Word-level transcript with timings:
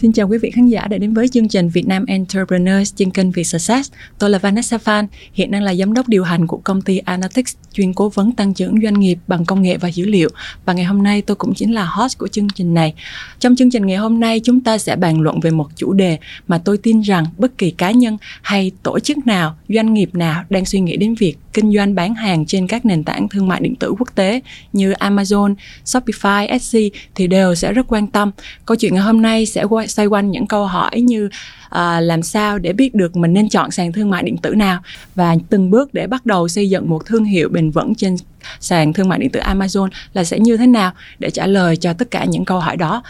Xin 0.00 0.12
chào 0.12 0.28
quý 0.28 0.38
vị 0.38 0.50
khán 0.50 0.66
giả 0.66 0.86
đã 0.86 0.98
đến 0.98 1.14
với 1.14 1.28
chương 1.28 1.48
trình 1.48 1.68
Việt 1.68 1.86
Nam 1.86 2.04
Entrepreneurs 2.06 2.94
trên 2.96 3.10
kênh 3.10 3.30
Việt 3.30 3.44
Success. 3.44 3.92
Tôi 4.18 4.30
là 4.30 4.38
Vanessa 4.38 4.78
Phan, 4.78 5.06
hiện 5.32 5.50
đang 5.50 5.62
là 5.62 5.74
giám 5.74 5.92
đốc 5.92 6.08
điều 6.08 6.24
hành 6.24 6.46
của 6.46 6.56
công 6.56 6.82
ty 6.82 6.98
Analytics, 6.98 7.56
chuyên 7.72 7.94
cố 7.94 8.08
vấn 8.08 8.32
tăng 8.32 8.54
trưởng 8.54 8.74
doanh 8.82 9.00
nghiệp 9.00 9.18
bằng 9.26 9.44
công 9.44 9.62
nghệ 9.62 9.76
và 9.76 9.88
dữ 9.88 10.06
liệu. 10.06 10.28
Và 10.64 10.72
ngày 10.72 10.84
hôm 10.84 11.02
nay 11.02 11.22
tôi 11.22 11.34
cũng 11.36 11.54
chính 11.54 11.74
là 11.74 11.84
host 11.84 12.18
của 12.18 12.28
chương 12.28 12.48
trình 12.54 12.74
này. 12.74 12.94
Trong 13.38 13.56
chương 13.56 13.70
trình 13.70 13.86
ngày 13.86 13.96
hôm 13.96 14.20
nay 14.20 14.40
chúng 14.44 14.60
ta 14.60 14.78
sẽ 14.78 14.96
bàn 14.96 15.20
luận 15.20 15.40
về 15.40 15.50
một 15.50 15.68
chủ 15.76 15.92
đề 15.92 16.18
mà 16.48 16.58
tôi 16.58 16.78
tin 16.78 17.00
rằng 17.00 17.24
bất 17.38 17.58
kỳ 17.58 17.70
cá 17.70 17.90
nhân 17.90 18.16
hay 18.42 18.72
tổ 18.82 18.98
chức 18.98 19.26
nào, 19.26 19.56
doanh 19.68 19.94
nghiệp 19.94 20.14
nào 20.14 20.44
đang 20.50 20.64
suy 20.64 20.80
nghĩ 20.80 20.96
đến 20.96 21.14
việc 21.14 21.38
kinh 21.52 21.72
doanh 21.74 21.94
bán 21.94 22.14
hàng 22.14 22.46
trên 22.46 22.66
các 22.66 22.86
nền 22.86 23.04
tảng 23.04 23.28
thương 23.28 23.48
mại 23.48 23.60
điện 23.60 23.76
tử 23.76 23.94
quốc 23.98 24.08
tế 24.14 24.40
như 24.72 24.92
Amazon, 24.92 25.54
Shopify, 25.84 26.48
Etsy 26.48 26.90
thì 27.14 27.26
đều 27.26 27.54
sẽ 27.54 27.72
rất 27.72 27.86
quan 27.88 28.06
tâm. 28.06 28.30
Câu 28.66 28.76
chuyện 28.76 28.94
ngày 28.94 29.02
hôm 29.02 29.22
nay 29.22 29.46
sẽ 29.46 29.64
xoay 29.88 30.06
quanh 30.06 30.30
những 30.30 30.46
câu 30.46 30.66
hỏi 30.66 31.00
như 31.00 31.28
à, 31.70 32.00
làm 32.00 32.22
sao 32.22 32.58
để 32.58 32.72
biết 32.72 32.94
được 32.94 33.16
mình 33.16 33.32
nên 33.32 33.48
chọn 33.48 33.70
sàn 33.70 33.92
thương 33.92 34.10
mại 34.10 34.22
điện 34.22 34.36
tử 34.36 34.54
nào? 34.54 34.82
Và 35.14 35.36
từng 35.50 35.70
bước 35.70 35.94
để 35.94 36.06
bắt 36.06 36.26
đầu 36.26 36.48
xây 36.48 36.70
dựng 36.70 36.90
một 36.90 37.06
thương 37.06 37.24
hiệu 37.24 37.48
bền 37.48 37.70
vững 37.70 37.94
trên 37.94 38.16
sàn 38.60 38.92
thương 38.92 39.08
mại 39.08 39.18
điện 39.18 39.30
tử 39.30 39.40
Amazon 39.40 39.88
là 40.12 40.24
sẽ 40.24 40.38
như 40.38 40.56
thế 40.56 40.66
nào? 40.66 40.92
Để 41.18 41.30
trả 41.30 41.46
lời 41.46 41.76
cho 41.76 41.92
tất 41.92 42.10
cả 42.10 42.24
những 42.24 42.44
câu 42.44 42.60
hỏi 42.60 42.76
đó 42.76 43.02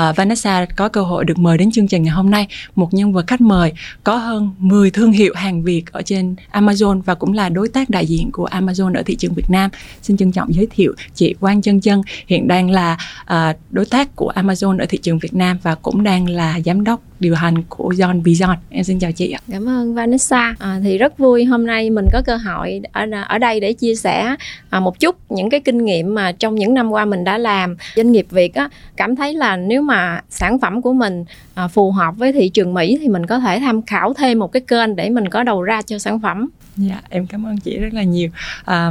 uh, 0.00 0.16
Vanessa 0.16 0.66
có 0.76 0.88
cơ 0.88 1.02
hội 1.02 1.24
được 1.24 1.38
mời 1.38 1.58
đến 1.58 1.70
chương 1.70 1.88
trình 1.88 2.02
ngày 2.02 2.12
hôm 2.12 2.30
nay 2.30 2.46
một 2.74 2.94
nhân 2.94 3.12
vật 3.12 3.26
khách 3.26 3.40
mời 3.40 3.72
có 4.04 4.16
hơn 4.16 4.50
10 4.58 4.90
thương 4.90 5.12
hiệu 5.12 5.34
hàng 5.36 5.62
Việt 5.62 5.84
ở 5.92 6.02
trên 6.02 6.34
Amazon 6.52 7.02
và 7.02 7.14
cũng 7.14 7.32
là 7.32 7.48
đối 7.48 7.68
tác 7.68 7.90
đại 7.90 8.06
diện 8.06 8.30
của 8.30 8.48
Amazon 8.48 8.94
ở 8.94 9.02
thị 9.02 9.16
trường 9.16 9.34
Việt 9.34 9.50
Nam. 9.50 9.70
Xin 10.02 10.16
trân 10.16 10.32
trọng 10.32 10.54
giới 10.54 10.66
thiệu 10.70 10.94
chị 11.14 11.34
Quang 11.40 11.62
Chân 11.62 11.80
Chân 11.80 12.02
hiện 12.26 12.48
đang 12.48 12.70
là 12.70 12.98
uh, 13.22 13.56
đối 13.70 13.84
tác 13.84 14.16
của 14.16 14.32
Amazon 14.36 14.78
ở 14.78 14.86
thị 14.88 14.98
trường 14.98 15.18
Việt 15.18 15.34
Nam 15.34 15.58
và 15.62 15.74
cũng 15.74 16.02
đang 16.02 16.30
là 16.30 16.60
giám 16.64 16.84
đốc 16.84 17.00
điều 17.20 17.34
hành 17.34 17.62
của 17.68 17.92
John 17.96 18.22
Beyond. 18.22 18.58
Em 18.70 18.84
xin 18.84 18.98
chào 18.98 19.12
chị 19.12 19.32
ạ. 19.32 19.40
Cảm 19.50 19.68
ơn 19.68 19.94
Vanessa. 19.94 20.54
À, 20.58 20.80
thì 20.82 20.98
rất 20.98 21.18
vui 21.18 21.44
hôm 21.44 21.66
nay 21.66 21.90
mình 21.90 22.06
có 22.12 22.22
cơ 22.26 22.36
hội 22.36 22.80
ở 22.92 23.06
ở 23.28 23.38
đây 23.38 23.60
để 23.60 23.72
chia 23.72 23.94
sẻ 23.94 24.36
à, 24.70 24.80
một 24.80 25.00
chút 25.00 25.16
những 25.30 25.50
cái 25.50 25.60
kinh 25.60 25.84
nghiệm 25.84 26.14
mà 26.14 26.32
trong 26.32 26.54
những 26.54 26.74
năm 26.74 26.90
qua 26.90 27.04
mình 27.04 27.24
đã 27.24 27.38
làm. 27.38 27.76
Doanh 27.96 28.12
nghiệp 28.12 28.26
Việt 28.30 28.54
á 28.54 28.68
cảm 28.96 29.16
thấy 29.16 29.34
là 29.34 29.56
nếu 29.56 29.82
mà 29.82 30.20
sản 30.30 30.58
phẩm 30.58 30.82
của 30.82 30.92
mình 30.92 31.24
à, 31.56 31.68
phù 31.68 31.90
hợp 31.90 32.16
với 32.16 32.32
thị 32.32 32.48
trường 32.48 32.74
Mỹ 32.74 32.98
thì 33.00 33.08
mình 33.08 33.26
có 33.26 33.38
thể 33.38 33.60
tham 33.60 33.82
khảo 33.82 34.14
thêm 34.14 34.38
một 34.38 34.52
cái 34.52 34.60
kênh 34.60 34.96
để 34.96 35.10
mình 35.10 35.28
có 35.28 35.42
đầu 35.42 35.62
ra 35.62 35.82
cho 35.82 35.98
sản 35.98 36.20
phẩm. 36.20 36.48
Dạ, 36.76 37.02
em 37.08 37.26
cảm 37.26 37.46
ơn 37.46 37.56
chị 37.56 37.78
rất 37.78 37.94
là 37.94 38.02
nhiều. 38.02 38.30
À, 38.64 38.90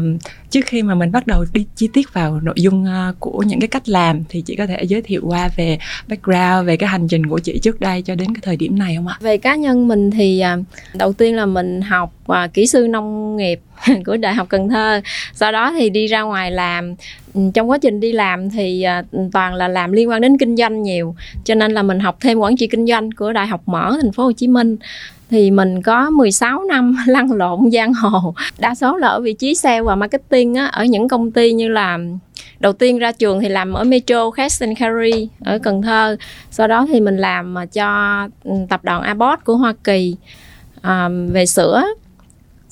trước 0.49 0.65
khi 0.65 0.83
mà 0.83 0.95
mình 0.95 1.11
bắt 1.11 1.27
đầu 1.27 1.45
đi 1.53 1.65
chi 1.75 1.89
tiết 1.93 2.13
vào 2.13 2.39
nội 2.41 2.55
dung 2.57 2.83
uh, 2.83 3.19
của 3.19 3.43
những 3.47 3.59
cái 3.59 3.67
cách 3.67 3.89
làm 3.89 4.23
thì 4.29 4.41
chị 4.41 4.55
có 4.55 4.67
thể 4.67 4.83
giới 4.83 5.01
thiệu 5.01 5.21
qua 5.25 5.49
về 5.55 5.77
background, 6.07 6.67
về 6.67 6.77
cái 6.77 6.89
hành 6.89 7.07
trình 7.07 7.27
của 7.27 7.39
chị 7.39 7.59
trước 7.59 7.79
đây 7.79 8.01
cho 8.01 8.15
đến 8.15 8.35
cái 8.35 8.41
thời 8.43 8.57
điểm 8.57 8.79
này 8.79 8.95
không 8.95 9.07
ạ? 9.07 9.17
Về 9.19 9.37
cá 9.37 9.55
nhân 9.55 9.87
mình 9.87 10.11
thì 10.11 10.43
uh, 10.59 10.65
đầu 10.93 11.13
tiên 11.13 11.35
là 11.35 11.45
mình 11.45 11.81
học 11.81 12.13
và 12.25 12.47
kỹ 12.47 12.67
sư 12.67 12.87
nông 12.87 13.37
nghiệp 13.37 13.59
của 14.05 14.17
Đại 14.17 14.33
học 14.33 14.49
Cần 14.49 14.69
Thơ. 14.69 15.01
Sau 15.33 15.51
đó 15.51 15.71
thì 15.71 15.89
đi 15.89 16.07
ra 16.07 16.21
ngoài 16.21 16.51
làm. 16.51 16.95
Ừ, 17.33 17.41
trong 17.53 17.69
quá 17.69 17.77
trình 17.77 17.99
đi 17.99 18.11
làm 18.11 18.49
thì 18.49 18.81
à, 18.81 19.03
toàn 19.31 19.53
là 19.53 19.67
làm 19.67 19.91
liên 19.91 20.09
quan 20.09 20.21
đến 20.21 20.37
kinh 20.37 20.55
doanh 20.55 20.83
nhiều. 20.83 21.15
Cho 21.43 21.55
nên 21.55 21.71
là 21.71 21.83
mình 21.83 21.99
học 21.99 22.17
thêm 22.21 22.39
quản 22.39 22.57
trị 22.57 22.67
kinh 22.67 22.87
doanh 22.87 23.11
của 23.11 23.33
Đại 23.33 23.47
học 23.47 23.61
Mở 23.65 23.97
thành 24.01 24.11
phố 24.11 24.23
Hồ 24.23 24.31
Chí 24.31 24.47
Minh. 24.47 24.77
Thì 25.29 25.51
mình 25.51 25.81
có 25.81 26.09
16 26.09 26.63
năm 26.63 26.97
lăn 27.07 27.31
lộn 27.31 27.71
giang 27.71 27.93
hồ. 27.93 28.33
Đa 28.59 28.75
số 28.75 28.97
là 28.97 29.07
ở 29.07 29.21
vị 29.21 29.33
trí 29.33 29.55
sale 29.55 29.81
và 29.81 29.95
marketing 29.95 30.55
á, 30.55 30.65
ở 30.65 30.85
những 30.85 31.07
công 31.07 31.31
ty 31.31 31.53
như 31.53 31.67
là 31.67 31.97
đầu 32.59 32.73
tiên 32.73 32.99
ra 32.99 33.11
trường 33.11 33.39
thì 33.39 33.49
làm 33.49 33.73
ở 33.73 33.83
Metro 33.83 34.31
Cash 34.31 34.61
and 34.61 34.79
Carry 34.79 35.29
ở 35.43 35.59
Cần 35.59 35.81
Thơ. 35.81 36.17
Sau 36.51 36.67
đó 36.67 36.85
thì 36.89 36.99
mình 36.99 37.17
làm 37.17 37.57
à, 37.57 37.65
cho 37.65 38.19
ừ, 38.43 38.51
tập 38.69 38.83
đoàn 38.83 39.01
Abbott 39.01 39.45
của 39.45 39.55
Hoa 39.55 39.73
Kỳ. 39.83 40.15
À, 40.81 41.09
về 41.31 41.45
sữa 41.45 41.83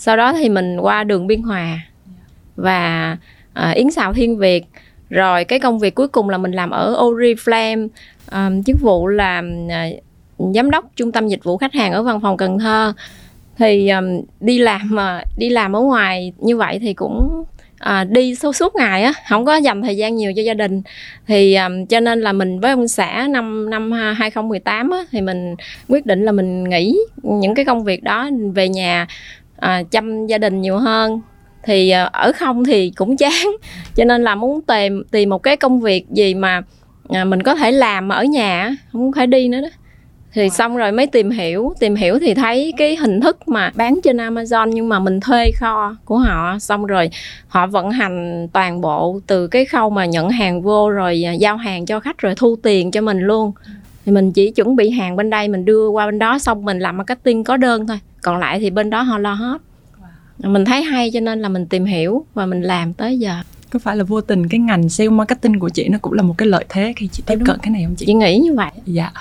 sau 0.05 0.17
đó 0.17 0.33
thì 0.33 0.49
mình 0.49 0.77
qua 0.77 1.03
đường 1.03 1.27
Biên 1.27 1.41
Hòa 1.41 1.79
và 2.55 3.17
à, 3.53 3.71
Yến 3.71 3.91
Xào 3.91 4.13
Thiên 4.13 4.37
Việt. 4.37 4.65
Rồi 5.09 5.43
cái 5.43 5.59
công 5.59 5.79
việc 5.79 5.95
cuối 5.95 6.07
cùng 6.07 6.29
là 6.29 6.37
mình 6.37 6.51
làm 6.51 6.69
ở 6.69 6.95
Oriflame. 6.99 7.87
À, 8.29 8.49
chức 8.65 8.81
vụ 8.81 9.07
là 9.07 9.43
à, 9.69 9.87
giám 10.55 10.71
đốc 10.71 10.85
trung 10.95 11.11
tâm 11.11 11.27
dịch 11.27 11.43
vụ 11.43 11.57
khách 11.57 11.73
hàng 11.73 11.91
ở 11.91 12.03
văn 12.03 12.19
phòng 12.21 12.37
Cần 12.37 12.59
Thơ. 12.59 12.93
Thì 13.57 13.89
um, 13.89 14.05
đi 14.39 14.59
làm 14.59 14.81
mà 14.91 15.23
đi 15.37 15.49
làm 15.49 15.75
ở 15.75 15.79
ngoài 15.79 16.33
như 16.39 16.57
vậy 16.57 16.79
thì 16.79 16.93
cũng 16.93 17.43
à, 17.79 18.03
đi 18.03 18.35
suốt 18.35 18.55
suốt 18.55 18.75
ngày 18.75 19.03
á 19.03 19.13
không 19.29 19.45
có 19.45 19.55
dành 19.55 19.81
thời 19.81 19.97
gian 19.97 20.15
nhiều 20.15 20.33
cho 20.35 20.41
gia 20.41 20.53
đình. 20.53 20.81
Thì 21.27 21.55
um, 21.55 21.85
cho 21.85 21.99
nên 21.99 22.21
là 22.21 22.33
mình 22.33 22.59
với 22.59 22.71
ông 22.71 22.87
xã 22.87 23.27
năm 23.29 23.69
năm 23.69 23.93
à, 23.93 24.13
2018 24.13 24.89
á 24.89 24.99
thì 25.11 25.21
mình 25.21 25.55
quyết 25.87 26.05
định 26.05 26.25
là 26.25 26.31
mình 26.31 26.63
nghỉ 26.63 26.97
những 27.23 27.55
cái 27.55 27.65
công 27.65 27.83
việc 27.83 28.03
đó 28.03 28.29
về 28.53 28.69
nhà 28.69 29.07
à, 29.63 29.83
chăm 29.91 30.27
gia 30.27 30.37
đình 30.37 30.61
nhiều 30.61 30.77
hơn. 30.77 31.21
Thì 31.63 31.89
à, 31.89 32.03
ở 32.03 32.31
không 32.35 32.65
thì 32.65 32.91
cũng 32.95 33.17
chán. 33.17 33.47
Cho 33.95 34.03
nên 34.05 34.23
là 34.23 34.35
muốn 34.35 34.61
tìm 34.61 35.03
tìm 35.11 35.29
một 35.29 35.43
cái 35.43 35.57
công 35.57 35.81
việc 35.81 36.09
gì 36.09 36.33
mà 36.33 36.61
à, 37.09 37.25
mình 37.25 37.43
có 37.43 37.55
thể 37.55 37.71
làm 37.71 38.09
ở 38.09 38.23
nhà 38.23 38.75
không 38.91 39.11
phải 39.15 39.27
đi 39.27 39.47
nữa 39.47 39.61
đó. 39.61 39.67
Thì 40.33 40.49
xong 40.49 40.77
rồi 40.77 40.91
mới 40.91 41.07
tìm 41.07 41.29
hiểu. 41.29 41.73
Tìm 41.79 41.95
hiểu 41.95 42.19
thì 42.19 42.33
thấy 42.33 42.73
cái 42.77 42.95
hình 42.95 43.21
thức 43.21 43.47
mà 43.47 43.71
bán 43.75 43.99
trên 44.03 44.17
Amazon 44.17 44.67
nhưng 44.67 44.89
mà 44.89 44.99
mình 44.99 45.19
thuê 45.19 45.51
kho 45.51 45.95
của 46.05 46.17
họ. 46.17 46.59
Xong 46.59 46.85
rồi 46.85 47.09
họ 47.47 47.67
vận 47.67 47.91
hành 47.91 48.47
toàn 48.53 48.81
bộ 48.81 49.19
từ 49.27 49.47
cái 49.47 49.65
khâu 49.65 49.89
mà 49.89 50.05
nhận 50.05 50.29
hàng 50.29 50.61
vô 50.61 50.89
rồi 50.89 51.25
à, 51.25 51.31
giao 51.31 51.57
hàng 51.57 51.85
cho 51.85 51.99
khách 51.99 52.17
rồi 52.17 52.33
thu 52.37 52.55
tiền 52.63 52.91
cho 52.91 53.01
mình 53.01 53.19
luôn. 53.19 53.51
Thì 54.05 54.11
mình 54.11 54.31
chỉ 54.31 54.51
chuẩn 54.51 54.75
bị 54.75 54.89
hàng 54.89 55.15
bên 55.15 55.29
đây 55.29 55.47
mình 55.47 55.65
đưa 55.65 55.87
qua 55.87 56.05
bên 56.05 56.19
đó 56.19 56.39
xong 56.39 56.65
mình 56.65 56.79
làm 56.79 56.97
marketing 56.97 57.43
có 57.43 57.57
đơn 57.57 57.87
thôi 57.87 57.99
còn 58.23 58.39
lại 58.39 58.59
thì 58.59 58.69
bên 58.69 58.89
đó 58.89 59.01
họ 59.01 59.17
lo 59.17 59.33
hết. 59.33 59.57
Mình 60.37 60.65
thấy 60.65 60.83
hay 60.83 61.11
cho 61.13 61.19
nên 61.19 61.41
là 61.41 61.49
mình 61.49 61.65
tìm 61.65 61.85
hiểu 61.85 62.25
và 62.33 62.45
mình 62.45 62.61
làm 62.61 62.93
tới 62.93 63.19
giờ. 63.19 63.35
Có 63.69 63.79
phải 63.79 63.95
là 63.95 64.03
vô 64.03 64.21
tình 64.21 64.49
cái 64.49 64.59
ngành 64.59 64.89
sale 64.89 65.09
marketing 65.09 65.59
của 65.59 65.69
chị 65.69 65.87
nó 65.89 65.97
cũng 66.01 66.13
là 66.13 66.23
một 66.23 66.35
cái 66.37 66.47
lợi 66.47 66.65
thế 66.69 66.93
khi 66.95 67.07
chị 67.07 67.23
tiếp 67.25 67.39
cận 67.45 67.59
cái 67.61 67.71
này 67.71 67.83
không 67.85 67.95
chị? 67.95 68.05
Chị 68.05 68.13
nghĩ 68.13 68.37
như 68.37 68.53
vậy. 68.53 68.71
Dạ. 68.85 69.11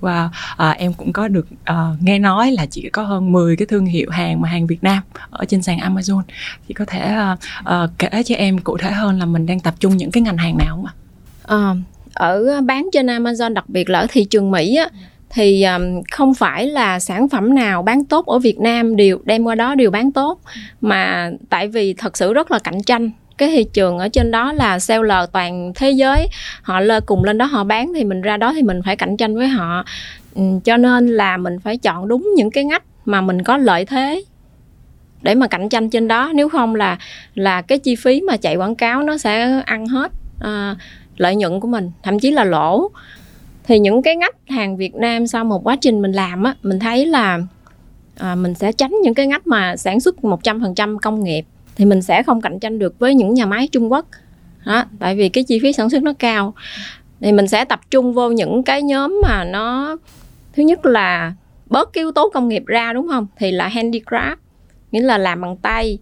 Và 0.00 0.30
à, 0.56 0.70
em 0.70 0.92
cũng 0.92 1.12
có 1.12 1.28
được 1.28 1.46
à, 1.64 1.90
nghe 2.00 2.18
nói 2.18 2.52
là 2.52 2.66
chỉ 2.66 2.88
có 2.90 3.02
hơn 3.02 3.32
10 3.32 3.56
cái 3.56 3.66
thương 3.66 3.86
hiệu 3.86 4.10
hàng 4.10 4.40
mà 4.40 4.48
hàng 4.48 4.66
Việt 4.66 4.84
Nam 4.84 5.02
ở 5.30 5.44
trên 5.44 5.62
sàn 5.62 5.78
Amazon. 5.78 6.22
Thì 6.68 6.74
có 6.74 6.84
thể 6.84 7.00
à, 7.00 7.36
à, 7.64 7.86
kể 7.98 8.22
cho 8.24 8.34
em 8.34 8.58
cụ 8.58 8.76
thể 8.76 8.90
hơn 8.90 9.18
là 9.18 9.26
mình 9.26 9.46
đang 9.46 9.60
tập 9.60 9.74
trung 9.80 9.96
những 9.96 10.10
cái 10.10 10.22
ngành 10.22 10.36
hàng 10.36 10.58
nào 10.58 10.76
không 10.76 10.86
ạ? 10.86 10.92
À, 11.46 11.74
ở 12.14 12.60
bán 12.60 12.88
trên 12.92 13.06
Amazon 13.06 13.52
đặc 13.52 13.68
biệt 13.68 13.90
là 13.90 13.98
ở 13.98 14.06
thị 14.10 14.24
trường 14.24 14.50
Mỹ 14.50 14.76
á, 14.76 14.88
thì 15.32 15.62
um, 15.62 16.02
không 16.10 16.34
phải 16.34 16.66
là 16.66 17.00
sản 17.00 17.28
phẩm 17.28 17.54
nào 17.54 17.82
bán 17.82 18.04
tốt 18.04 18.26
ở 18.26 18.38
Việt 18.38 18.60
Nam 18.60 18.96
đều 18.96 19.18
đem 19.24 19.44
qua 19.44 19.54
đó 19.54 19.74
đều 19.74 19.90
bán 19.90 20.12
tốt 20.12 20.40
mà 20.80 21.30
tại 21.48 21.68
vì 21.68 21.94
thật 21.94 22.16
sự 22.16 22.32
rất 22.32 22.50
là 22.50 22.58
cạnh 22.58 22.82
tranh. 22.82 23.10
Cái 23.38 23.48
thị 23.48 23.64
trường 23.72 23.98
ở 23.98 24.08
trên 24.08 24.30
đó 24.30 24.52
là 24.52 24.78
seller 24.78 25.28
toàn 25.32 25.72
thế 25.74 25.90
giới 25.90 26.28
họ 26.62 26.80
lơ 26.80 27.00
cùng 27.00 27.24
lên 27.24 27.38
đó 27.38 27.44
họ 27.44 27.64
bán 27.64 27.92
thì 27.94 28.04
mình 28.04 28.20
ra 28.20 28.36
đó 28.36 28.52
thì 28.54 28.62
mình 28.62 28.80
phải 28.84 28.96
cạnh 28.96 29.16
tranh 29.16 29.36
với 29.36 29.48
họ. 29.48 29.84
Cho 30.64 30.76
nên 30.76 31.06
là 31.06 31.36
mình 31.36 31.58
phải 31.60 31.76
chọn 31.76 32.08
đúng 32.08 32.30
những 32.36 32.50
cái 32.50 32.64
ngách 32.64 32.82
mà 33.04 33.20
mình 33.20 33.42
có 33.42 33.56
lợi 33.56 33.84
thế 33.84 34.24
để 35.22 35.34
mà 35.34 35.46
cạnh 35.46 35.68
tranh 35.68 35.90
trên 35.90 36.08
đó. 36.08 36.32
Nếu 36.34 36.48
không 36.48 36.74
là 36.74 36.98
là 37.34 37.62
cái 37.62 37.78
chi 37.78 37.96
phí 37.96 38.20
mà 38.20 38.36
chạy 38.36 38.56
quảng 38.56 38.74
cáo 38.74 39.02
nó 39.02 39.18
sẽ 39.18 39.62
ăn 39.66 39.86
hết 39.86 40.12
uh, 40.44 40.76
lợi 41.16 41.36
nhuận 41.36 41.60
của 41.60 41.68
mình 41.68 41.90
thậm 42.02 42.18
chí 42.18 42.30
là 42.30 42.44
lỗ 42.44 42.90
thì 43.64 43.78
những 43.78 44.02
cái 44.02 44.16
ngách 44.16 44.36
hàng 44.48 44.76
Việt 44.76 44.94
Nam 44.94 45.26
sau 45.26 45.44
một 45.44 45.66
quá 45.66 45.76
trình 45.80 46.02
mình 46.02 46.12
làm 46.12 46.42
á 46.42 46.54
mình 46.62 46.78
thấy 46.78 47.06
là 47.06 47.40
à, 48.18 48.34
mình 48.34 48.54
sẽ 48.54 48.72
tránh 48.72 48.94
những 49.02 49.14
cái 49.14 49.26
ngách 49.26 49.46
mà 49.46 49.76
sản 49.76 50.00
xuất 50.00 50.16
100% 50.16 50.98
công 50.98 51.24
nghiệp. 51.24 51.44
Thì 51.76 51.84
mình 51.84 52.02
sẽ 52.02 52.22
không 52.22 52.40
cạnh 52.40 52.58
tranh 52.58 52.78
được 52.78 52.98
với 52.98 53.14
những 53.14 53.34
nhà 53.34 53.46
máy 53.46 53.68
Trung 53.72 53.92
Quốc. 53.92 54.06
Đó 54.66 54.84
tại 54.98 55.14
vì 55.16 55.28
cái 55.28 55.44
chi 55.44 55.58
phí 55.62 55.72
sản 55.72 55.90
xuất 55.90 56.02
nó 56.02 56.12
cao. 56.18 56.54
Thì 57.20 57.32
mình 57.32 57.48
sẽ 57.48 57.64
tập 57.64 57.80
trung 57.90 58.14
vô 58.14 58.30
những 58.30 58.62
cái 58.62 58.82
nhóm 58.82 59.20
mà 59.22 59.44
nó 59.44 59.96
thứ 60.52 60.62
nhất 60.62 60.86
là 60.86 61.34
bớt 61.66 61.92
cái 61.92 62.02
yếu 62.02 62.12
tố 62.12 62.30
công 62.34 62.48
nghiệp 62.48 62.62
ra 62.66 62.92
đúng 62.92 63.08
không? 63.08 63.26
Thì 63.36 63.50
là 63.50 63.68
handicraft 63.68 64.36
nghĩa 64.92 65.00
là 65.00 65.18
làm 65.18 65.40
bằng 65.40 65.56
tay. 65.56 65.98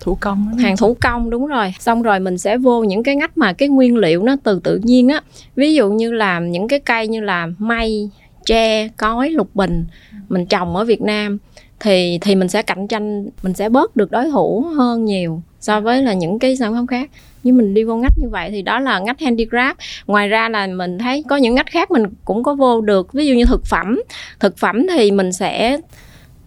Thủ 0.00 0.16
công 0.20 0.56
hàng 0.58 0.76
thủ 0.76 0.96
công 1.00 1.30
đúng 1.30 1.46
rồi. 1.46 1.74
Xong 1.78 2.02
rồi 2.02 2.20
mình 2.20 2.38
sẽ 2.38 2.56
vô 2.56 2.84
những 2.84 3.02
cái 3.02 3.16
ngách 3.16 3.38
mà 3.38 3.52
cái 3.52 3.68
nguyên 3.68 3.96
liệu 3.96 4.22
nó 4.22 4.36
từ 4.44 4.60
tự 4.64 4.80
nhiên 4.82 5.08
á. 5.08 5.20
Ví 5.56 5.74
dụ 5.74 5.90
như 5.90 6.12
là 6.12 6.38
những 6.38 6.68
cái 6.68 6.80
cây 6.80 7.08
như 7.08 7.20
là 7.20 7.48
mây 7.58 8.10
tre 8.46 8.88
cói 8.88 9.30
lục 9.30 9.54
bình 9.54 9.84
mình 10.28 10.46
trồng 10.46 10.76
ở 10.76 10.84
Việt 10.84 11.02
Nam 11.02 11.38
thì 11.80 12.18
thì 12.20 12.34
mình 12.34 12.48
sẽ 12.48 12.62
cạnh 12.62 12.88
tranh 12.88 13.26
mình 13.42 13.54
sẽ 13.54 13.68
bớt 13.68 13.96
được 13.96 14.10
đối 14.10 14.30
thủ 14.30 14.66
hơn 14.76 15.04
nhiều 15.04 15.42
so 15.60 15.80
với 15.80 16.02
là 16.02 16.12
những 16.12 16.38
cái 16.38 16.56
sản 16.56 16.74
phẩm 16.74 16.86
khác. 16.86 17.10
Nhưng 17.42 17.56
mình 17.56 17.74
đi 17.74 17.84
vô 17.84 17.96
ngách 17.96 18.18
như 18.18 18.28
vậy 18.28 18.50
thì 18.50 18.62
đó 18.62 18.80
là 18.80 18.98
ngách 18.98 19.18
handicraft 19.18 19.74
ngoài 20.06 20.28
ra 20.28 20.48
là 20.48 20.66
mình 20.66 20.98
thấy 20.98 21.24
có 21.28 21.36
những 21.36 21.54
ngách 21.54 21.70
khác 21.70 21.90
mình 21.90 22.02
cũng 22.24 22.42
có 22.42 22.54
vô 22.54 22.80
được. 22.80 23.12
Ví 23.12 23.26
dụ 23.26 23.34
như 23.34 23.44
thực 23.44 23.66
phẩm. 23.66 24.02
Thực 24.40 24.58
phẩm 24.58 24.86
thì 24.88 25.10
mình 25.10 25.32
sẽ 25.32 25.78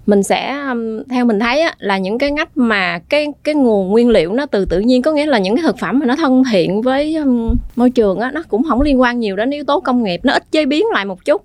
mình 0.08 0.24
sẽ 0.24 0.64
theo 1.10 1.26
mình 1.26 1.40
thấy 1.40 1.62
á, 1.62 1.76
là 1.80 1.98
những 1.98 2.18
cái 2.18 2.32
ngách 2.32 2.58
mà 2.58 3.00
cái 3.10 3.28
cái 3.44 3.56
nguồn 3.56 3.90
nguyên 3.90 4.10
liệu 4.10 4.34
nó 4.34 4.46
từ 4.46 4.66
tự 4.66 4.80
nhiên 4.80 5.02
có 5.02 5.12
nghĩa 5.12 5.26
là 5.26 5.40
những 5.40 5.56
cái 5.56 5.64
thực 5.64 5.80
phẩm 5.80 6.00
mà 6.00 6.06
nó 6.06 6.16
thân 6.16 6.44
thiện 6.52 6.82
với 6.82 7.16
um, 7.16 7.56
môi 7.76 7.90
trường 7.90 8.20
á 8.20 8.32
nó 8.32 8.44
cũng 8.48 8.64
không 8.64 8.82
liên 8.82 9.02
quan 9.02 9.20
nhiều 9.20 9.36
đến 9.36 9.50
yếu 9.50 9.64
tố 9.64 9.80
công 9.80 10.04
nghiệp 10.04 10.20
nó 10.24 10.34
ít 10.34 10.52
chế 10.52 10.66
biến 10.66 10.86
lại 10.94 11.06
một 11.06 11.26
chút. 11.26 11.44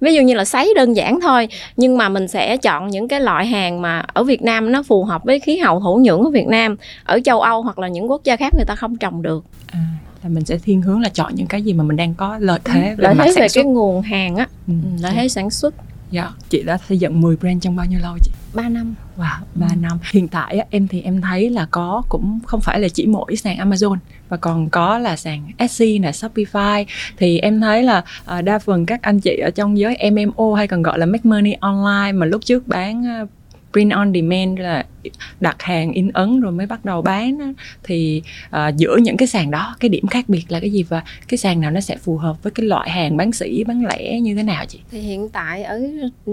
Ví 0.00 0.14
dụ 0.14 0.22
như 0.22 0.34
là 0.34 0.44
sấy 0.44 0.72
đơn 0.76 0.96
giản 0.96 1.20
thôi 1.20 1.48
nhưng 1.76 1.98
mà 1.98 2.08
mình 2.08 2.28
sẽ 2.28 2.56
chọn 2.56 2.88
những 2.88 3.08
cái 3.08 3.20
loại 3.20 3.46
hàng 3.46 3.82
mà 3.82 4.04
ở 4.12 4.24
Việt 4.24 4.42
Nam 4.42 4.72
nó 4.72 4.82
phù 4.82 5.04
hợp 5.04 5.24
với 5.24 5.40
khí 5.40 5.58
hậu 5.58 5.80
thổ 5.80 5.94
nhưỡng 5.94 6.24
của 6.24 6.30
Việt 6.30 6.46
Nam 6.46 6.76
ở 7.04 7.20
châu 7.24 7.40
Âu 7.40 7.62
hoặc 7.62 7.78
là 7.78 7.88
những 7.88 8.10
quốc 8.10 8.24
gia 8.24 8.36
khác 8.36 8.54
người 8.54 8.64
ta 8.64 8.76
không 8.76 8.96
trồng 8.96 9.22
được. 9.22 9.44
À, 9.66 9.80
là 10.22 10.28
mình 10.28 10.44
sẽ 10.44 10.58
thiên 10.58 10.82
hướng 10.82 11.00
là 11.00 11.08
chọn 11.08 11.34
những 11.34 11.46
cái 11.46 11.62
gì 11.62 11.72
mà 11.72 11.84
mình 11.84 11.96
đang 11.96 12.14
có 12.14 12.38
lợi 12.40 12.60
thế 12.64 12.94
lợi 12.98 13.14
thế 13.18 13.32
về 13.36 13.46
cái 13.54 13.64
nguồn 13.64 14.02
hàng 14.02 14.36
á. 14.36 14.46
Ừ, 14.68 14.74
lợi 15.00 15.12
thế 15.14 15.28
sản 15.28 15.50
xuất 15.50 15.74
Dạ, 16.12 16.30
chị 16.48 16.62
đã 16.62 16.78
xây 16.88 16.98
dựng 16.98 17.20
10 17.20 17.36
brand 17.36 17.62
trong 17.62 17.76
bao 17.76 17.86
nhiêu 17.86 17.98
lâu 18.02 18.18
chị? 18.22 18.30
3 18.54 18.68
năm. 18.68 18.94
Wow, 19.16 19.38
3 19.54 19.66
ừ. 19.70 19.76
năm. 19.80 19.98
Hiện 20.12 20.28
tại 20.28 20.66
em 20.70 20.88
thì 20.88 21.02
em 21.02 21.20
thấy 21.20 21.50
là 21.50 21.66
có 21.70 22.02
cũng 22.08 22.38
không 22.46 22.60
phải 22.60 22.80
là 22.80 22.88
chỉ 22.88 23.06
mỗi 23.06 23.36
sàn 23.36 23.56
Amazon 23.56 23.96
và 24.28 24.36
còn 24.36 24.70
có 24.70 24.98
là 24.98 25.16
sàn 25.16 25.52
Etsy 25.56 25.98
nè, 25.98 26.10
Shopify 26.10 26.84
thì 27.16 27.38
em 27.38 27.60
thấy 27.60 27.82
là 27.82 28.04
uh, 28.38 28.44
đa 28.44 28.58
phần 28.58 28.86
các 28.86 29.02
anh 29.02 29.20
chị 29.20 29.36
ở 29.36 29.50
trong 29.50 29.78
giới 29.78 30.10
MMO 30.10 30.54
hay 30.54 30.68
còn 30.68 30.82
gọi 30.82 30.98
là 30.98 31.06
make 31.06 31.24
money 31.24 31.52
online 31.60 32.12
mà 32.12 32.26
lúc 32.26 32.44
trước 32.44 32.68
bán 32.68 33.22
uh, 33.22 33.28
print 33.72 33.92
on 33.92 34.12
demand 34.14 34.58
là 34.60 34.84
đặt 35.40 35.62
hàng 35.62 35.92
in 35.92 36.10
ấn 36.14 36.40
rồi 36.40 36.52
mới 36.52 36.66
bắt 36.66 36.84
đầu 36.84 37.02
bán 37.02 37.38
đó. 37.38 37.46
thì 37.82 38.22
uh, 38.46 38.76
giữa 38.76 38.96
những 38.96 39.16
cái 39.16 39.28
sàn 39.28 39.50
đó 39.50 39.76
cái 39.80 39.88
điểm 39.88 40.06
khác 40.06 40.24
biệt 40.28 40.44
là 40.48 40.60
cái 40.60 40.70
gì 40.70 40.82
và 40.82 41.02
cái 41.28 41.38
sàn 41.38 41.60
nào 41.60 41.70
nó 41.70 41.80
sẽ 41.80 41.96
phù 41.96 42.16
hợp 42.16 42.42
với 42.42 42.50
cái 42.50 42.66
loại 42.66 42.90
hàng 42.90 43.16
bán 43.16 43.32
sỉ 43.32 43.64
bán 43.64 43.84
lẻ 43.86 44.20
như 44.20 44.34
thế 44.34 44.42
nào 44.42 44.64
chị 44.68 44.78
thì 44.90 45.00
hiện 45.00 45.28
tại 45.28 45.62
ở 45.62 45.80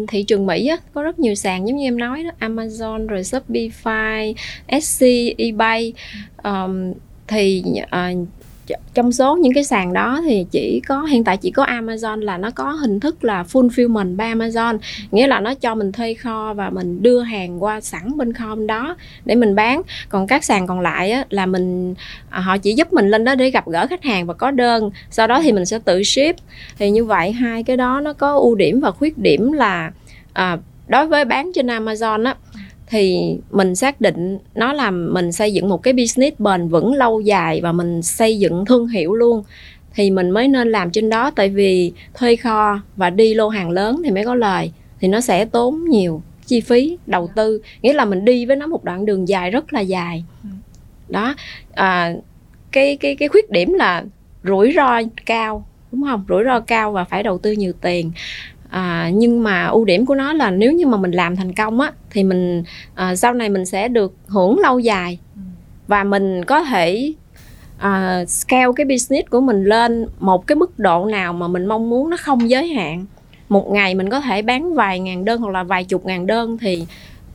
thị 0.07 0.23
trường 0.23 0.45
Mỹ 0.45 0.67
á, 0.67 0.77
có 0.93 1.03
rất 1.03 1.19
nhiều 1.19 1.35
sàn 1.35 1.67
giống 1.67 1.77
như 1.77 1.87
em 1.87 1.97
nói 1.97 2.23
đó 2.23 2.47
Amazon 2.47 3.07
rồi 3.07 3.21
Shopify, 3.21 4.33
Etsy, 4.67 5.35
eBay 5.37 5.93
um, 6.43 6.93
thì 7.27 7.63
uh, 7.83 8.27
trong 8.93 9.11
số 9.11 9.35
những 9.35 9.53
cái 9.53 9.63
sàn 9.63 9.93
đó 9.93 10.21
thì 10.25 10.45
chỉ 10.51 10.81
có 10.87 11.01
hiện 11.01 11.23
tại 11.23 11.37
chỉ 11.37 11.51
có 11.51 11.65
Amazon 11.65 12.19
là 12.21 12.37
nó 12.37 12.51
có 12.51 12.71
hình 12.71 12.99
thức 12.99 13.23
là 13.23 13.43
fulfillment 13.43 14.15
by 14.15 14.25
Amazon. 14.25 14.77
Nghĩa 15.11 15.27
là 15.27 15.39
nó 15.39 15.53
cho 15.53 15.75
mình 15.75 15.91
thuê 15.91 16.13
kho 16.13 16.53
và 16.53 16.69
mình 16.69 17.03
đưa 17.03 17.21
hàng 17.21 17.63
qua 17.63 17.81
sẵn 17.81 18.17
bên 18.17 18.33
kho 18.33 18.55
bên 18.55 18.67
đó 18.67 18.95
để 19.25 19.35
mình 19.35 19.55
bán. 19.55 19.81
Còn 20.09 20.27
các 20.27 20.43
sàn 20.43 20.67
còn 20.67 20.79
lại 20.79 21.11
á, 21.11 21.25
là 21.29 21.45
mình 21.45 21.95
à, 22.29 22.39
họ 22.39 22.57
chỉ 22.57 22.73
giúp 22.73 22.93
mình 22.93 23.09
lên 23.09 23.23
đó 23.23 23.35
để 23.35 23.49
gặp 23.49 23.67
gỡ 23.67 23.87
khách 23.87 24.03
hàng 24.03 24.25
và 24.25 24.33
có 24.33 24.51
đơn. 24.51 24.91
Sau 25.09 25.27
đó 25.27 25.41
thì 25.41 25.51
mình 25.51 25.65
sẽ 25.65 25.79
tự 25.79 26.03
ship. 26.03 26.35
Thì 26.77 26.89
như 26.89 27.05
vậy 27.05 27.31
hai 27.31 27.63
cái 27.63 27.77
đó 27.77 28.01
nó 28.03 28.13
có 28.13 28.37
ưu 28.37 28.55
điểm 28.55 28.79
và 28.79 28.91
khuyết 28.91 29.17
điểm 29.17 29.51
là 29.51 29.91
à, 30.33 30.57
đối 30.87 31.07
với 31.07 31.25
bán 31.25 31.51
trên 31.55 31.67
Amazon 31.67 32.25
á 32.25 32.35
thì 32.89 33.35
mình 33.51 33.75
xác 33.75 34.01
định 34.01 34.37
nó 34.55 34.73
là 34.73 34.91
mình 34.91 35.31
xây 35.31 35.53
dựng 35.53 35.69
một 35.69 35.83
cái 35.83 35.93
business 35.93 36.39
bền 36.39 36.67
vững 36.67 36.93
lâu 36.93 37.21
dài 37.21 37.61
và 37.61 37.71
mình 37.71 38.01
xây 38.01 38.39
dựng 38.39 38.65
thương 38.65 38.87
hiệu 38.87 39.13
luôn. 39.13 39.43
Thì 39.93 40.11
mình 40.11 40.29
mới 40.29 40.47
nên 40.47 40.71
làm 40.71 40.91
trên 40.91 41.09
đó 41.09 41.31
tại 41.31 41.49
vì 41.49 41.91
thuê 42.13 42.35
kho 42.35 42.81
và 42.95 43.09
đi 43.09 43.33
lô 43.33 43.49
hàng 43.49 43.69
lớn 43.69 44.01
thì 44.05 44.11
mới 44.11 44.25
có 44.25 44.35
lời 44.35 44.71
thì 44.99 45.07
nó 45.07 45.21
sẽ 45.21 45.45
tốn 45.45 45.85
nhiều 45.89 46.21
chi 46.45 46.61
phí 46.61 46.97
đầu 47.05 47.29
tư. 47.35 47.61
Nghĩa 47.81 47.93
là 47.93 48.05
mình 48.05 48.25
đi 48.25 48.45
với 48.45 48.55
nó 48.55 48.67
một 48.67 48.83
đoạn 48.83 49.05
đường 49.05 49.27
dài 49.27 49.51
rất 49.51 49.73
là 49.73 49.81
dài. 49.81 50.23
Ừ. 50.43 50.49
đó 51.09 51.35
à, 51.73 52.13
cái 52.71 52.97
cái 52.97 53.15
cái 53.15 53.27
khuyết 53.27 53.49
điểm 53.49 53.73
là 53.73 54.03
rủi 54.43 54.73
ro 54.75 55.01
cao 55.25 55.65
đúng 55.91 56.03
không? 56.03 56.25
Rủi 56.29 56.43
ro 56.43 56.59
cao 56.59 56.91
và 56.91 57.03
phải 57.03 57.23
đầu 57.23 57.37
tư 57.37 57.51
nhiều 57.51 57.73
tiền 57.81 58.11
à, 58.69 59.09
nhưng 59.13 59.43
mà 59.43 59.65
ưu 59.65 59.85
điểm 59.85 60.05
của 60.05 60.15
nó 60.15 60.33
là 60.33 60.51
nếu 60.51 60.71
như 60.71 60.87
mà 60.87 60.97
mình 60.97 61.11
làm 61.11 61.35
thành 61.35 61.53
công 61.53 61.79
á 61.79 61.91
thì 62.09 62.23
mình 62.23 62.63
à, 62.95 63.15
sau 63.15 63.33
này 63.33 63.49
mình 63.49 63.65
sẽ 63.65 63.87
được 63.87 64.15
hưởng 64.27 64.59
lâu 64.59 64.79
dài. 64.79 65.19
Và 65.87 66.03
mình 66.03 66.45
có 66.45 66.63
thể 66.63 67.13
à, 67.77 68.25
scale 68.27 68.71
cái 68.75 68.85
business 68.85 69.29
của 69.29 69.41
mình 69.41 69.63
lên 69.63 70.07
một 70.19 70.47
cái 70.47 70.55
mức 70.55 70.79
độ 70.79 71.05
nào 71.05 71.33
mà 71.33 71.47
mình 71.47 71.65
mong 71.65 71.89
muốn 71.89 72.09
nó 72.09 72.17
không 72.19 72.49
giới 72.49 72.67
hạn. 72.67 73.05
Một 73.49 73.71
ngày 73.71 73.95
mình 73.95 74.09
có 74.09 74.19
thể 74.19 74.41
bán 74.41 74.73
vài 74.73 74.99
ngàn 74.99 75.25
đơn 75.25 75.41
hoặc 75.41 75.51
là 75.51 75.63
vài 75.63 75.83
chục 75.83 76.05
ngàn 76.05 76.27
đơn 76.27 76.57
thì 76.57 76.85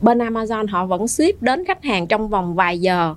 bên 0.01 0.17
Amazon 0.17 0.67
họ 0.69 0.85
vẫn 0.85 1.07
ship 1.07 1.41
đến 1.41 1.65
khách 1.65 1.83
hàng 1.83 2.07
trong 2.07 2.29
vòng 2.29 2.55
vài 2.55 2.79
giờ 2.79 3.15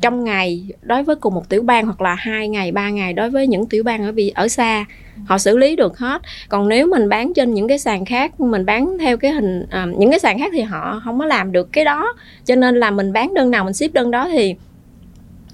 trong 0.00 0.24
ngày 0.24 0.66
đối 0.82 1.02
với 1.02 1.16
cùng 1.16 1.34
một 1.34 1.48
tiểu 1.48 1.62
bang 1.62 1.84
hoặc 1.84 2.00
là 2.00 2.14
hai 2.14 2.48
ngày 2.48 2.72
ba 2.72 2.90
ngày 2.90 3.12
đối 3.12 3.30
với 3.30 3.46
những 3.46 3.66
tiểu 3.66 3.84
bang 3.84 4.04
ở 4.04 4.12
bị 4.12 4.32
ở 4.34 4.48
xa 4.48 4.84
họ 5.26 5.38
xử 5.38 5.56
lý 5.56 5.76
được 5.76 5.98
hết. 5.98 6.22
Còn 6.48 6.68
nếu 6.68 6.86
mình 6.86 7.08
bán 7.08 7.34
trên 7.34 7.54
những 7.54 7.68
cái 7.68 7.78
sàn 7.78 8.04
khác 8.04 8.40
mình 8.40 8.66
bán 8.66 8.98
theo 9.00 9.16
cái 9.16 9.32
hình 9.32 9.66
à, 9.70 9.86
những 9.98 10.10
cái 10.10 10.18
sàn 10.18 10.38
khác 10.38 10.52
thì 10.52 10.62
họ 10.62 11.00
không 11.04 11.18
có 11.18 11.26
làm 11.26 11.52
được 11.52 11.72
cái 11.72 11.84
đó. 11.84 12.14
Cho 12.44 12.54
nên 12.54 12.76
là 12.76 12.90
mình 12.90 13.12
bán 13.12 13.34
đơn 13.34 13.50
nào 13.50 13.64
mình 13.64 13.74
ship 13.74 13.92
đơn 13.92 14.10
đó 14.10 14.28
thì 14.32 14.54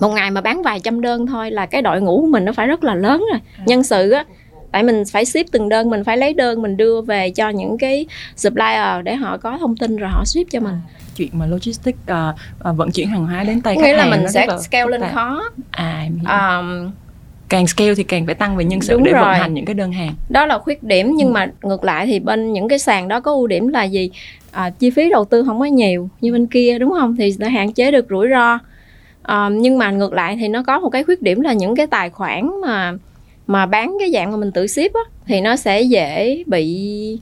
một 0.00 0.08
ngày 0.08 0.30
mà 0.30 0.40
bán 0.40 0.62
vài 0.62 0.80
trăm 0.80 1.00
đơn 1.00 1.26
thôi 1.26 1.50
là 1.50 1.66
cái 1.66 1.82
đội 1.82 2.00
ngũ 2.00 2.20
của 2.20 2.26
mình 2.26 2.44
nó 2.44 2.52
phải 2.52 2.66
rất 2.66 2.84
là 2.84 2.94
lớn 2.94 3.24
rồi. 3.30 3.40
À. 3.58 3.64
nhân 3.66 3.82
sự 3.82 4.10
á 4.10 4.24
tại 4.74 4.82
mình 4.82 5.02
phải 5.12 5.24
ship 5.24 5.52
từng 5.52 5.68
đơn 5.68 5.90
mình 5.90 6.04
phải 6.04 6.16
lấy 6.16 6.34
đơn 6.34 6.62
mình 6.62 6.76
đưa 6.76 7.00
về 7.00 7.30
cho 7.30 7.48
những 7.48 7.78
cái 7.78 8.06
supplier 8.36 9.04
để 9.04 9.14
họ 9.14 9.36
có 9.36 9.58
thông 9.58 9.76
tin 9.76 9.96
rồi 9.96 10.10
họ 10.10 10.24
ship 10.24 10.50
cho 10.50 10.60
mình. 10.60 10.74
À 10.74 11.04
chuyện 11.16 11.28
mà 11.32 11.46
logistics 11.46 11.98
uh, 12.10 12.70
uh, 12.70 12.76
vận 12.76 12.90
chuyển 12.90 13.08
hàng 13.08 13.26
hóa 13.26 13.44
đến 13.44 13.60
tay 13.60 13.76
khách 13.76 13.86
hàng 13.86 13.96
là 13.96 14.16
mình 14.16 14.28
sẽ 14.28 14.46
scale 14.62 14.90
lên 14.90 15.02
khó. 15.14 15.42
À 15.70 16.08
um, 16.28 16.90
càng 17.48 17.66
scale 17.66 17.94
thì 17.94 18.02
càng 18.02 18.26
phải 18.26 18.34
tăng 18.34 18.56
về 18.56 18.64
nhân 18.64 18.80
sự 18.80 19.00
để 19.04 19.12
rồi. 19.12 19.22
vận 19.22 19.34
hành 19.34 19.54
những 19.54 19.64
cái 19.64 19.74
đơn 19.74 19.92
hàng. 19.92 20.14
Đó 20.28 20.46
là 20.46 20.58
khuyết 20.58 20.82
điểm 20.82 21.12
nhưng 21.16 21.28
ừ. 21.28 21.32
mà 21.32 21.46
ngược 21.62 21.84
lại 21.84 22.06
thì 22.06 22.20
bên 22.20 22.52
những 22.52 22.68
cái 22.68 22.78
sàn 22.78 23.08
đó 23.08 23.20
có 23.20 23.32
ưu 23.32 23.46
điểm 23.46 23.68
là 23.68 23.84
gì? 23.84 24.10
À, 24.50 24.70
chi 24.70 24.90
phí 24.90 25.10
đầu 25.10 25.24
tư 25.24 25.44
không 25.46 25.60
có 25.60 25.64
nhiều 25.64 26.08
như 26.20 26.32
bên 26.32 26.46
kia 26.46 26.78
đúng 26.78 26.90
không? 26.90 27.16
Thì 27.16 27.32
sẽ 27.32 27.48
hạn 27.48 27.72
chế 27.72 27.90
được 27.90 28.06
rủi 28.10 28.28
ro. 28.30 28.58
À, 29.22 29.48
nhưng 29.52 29.78
mà 29.78 29.90
ngược 29.90 30.12
lại 30.12 30.36
thì 30.36 30.48
nó 30.48 30.62
có 30.62 30.80
một 30.80 30.90
cái 30.90 31.04
khuyết 31.04 31.22
điểm 31.22 31.40
là 31.40 31.52
những 31.52 31.76
cái 31.76 31.86
tài 31.86 32.10
khoản 32.10 32.50
mà 32.66 32.92
mà 33.46 33.66
bán 33.66 33.96
cái 34.00 34.10
dạng 34.12 34.30
mà 34.30 34.36
mình 34.36 34.52
tự 34.52 34.66
ship 34.66 34.94
á 34.94 35.00
thì 35.26 35.40
nó 35.40 35.56
sẽ 35.56 35.82
dễ 35.82 36.42
bị 36.46 37.18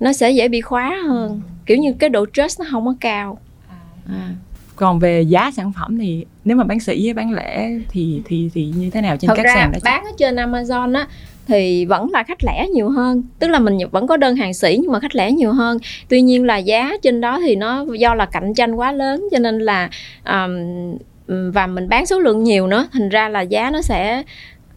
nó 0.00 0.12
sẽ 0.12 0.30
dễ 0.30 0.48
bị 0.48 0.60
khóa 0.60 0.96
hơn. 1.06 1.40
Kiểu 1.66 1.76
như 1.76 1.92
cái 1.98 2.10
độ 2.10 2.26
trust 2.32 2.60
nó 2.60 2.66
không 2.70 2.86
có 2.86 2.94
cao. 3.00 3.38
À. 4.08 4.28
còn 4.76 4.98
về 4.98 5.22
giá 5.22 5.50
sản 5.50 5.72
phẩm 5.72 5.98
thì 5.98 6.24
nếu 6.44 6.56
mà 6.56 6.64
bán 6.64 6.80
sỉ 6.80 7.00
với 7.04 7.14
bán 7.14 7.32
lẻ 7.32 7.70
thì 7.88 8.22
thì 8.24 8.50
thì 8.54 8.72
như 8.76 8.90
thế 8.90 9.00
nào 9.00 9.16
trên 9.16 9.28
Thật 9.28 9.34
các 9.36 9.42
ra, 9.42 9.54
sàn 9.54 9.72
đó 9.72 9.78
bán 9.84 10.04
ở 10.04 10.10
trên 10.18 10.36
Amazon 10.36 10.94
á 10.94 11.06
thì 11.46 11.84
vẫn 11.84 12.10
là 12.10 12.22
khách 12.22 12.44
lẻ 12.44 12.66
nhiều 12.68 12.88
hơn. 12.88 13.22
Tức 13.38 13.48
là 13.48 13.58
mình 13.58 13.78
vẫn 13.90 14.06
có 14.06 14.16
đơn 14.16 14.36
hàng 14.36 14.54
sỉ 14.54 14.78
nhưng 14.82 14.92
mà 14.92 15.00
khách 15.00 15.16
lẻ 15.16 15.32
nhiều 15.32 15.52
hơn. 15.52 15.78
Tuy 16.08 16.22
nhiên 16.22 16.44
là 16.44 16.56
giá 16.56 16.92
trên 17.02 17.20
đó 17.20 17.40
thì 17.40 17.56
nó 17.56 17.86
do 17.98 18.14
là 18.14 18.26
cạnh 18.26 18.54
tranh 18.54 18.74
quá 18.74 18.92
lớn 18.92 19.28
cho 19.32 19.38
nên 19.38 19.58
là 19.58 19.90
um, 20.24 20.52
và 21.52 21.66
mình 21.66 21.88
bán 21.88 22.06
số 22.06 22.18
lượng 22.18 22.44
nhiều 22.44 22.66
nữa. 22.66 22.88
Thành 22.92 23.08
ra 23.08 23.28
là 23.28 23.40
giá 23.40 23.70
nó 23.70 23.82
sẽ 23.82 24.22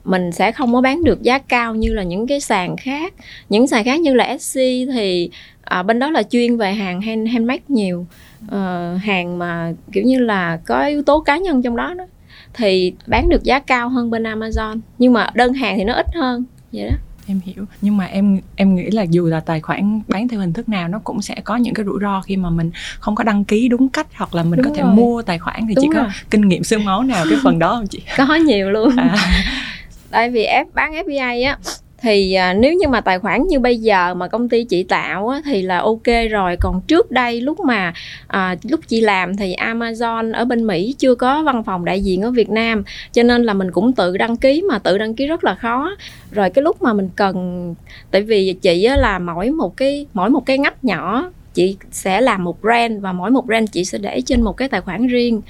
mình 0.05 0.31
sẽ 0.31 0.51
không 0.51 0.73
có 0.73 0.81
bán 0.81 1.03
được 1.03 1.21
giá 1.21 1.39
cao 1.39 1.75
như 1.75 1.93
là 1.93 2.03
những 2.03 2.27
cái 2.27 2.39
sàn 2.39 2.77
khác. 2.77 3.13
Những 3.49 3.67
sàn 3.67 3.83
khác 3.83 3.99
như 3.99 4.13
là 4.13 4.23
Etsy 4.23 4.85
thì 4.93 5.29
à, 5.63 5.83
bên 5.83 5.99
đó 5.99 6.09
là 6.09 6.23
chuyên 6.23 6.57
về 6.57 6.73
hàng 6.73 7.01
hand 7.01 7.29
handmade 7.29 7.63
nhiều. 7.67 8.05
Uh, 8.45 9.01
hàng 9.01 9.37
mà 9.37 9.73
kiểu 9.91 10.03
như 10.03 10.19
là 10.19 10.59
có 10.65 10.85
yếu 10.85 11.03
tố 11.03 11.19
cá 11.19 11.37
nhân 11.37 11.61
trong 11.61 11.75
đó 11.75 11.93
đó 11.93 12.05
thì 12.53 12.93
bán 13.07 13.29
được 13.29 13.43
giá 13.43 13.59
cao 13.59 13.89
hơn 13.89 14.09
bên 14.09 14.23
Amazon 14.23 14.79
nhưng 14.97 15.13
mà 15.13 15.29
đơn 15.33 15.53
hàng 15.53 15.77
thì 15.77 15.83
nó 15.83 15.93
ít 15.93 16.05
hơn 16.15 16.43
vậy 16.71 16.89
đó. 16.89 16.95
Em 17.27 17.39
hiểu 17.45 17.65
nhưng 17.81 17.97
mà 17.97 18.05
em 18.05 18.39
em 18.55 18.75
nghĩ 18.75 18.91
là 18.91 19.03
dù 19.03 19.25
là 19.25 19.39
tài 19.39 19.61
khoản 19.61 20.01
bán 20.07 20.27
theo 20.27 20.39
hình 20.39 20.53
thức 20.53 20.69
nào 20.69 20.87
nó 20.87 20.99
cũng 21.03 21.21
sẽ 21.21 21.35
có 21.43 21.55
những 21.55 21.73
cái 21.73 21.85
rủi 21.85 21.99
ro 22.01 22.21
khi 22.21 22.37
mà 22.37 22.49
mình 22.49 22.71
không 22.99 23.15
có 23.15 23.23
đăng 23.23 23.45
ký 23.45 23.67
đúng 23.67 23.89
cách 23.89 24.07
hoặc 24.15 24.35
là 24.35 24.43
mình 24.43 24.61
đúng 24.61 24.71
có 24.71 24.77
thể 24.77 24.83
mua 24.83 25.21
tài 25.21 25.39
khoản 25.39 25.67
thì 25.67 25.75
đúng 25.75 25.85
chị 25.85 25.89
rồi. 25.93 26.03
có 26.03 26.11
kinh 26.29 26.47
nghiệm 26.47 26.63
sương 26.63 26.85
máu 26.85 27.03
nào 27.03 27.25
cái 27.29 27.39
phần 27.43 27.59
đó 27.59 27.75
không 27.75 27.87
chị? 27.87 27.99
Có 28.17 28.35
nhiều 28.35 28.71
luôn. 28.71 28.95
À. 28.97 29.15
tại 30.13 30.29
vì 30.29 30.45
F 30.47 30.65
bán 30.73 30.93
fbi 30.93 31.45
á 31.47 31.57
thì 32.01 32.33
à, 32.33 32.53
nếu 32.53 32.73
như 32.73 32.87
mà 32.87 33.01
tài 33.01 33.19
khoản 33.19 33.47
như 33.47 33.59
bây 33.59 33.77
giờ 33.77 34.13
mà 34.13 34.27
công 34.27 34.49
ty 34.49 34.63
chị 34.63 34.83
tạo 34.83 35.27
á, 35.27 35.41
thì 35.45 35.61
là 35.61 35.77
ok 35.77 36.07
rồi. 36.31 36.57
Còn 36.59 36.81
trước 36.87 37.11
đây 37.11 37.41
lúc 37.41 37.59
mà 37.59 37.93
à, 38.27 38.55
lúc 38.63 38.79
chị 38.87 39.01
làm 39.01 39.37
thì 39.37 39.55
Amazon 39.55 40.33
ở 40.33 40.45
bên 40.45 40.67
Mỹ 40.67 40.95
chưa 40.97 41.15
có 41.15 41.43
văn 41.43 41.63
phòng 41.63 41.85
đại 41.85 42.01
diện 42.01 42.21
ở 42.21 42.31
Việt 42.31 42.49
Nam. 42.49 42.83
Cho 43.11 43.23
nên 43.23 43.43
là 43.43 43.53
mình 43.53 43.71
cũng 43.71 43.93
tự 43.93 44.17
đăng 44.17 44.37
ký 44.37 44.61
mà 44.69 44.79
tự 44.79 44.97
đăng 44.97 45.15
ký 45.15 45.27
rất 45.27 45.43
là 45.43 45.55
khó. 45.55 45.95
Rồi 46.31 46.49
cái 46.49 46.63
lúc 46.63 46.81
mà 46.81 46.93
mình 46.93 47.09
cần 47.15 47.75
tại 48.11 48.21
vì 48.21 48.53
chị 48.61 48.83
á, 48.83 48.95
là 48.95 49.19
mỗi 49.19 49.49
một 49.49 49.77
cái 49.77 50.05
mỗi 50.13 50.29
một 50.29 50.45
cái 50.45 50.57
ngách 50.57 50.83
nhỏ 50.83 51.31
chị 51.53 51.77
sẽ 51.91 52.21
làm 52.21 52.43
một 52.43 52.61
brand 52.61 53.01
và 53.01 53.13
mỗi 53.13 53.31
một 53.31 53.45
brand 53.45 53.71
chị 53.71 53.85
sẽ 53.85 53.97
để 53.97 54.21
trên 54.21 54.41
một 54.41 54.57
cái 54.57 54.69
tài 54.69 54.81
khoản 54.81 55.07
riêng 55.07 55.41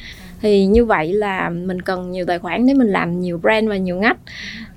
thì 0.43 0.65
như 0.65 0.85
vậy 0.85 1.13
là 1.13 1.49
mình 1.49 1.81
cần 1.81 2.11
nhiều 2.11 2.25
tài 2.25 2.39
khoản 2.39 2.67
để 2.67 2.73
mình 2.73 2.87
làm 2.87 3.19
nhiều 3.19 3.37
brand 3.37 3.69
và 3.69 3.77
nhiều 3.77 3.95
ngách. 3.95 4.17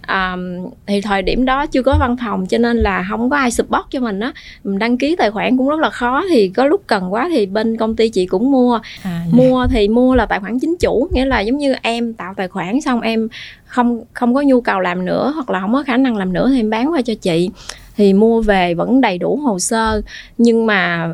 Um, 0.09 0.71
thì 0.87 1.01
thời 1.01 1.23
điểm 1.23 1.45
đó 1.45 1.67
chưa 1.67 1.83
có 1.83 1.97
văn 2.01 2.17
phòng 2.25 2.47
cho 2.47 2.59
nên 2.59 2.77
là 2.77 3.07
không 3.11 3.31
có 3.31 3.37
ai 3.37 3.51
support 3.51 3.83
cho 3.91 4.01
mình 4.01 4.21
á. 4.21 4.33
Mình 4.65 4.79
đăng 4.79 4.99
ký 4.99 5.17
tài 5.17 5.31
khoản 5.31 5.57
cũng 5.57 5.69
rất 5.69 5.81
là 5.81 5.91
khó 5.91 6.25
thì 6.31 6.49
có 6.49 6.67
lúc 6.67 6.83
cần 6.87 7.13
quá 7.13 7.29
thì 7.31 7.47
bên 7.47 7.77
công 7.77 7.97
ty 7.97 8.09
chị 8.09 8.27
cũng 8.27 8.51
mua. 8.51 8.81
À, 9.03 9.25
mua 9.31 9.67
thì 9.71 9.89
mua 9.89 10.15
là 10.15 10.27
tài 10.27 10.41
khoản 10.41 10.59
chính 10.59 10.77
chủ 10.81 11.09
nghĩa 11.13 11.25
là 11.25 11.41
giống 11.41 11.59
như 11.59 11.75
em 11.83 12.15
tạo 12.15 12.35
tài 12.37 12.49
khoản 12.49 12.81
xong 12.81 13.01
em 13.01 13.29
không 13.65 14.05
không 14.13 14.35
có 14.35 14.43
nhu 14.43 14.61
cầu 14.61 14.81
làm 14.81 15.05
nữa 15.05 15.33
hoặc 15.35 15.51
là 15.51 15.61
không 15.61 15.73
có 15.73 15.83
khả 15.83 15.97
năng 15.97 16.17
làm 16.17 16.33
nữa 16.33 16.49
thì 16.51 16.61
em 16.61 16.71
bán 16.71 16.93
qua 16.93 17.03
cho 17.03 17.15
chị. 17.15 17.51
Thì 17.97 18.13
mua 18.13 18.41
về 18.41 18.75
vẫn 18.75 19.01
đầy 19.01 19.19
đủ 19.19 19.37
hồ 19.37 19.59
sơ 19.59 20.03
nhưng 20.39 20.67
mà 20.67 21.11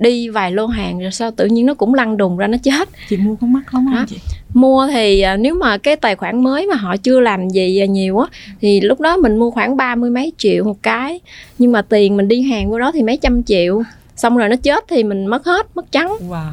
đi 0.00 0.28
vài 0.28 0.52
lô 0.52 0.66
hàng 0.66 0.98
rồi 0.98 1.10
sao 1.10 1.30
tự 1.30 1.46
nhiên 1.46 1.66
nó 1.66 1.74
cũng 1.74 1.94
lăn 1.94 2.16
đùng 2.16 2.36
ra 2.36 2.46
nó 2.46 2.58
chết. 2.62 2.88
Chị 3.08 3.16
mua 3.16 3.34
có 3.40 3.46
mắc 3.46 3.74
lắm 3.74 3.86
không 3.94 4.06
chị? 4.08 4.16
Mua 4.54 4.86
thì 4.86 5.20
à, 5.20 5.36
nếu 5.36 5.54
mà 5.54 5.78
cái 5.78 5.96
tài 5.96 6.16
khoản 6.16 6.44
mới 6.44 6.66
mà 6.66 6.74
họ 6.74 6.96
chưa 6.96 7.20
làm 7.20 7.48
gì 7.48 7.86
nhiều 7.88 8.18
á 8.18 8.26
thì 8.60 8.80
lúc 8.80 9.00
đó 9.00 9.16
mình 9.16 9.36
mua 9.36 9.50
khoảng 9.50 9.76
ba 9.76 9.94
mươi 9.94 10.10
mấy 10.10 10.32
triệu 10.38 10.64
một 10.64 10.82
cái. 10.82 11.20
Nhưng 11.58 11.72
mà 11.72 11.82
tiền 11.82 12.16
mình 12.16 12.28
đi 12.28 12.42
hàng 12.42 12.70
vô 12.70 12.78
đó 12.78 12.92
thì 12.92 13.02
mấy 13.02 13.16
trăm 13.16 13.42
triệu. 13.42 13.82
Xong 14.16 14.36
rồi 14.36 14.48
nó 14.48 14.56
chết 14.56 14.84
thì 14.88 15.04
mình 15.04 15.26
mất 15.26 15.44
hết 15.44 15.66
mất 15.74 15.92
trắng. 15.92 16.16
Wow. 16.28 16.50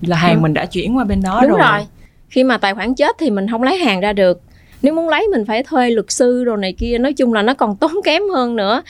Là 0.00 0.16
hàng 0.16 0.36
ừ. 0.36 0.40
mình 0.40 0.54
đã 0.54 0.66
chuyển 0.66 0.96
qua 0.96 1.04
bên 1.04 1.22
đó 1.22 1.40
đúng 1.42 1.50
rồi. 1.50 1.60
rồi. 1.60 1.86
Khi 2.28 2.44
mà 2.44 2.58
tài 2.58 2.74
khoản 2.74 2.94
chết 2.94 3.16
thì 3.18 3.30
mình 3.30 3.50
không 3.50 3.62
lấy 3.62 3.76
hàng 3.76 4.00
ra 4.00 4.12
được. 4.12 4.40
Nếu 4.82 4.94
muốn 4.94 5.08
lấy 5.08 5.26
mình 5.32 5.44
phải 5.46 5.62
thuê 5.62 5.90
luật 5.90 6.10
sư 6.12 6.44
rồi 6.44 6.56
này 6.56 6.72
kia. 6.72 6.98
Nói 6.98 7.12
chung 7.12 7.32
là 7.32 7.42
nó 7.42 7.54
còn 7.54 7.76
tốn 7.76 7.92
kém 8.04 8.22
hơn 8.34 8.56
nữa 8.56 8.82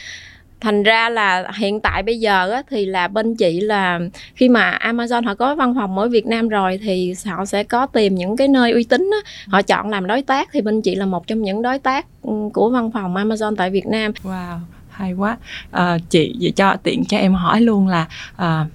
thành 0.61 0.83
ra 0.83 1.09
là 1.09 1.51
hiện 1.59 1.81
tại 1.81 2.03
bây 2.03 2.21
giờ 2.21 2.51
á, 2.51 2.63
thì 2.71 2.87
là 2.87 3.09
bên 3.09 3.35
chị 3.35 3.61
là 3.61 4.01
khi 4.35 4.49
mà 4.49 4.79
Amazon 4.83 5.25
họ 5.25 5.35
có 5.35 5.55
văn 5.55 5.75
phòng 5.75 5.99
ở 5.99 6.09
Việt 6.09 6.27
Nam 6.27 6.49
rồi 6.49 6.79
thì 6.83 7.15
họ 7.27 7.45
sẽ 7.45 7.65
có 7.65 7.87
tìm 7.87 8.15
những 8.15 8.37
cái 8.37 8.49
nơi 8.49 8.73
uy 8.73 8.85
tín 8.85 9.11
á, 9.25 9.31
họ 9.47 9.63
chọn 9.63 9.89
làm 9.89 10.07
đối 10.07 10.23
tác 10.23 10.49
thì 10.53 10.61
bên 10.61 10.83
chị 10.83 10.95
là 10.95 11.07
một 11.07 11.27
trong 11.27 11.43
những 11.43 11.63
đối 11.63 11.79
tác 11.79 12.07
ừ, 12.23 12.33
của 12.53 12.71
văn 12.71 12.91
phòng 12.91 13.15
Amazon 13.15 13.57
tại 13.57 13.71
Việt 13.71 13.87
Nam. 13.87 14.13
Wow, 14.23 14.59
hay 14.91 15.13
quá. 15.13 15.37
À, 15.71 15.99
chị 16.11 16.35
vậy 16.41 16.53
cho 16.57 16.77
tiện 16.83 17.05
cho 17.05 17.19
em 17.19 17.35
hỏi 17.35 17.61
luôn 17.61 17.89
là 17.89 18.07
à, 18.37 18.67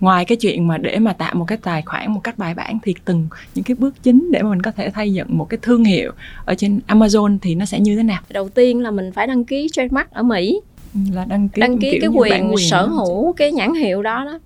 ngoài 0.00 0.24
cái 0.24 0.36
chuyện 0.36 0.68
mà 0.68 0.78
để 0.78 0.98
mà 0.98 1.12
tạo 1.12 1.34
một 1.34 1.44
cái 1.44 1.58
tài 1.62 1.82
khoản 1.82 2.12
một 2.12 2.20
cách 2.24 2.38
bài 2.38 2.54
bản 2.54 2.78
thì 2.82 2.94
từng 3.04 3.28
những 3.54 3.64
cái 3.64 3.74
bước 3.74 4.02
chính 4.02 4.28
để 4.32 4.42
mà 4.42 4.50
mình 4.50 4.62
có 4.62 4.70
thể 4.70 4.90
thay 4.90 5.12
dựng 5.12 5.38
một 5.38 5.44
cái 5.44 5.58
thương 5.62 5.84
hiệu 5.84 6.12
ở 6.44 6.54
trên 6.54 6.80
Amazon 6.88 7.38
thì 7.42 7.54
nó 7.54 7.64
sẽ 7.64 7.80
như 7.80 7.96
thế 7.96 8.02
nào? 8.02 8.20
Đầu 8.28 8.48
tiên 8.48 8.80
là 8.80 8.90
mình 8.90 9.12
phải 9.12 9.26
đăng 9.26 9.44
ký 9.44 9.68
trademark 9.72 10.10
ở 10.10 10.22
Mỹ 10.22 10.60
là 11.12 11.24
đăng 11.24 11.48
ký 11.48 11.60
đăng 11.60 11.78
ký 11.78 11.98
cái 12.00 12.08
quyền, 12.08 12.50
quyền 12.54 12.68
sở 12.68 12.86
hữu 12.86 13.32
cái 13.32 13.52
nhãn 13.52 13.74
hiệu 13.74 14.02
đó 14.02 14.24
đó. 14.24 14.38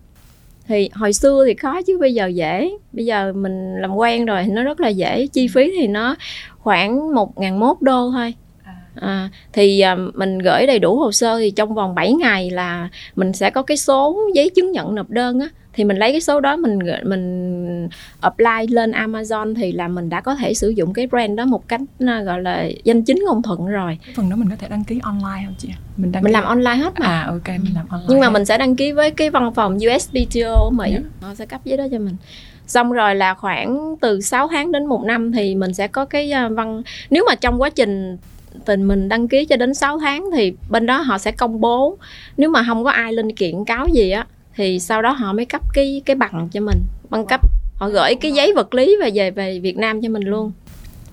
Thì 0.66 0.90
hồi 0.94 1.12
xưa 1.12 1.44
thì 1.46 1.54
khó 1.54 1.82
chứ 1.82 1.98
bây 1.98 2.14
giờ 2.14 2.26
dễ. 2.26 2.70
Bây 2.92 3.06
giờ 3.06 3.32
mình 3.32 3.76
làm 3.76 3.94
quen 3.94 4.26
rồi 4.26 4.42
thì 4.44 4.50
nó 4.52 4.62
rất 4.62 4.80
là 4.80 4.88
dễ. 4.88 5.26
Chi 5.26 5.48
phí 5.48 5.72
thì 5.80 5.86
nó 5.86 6.16
khoảng 6.58 7.14
một 7.14 7.38
ngàn 7.38 7.60
mốt 7.60 7.76
đô 7.80 8.10
thôi. 8.10 8.34
À, 8.64 8.74
à 8.94 9.28
thì 9.52 9.80
à, 9.80 9.96
mình 10.14 10.38
gửi 10.38 10.66
đầy 10.66 10.78
đủ 10.78 10.98
hồ 10.98 11.12
sơ 11.12 11.38
thì 11.38 11.50
trong 11.50 11.74
vòng 11.74 11.94
7 11.94 12.12
ngày 12.12 12.50
là 12.50 12.88
mình 13.16 13.32
sẽ 13.32 13.50
có 13.50 13.62
cái 13.62 13.76
số 13.76 14.18
giấy 14.34 14.50
chứng 14.50 14.72
nhận 14.72 14.94
nộp 14.94 15.10
đơn 15.10 15.40
á 15.40 15.48
thì 15.74 15.84
mình 15.84 15.96
lấy 15.96 16.12
cái 16.12 16.20
số 16.20 16.40
đó 16.40 16.56
mình 16.56 16.78
mình 17.04 17.88
apply 18.20 18.66
lên 18.68 18.90
Amazon 18.90 19.54
thì 19.54 19.72
là 19.72 19.88
mình 19.88 20.08
đã 20.08 20.20
có 20.20 20.34
thể 20.34 20.54
sử 20.54 20.68
dụng 20.68 20.92
cái 20.92 21.06
brand 21.06 21.38
đó 21.38 21.44
một 21.44 21.68
cách 21.68 21.80
à, 22.06 22.22
gọi 22.22 22.42
là 22.42 22.68
danh 22.84 23.02
chính 23.02 23.24
ngôn 23.26 23.42
thuận 23.42 23.66
rồi 23.66 23.98
phần 24.16 24.30
đó 24.30 24.36
mình 24.36 24.50
có 24.50 24.56
thể 24.56 24.68
đăng 24.68 24.84
ký 24.84 25.00
online 25.02 25.42
không 25.46 25.54
chị 25.58 25.68
mình 25.96 26.12
đăng 26.12 26.22
mình 26.22 26.30
ký... 26.30 26.34
làm 26.34 26.44
online 26.44 26.76
hết 26.76 27.00
mà 27.00 27.06
à 27.06 27.24
ok 27.26 27.48
mình 27.48 27.74
làm 27.74 27.86
online 27.88 28.06
nhưng 28.08 28.20
mà 28.20 28.26
hết. 28.26 28.32
mình 28.32 28.44
sẽ 28.44 28.58
đăng 28.58 28.76
ký 28.76 28.92
với 28.92 29.10
cái 29.10 29.30
văn 29.30 29.54
phòng 29.54 29.76
USPTO 29.76 30.70
Mỹ 30.70 30.90
yeah. 30.90 31.02
Dạ. 31.02 31.28
họ 31.28 31.34
sẽ 31.34 31.46
cấp 31.46 31.60
giấy 31.64 31.76
đó 31.76 31.84
cho 31.92 31.98
mình 31.98 32.16
xong 32.66 32.92
rồi 32.92 33.14
là 33.14 33.34
khoảng 33.34 33.96
từ 34.00 34.20
6 34.20 34.48
tháng 34.48 34.72
đến 34.72 34.86
một 34.86 35.04
năm 35.04 35.32
thì 35.32 35.54
mình 35.54 35.74
sẽ 35.74 35.88
có 35.88 36.04
cái 36.04 36.30
à, 36.30 36.48
văn 36.48 36.82
nếu 37.10 37.24
mà 37.28 37.34
trong 37.34 37.62
quá 37.62 37.70
trình 37.70 38.16
tình 38.64 38.88
mình 38.88 39.08
đăng 39.08 39.28
ký 39.28 39.44
cho 39.44 39.56
đến 39.56 39.74
6 39.74 39.98
tháng 39.98 40.24
thì 40.36 40.52
bên 40.70 40.86
đó 40.86 40.98
họ 40.98 41.18
sẽ 41.18 41.32
công 41.32 41.60
bố 41.60 41.98
nếu 42.36 42.50
mà 42.50 42.64
không 42.66 42.84
có 42.84 42.90
ai 42.90 43.12
lên 43.12 43.32
kiện 43.32 43.64
cáo 43.64 43.88
gì 43.88 44.10
á 44.10 44.26
thì 44.56 44.80
sau 44.80 45.02
đó 45.02 45.10
họ 45.10 45.32
mới 45.32 45.44
cấp 45.44 45.62
cái 45.74 46.02
cái 46.04 46.16
bằng 46.16 46.48
cho 46.52 46.60
mình. 46.60 46.82
Bằng 47.10 47.26
cấp 47.26 47.40
họ 47.76 47.88
gửi 47.88 48.14
cái 48.14 48.32
giấy 48.32 48.52
vật 48.56 48.74
lý 48.74 48.96
về 49.00 49.10
về 49.10 49.30
về 49.30 49.60
Việt 49.60 49.76
Nam 49.76 50.02
cho 50.02 50.08
mình 50.08 50.22
luôn. 50.22 50.52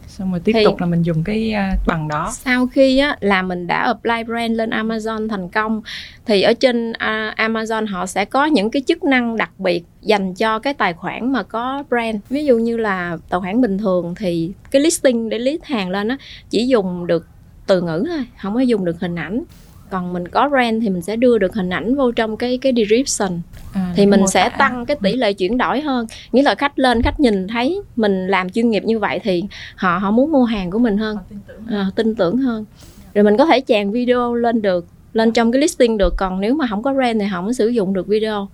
Xong 0.07 0.31
rồi 0.31 0.39
tiếp 0.39 0.51
thì, 0.55 0.63
tục 0.65 0.79
là 0.79 0.85
mình 0.85 1.01
dùng 1.01 1.23
cái 1.23 1.53
uh, 1.73 1.87
bằng 1.87 2.07
đó. 2.07 2.31
sau 2.33 2.67
khi 2.67 2.97
á, 2.97 3.17
là 3.19 3.41
mình 3.41 3.67
đã 3.67 3.77
apply 3.77 4.23
brand 4.25 4.57
lên 4.57 4.69
Amazon 4.69 5.29
thành 5.29 5.49
công 5.49 5.81
thì 6.25 6.41
ở 6.41 6.53
trên 6.53 6.89
uh, 6.89 7.35
Amazon 7.37 7.87
họ 7.87 8.05
sẽ 8.05 8.25
có 8.25 8.45
những 8.45 8.71
cái 8.71 8.81
chức 8.87 9.03
năng 9.03 9.37
đặc 9.37 9.59
biệt 9.59 9.83
dành 10.01 10.33
cho 10.33 10.59
cái 10.59 10.73
tài 10.73 10.93
khoản 10.93 11.31
mà 11.33 11.43
có 11.43 11.83
brand. 11.89 12.15
Ví 12.29 12.45
dụ 12.45 12.57
như 12.57 12.77
là 12.77 13.17
tài 13.29 13.39
khoản 13.39 13.61
bình 13.61 13.77
thường 13.77 14.15
thì 14.17 14.51
cái 14.71 14.81
listing 14.81 15.29
để 15.29 15.39
list 15.39 15.63
hàng 15.63 15.89
lên 15.89 16.07
á 16.07 16.17
chỉ 16.49 16.67
dùng 16.67 17.07
được 17.07 17.27
từ 17.67 17.81
ngữ 17.81 18.03
thôi 18.07 18.25
không 18.41 18.53
có 18.53 18.59
dùng 18.59 18.85
được 18.85 18.99
hình 18.99 19.15
ảnh 19.15 19.43
còn 19.91 20.13
mình 20.13 20.27
có 20.27 20.49
brand 20.49 20.83
thì 20.83 20.89
mình 20.89 21.01
sẽ 21.01 21.15
đưa 21.15 21.37
được 21.37 21.53
hình 21.53 21.69
ảnh 21.69 21.95
vô 21.95 22.11
trong 22.11 22.37
cái 22.37 22.57
cái 22.57 22.73
description. 22.75 23.41
À, 23.73 23.93
thì 23.95 24.05
mình 24.05 24.27
sẽ 24.27 24.49
tả. 24.49 24.55
tăng 24.57 24.85
cái 24.85 24.97
tỷ 25.03 25.13
lệ 25.13 25.33
chuyển 25.33 25.57
đổi 25.57 25.81
hơn. 25.81 26.07
Nghĩa 26.31 26.43
là 26.43 26.55
khách 26.55 26.79
lên 26.79 27.01
khách 27.01 27.19
nhìn 27.19 27.47
thấy 27.47 27.81
mình 27.95 28.27
làm 28.27 28.49
chuyên 28.49 28.69
nghiệp 28.69 28.83
như 28.83 28.99
vậy 28.99 29.19
thì 29.23 29.43
họ 29.75 29.97
họ 29.97 30.11
muốn 30.11 30.31
mua 30.31 30.43
hàng 30.43 30.71
của 30.71 30.79
mình 30.79 30.97
hơn. 30.97 31.17
Tin 31.29 31.39
tưởng, 31.47 31.65
à, 31.67 31.85
tin 31.95 32.15
tưởng 32.15 32.37
hơn. 32.37 32.65
Rồi 33.13 33.23
mình 33.23 33.37
có 33.37 33.45
thể 33.45 33.61
chèn 33.67 33.91
video 33.91 34.33
lên 34.33 34.61
được 34.61 34.85
lên 35.13 35.31
trong 35.31 35.51
cái 35.51 35.61
listing 35.61 35.97
được. 35.97 36.13
Còn 36.17 36.41
nếu 36.41 36.53
mà 36.53 36.67
không 36.69 36.83
có 36.83 36.93
brand 36.93 37.21
thì 37.21 37.27
không 37.31 37.53
sử 37.53 37.67
dụng 37.67 37.93
được 37.93 38.07
video. 38.07 38.49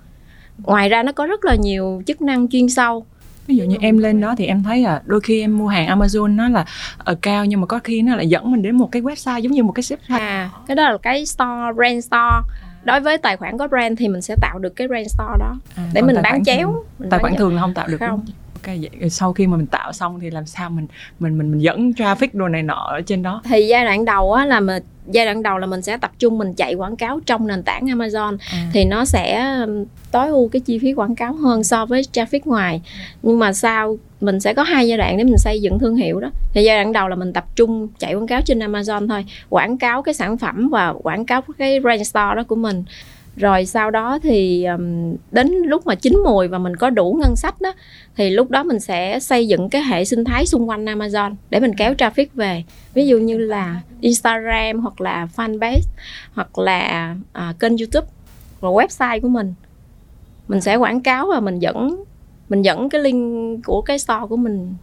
Ngoài 0.64 0.90
ra 0.90 1.04
nó 1.04 1.12
có 1.12 1.26
rất 1.26 1.46
là 1.46 1.56
nhiều 1.56 2.02
chức 2.06 2.22
năng 2.22 2.48
chuyên 2.48 2.70
sâu 2.70 3.06
ví 3.48 3.56
dụ 3.56 3.64
như 3.64 3.78
em 3.82 3.98
lên 3.98 4.22
đó 4.22 4.36
thì 4.38 4.46
em 4.46 4.64
thấy 4.64 4.82
là 4.82 5.02
đôi 5.06 5.22
khi 5.22 5.42
em 5.42 5.58
mua 5.58 5.68
hàng 5.68 6.00
Amazon 6.00 6.36
nó 6.36 6.50
là 6.50 6.66
ở 6.98 7.16
cao 7.22 7.46
nhưng 7.46 7.62
mà 7.62 7.68
có 7.68 7.80
khi 7.80 8.02
nó 8.02 8.16
lại 8.16 8.30
dẫn 8.30 8.52
mình 8.52 8.62
đến 8.62 8.78
một 8.78 8.90
cái 8.92 9.02
website 9.02 9.40
giống 9.40 9.52
như 9.52 9.64
một 9.64 9.72
cái 9.72 9.84
shop 9.84 10.00
à 10.08 10.50
cái 10.68 10.76
đó 10.76 10.90
là 10.90 10.98
cái 10.98 11.26
store 11.26 11.74
brand 11.76 12.06
store. 12.06 12.58
Đối 12.84 13.00
với 13.00 13.18
tài 13.18 13.38
khoản 13.38 13.58
có 13.58 13.68
brand 13.68 14.00
thì 14.00 14.08
mình 14.08 14.22
sẽ 14.22 14.36
tạo 14.42 14.60
được 14.60 14.76
cái 14.76 14.88
brand 14.88 15.08
store 15.08 15.38
đó 15.40 15.56
à, 15.76 15.84
để 15.94 16.02
mình 16.02 16.16
bán 16.24 16.44
chéo 16.44 16.84
mình 17.00 17.10
tài 17.10 17.20
khoản 17.20 17.36
thường 17.36 17.56
là 17.56 17.62
không 17.62 17.74
tạo 17.74 17.88
được 17.88 17.98
không 18.00 18.26
ok 18.64 18.76
vậy 19.00 19.10
sau 19.10 19.34
khi 19.34 19.48
mà 19.48 19.58
mình 19.58 19.68
tạo 19.68 19.94
xong 19.94 20.20
thì 20.20 20.30
làm 20.30 20.46
sao 20.46 20.70
mình 20.70 20.88
mình 21.20 21.38
mình 21.38 21.52
mình 21.52 21.62
dẫn 21.62 21.92
traffic 21.92 22.28
đồ 22.34 22.48
này 22.48 22.64
nọ 22.64 22.88
ở 22.92 23.02
trên 23.02 23.24
đó? 23.24 23.42
Thì 23.46 23.68
giai 23.68 23.86
đoạn 23.86 24.06
đầu 24.06 24.34
á 24.34 24.46
là 24.46 24.60
mình 24.60 24.84
giai 25.12 25.26
đoạn 25.26 25.44
đầu 25.44 25.58
là 25.58 25.68
mình 25.68 25.82
sẽ 25.82 25.98
tập 25.98 26.12
trung 26.20 26.38
mình 26.38 26.54
chạy 26.54 26.74
quảng 26.74 26.96
cáo 26.96 27.20
trong 27.26 27.48
nền 27.48 27.64
tảng 27.64 27.86
Amazon. 27.86 28.38
À. 28.52 28.70
thì 28.74 28.86
nó 28.86 29.06
sẽ 29.06 29.56
tối 30.12 30.28
ưu 30.28 30.50
cái 30.50 30.60
chi 30.60 30.80
phí 30.80 30.94
quảng 30.94 31.16
cáo 31.16 31.34
hơn 31.34 31.64
so 31.64 31.86
với 31.86 32.02
traffic 32.14 32.40
ngoài. 32.46 32.82
Nhưng 33.24 33.40
mà 33.40 33.54
sau 33.54 33.98
mình 34.22 34.40
sẽ 34.40 34.54
có 34.54 34.64
hai 34.64 34.88
giai 34.88 34.98
đoạn 34.98 35.18
để 35.18 35.24
mình 35.24 35.38
xây 35.38 35.62
dựng 35.62 35.80
thương 35.80 35.96
hiệu 35.96 36.20
đó. 36.20 36.30
Thì 36.54 36.64
giai 36.64 36.78
đoạn 36.78 36.94
đầu 36.94 37.08
là 37.08 37.16
mình 37.16 37.34
tập 37.34 37.46
trung 37.56 37.88
chạy 38.00 38.14
quảng 38.14 38.28
cáo 38.28 38.42
trên 38.42 38.60
Amazon 38.60 39.08
thôi 39.08 39.26
quảng 39.50 39.78
cáo 39.78 40.02
cái 40.02 40.14
sản 40.14 40.38
phẩm 40.38 40.70
và 40.70 40.94
quảng 41.04 41.26
cáo 41.26 41.42
cái 41.58 41.80
brand 41.80 42.08
store 42.08 42.36
đó 42.36 42.44
của 42.48 42.56
mình 42.56 42.84
rồi 43.38 43.66
sau 43.66 43.92
đó 43.92 44.20
thì 44.24 44.66
um, 44.66 45.16
đến 45.32 45.48
lúc 45.66 45.88
mà 45.88 45.96
chín 45.96 46.14
mùi 46.26 46.48
và 46.48 46.58
mình 46.58 46.76
có 46.76 46.90
đủ 46.90 47.18
ngân 47.22 47.36
sách 47.36 47.62
đó 47.62 47.74
thì 48.16 48.30
lúc 48.30 48.52
đó 48.52 48.64
mình 48.64 48.80
sẽ 48.80 49.20
xây 49.20 49.48
dựng 49.48 49.70
cái 49.70 49.82
hệ 49.82 50.06
sinh 50.06 50.26
thái 50.26 50.46
xung 50.46 50.70
quanh 50.70 50.86
Amazon 50.86 51.36
để 51.50 51.60
mình 51.60 51.76
kéo 51.76 51.94
traffic 51.94 52.26
về. 52.34 52.64
Ví 52.94 53.08
dụ 53.08 53.18
như 53.18 53.38
là 53.38 53.82
Instagram 54.02 54.80
hoặc 54.80 55.02
là 55.02 55.28
fanpage 55.36 55.82
hoặc 56.34 56.60
là 56.60 57.16
à, 57.34 57.54
kênh 57.60 57.78
YouTube 57.78 58.08
và 58.60 58.70
website 58.70 59.22
của 59.22 59.30
mình. 59.30 59.54
Mình 60.48 60.62
sẽ 60.62 60.76
quảng 60.76 61.02
cáo 61.02 61.28
và 61.28 61.40
mình 61.40 61.60
dẫn 61.60 62.04
mình 62.50 62.62
dẫn 62.62 62.90
cái 62.90 63.02
link 63.02 63.66
của 63.66 63.82
cái 63.82 64.00
store 64.00 64.26
của 64.30 64.38
mình 64.38 64.76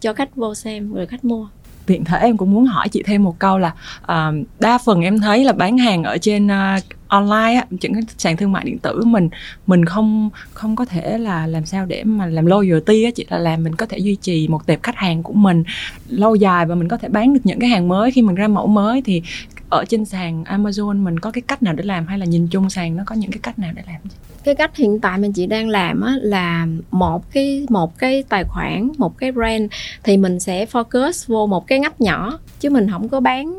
cho 0.00 0.12
khách 0.12 0.36
vô 0.36 0.54
xem 0.54 0.94
rồi 0.94 1.06
khách 1.06 1.24
mua. 1.24 1.48
Tiện 1.86 2.04
thể 2.04 2.18
em 2.18 2.36
cũng 2.36 2.52
muốn 2.52 2.66
hỏi 2.66 2.88
chị 2.88 3.02
thêm 3.06 3.24
một 3.24 3.38
câu 3.38 3.58
là 3.58 3.74
uh, 4.02 4.46
đa 4.60 4.78
phần 4.78 5.02
em 5.02 5.20
thấy 5.20 5.44
là 5.44 5.52
bán 5.52 5.78
hàng 5.78 6.04
ở 6.04 6.18
trên 6.18 6.46
uh, 6.46 6.82
online 7.14 7.54
á, 7.54 7.66
những 7.70 7.94
cái 7.94 8.02
sàn 8.18 8.36
thương 8.36 8.52
mại 8.52 8.64
điện 8.64 8.78
tử 8.78 9.04
mình 9.04 9.28
mình 9.66 9.84
không 9.84 10.30
không 10.52 10.76
có 10.76 10.84
thể 10.84 11.18
là 11.18 11.46
làm 11.46 11.66
sao 11.66 11.86
để 11.86 12.04
mà 12.04 12.26
làm 12.26 12.46
loyalty 12.46 13.04
á, 13.04 13.10
chỉ 13.14 13.26
là 13.30 13.38
làm 13.38 13.64
mình 13.64 13.74
có 13.74 13.86
thể 13.86 13.98
duy 13.98 14.16
trì 14.16 14.48
một 14.48 14.66
tệp 14.66 14.82
khách 14.82 14.96
hàng 14.96 15.22
của 15.22 15.32
mình 15.32 15.64
lâu 16.08 16.34
dài 16.34 16.66
và 16.66 16.74
mình 16.74 16.88
có 16.88 16.96
thể 16.96 17.08
bán 17.08 17.34
được 17.34 17.40
những 17.44 17.60
cái 17.60 17.70
hàng 17.70 17.88
mới. 17.88 18.10
Khi 18.10 18.22
mình 18.22 18.34
ra 18.34 18.48
mẫu 18.48 18.66
mới 18.66 19.02
thì 19.02 19.22
ở 19.70 19.84
trên 19.88 20.04
sàn 20.04 20.44
Amazon 20.44 21.02
mình 21.02 21.20
có 21.20 21.30
cái 21.30 21.42
cách 21.42 21.62
nào 21.62 21.74
để 21.74 21.84
làm 21.84 22.06
hay 22.06 22.18
là 22.18 22.26
nhìn 22.26 22.48
chung 22.48 22.70
sàn 22.70 22.96
nó 22.96 23.02
có 23.06 23.14
những 23.14 23.30
cái 23.30 23.40
cách 23.42 23.58
nào 23.58 23.72
để 23.74 23.82
làm 23.86 24.00
cái 24.44 24.54
cách 24.54 24.76
hiện 24.76 25.00
tại 25.00 25.18
mình 25.18 25.32
chị 25.32 25.46
đang 25.46 25.68
làm 25.68 26.00
á, 26.00 26.14
là 26.22 26.66
một 26.90 27.32
cái 27.32 27.66
một 27.70 27.98
cái 27.98 28.24
tài 28.28 28.44
khoản, 28.44 28.90
một 28.98 29.18
cái 29.18 29.32
brand 29.32 29.72
thì 30.02 30.16
mình 30.16 30.40
sẽ 30.40 30.64
focus 30.64 31.24
vô 31.26 31.46
một 31.46 31.66
cái 31.66 31.78
ngách 31.78 32.00
nhỏ 32.00 32.38
chứ 32.60 32.70
mình 32.70 32.90
không 32.90 33.08
có 33.08 33.20
bán 33.20 33.54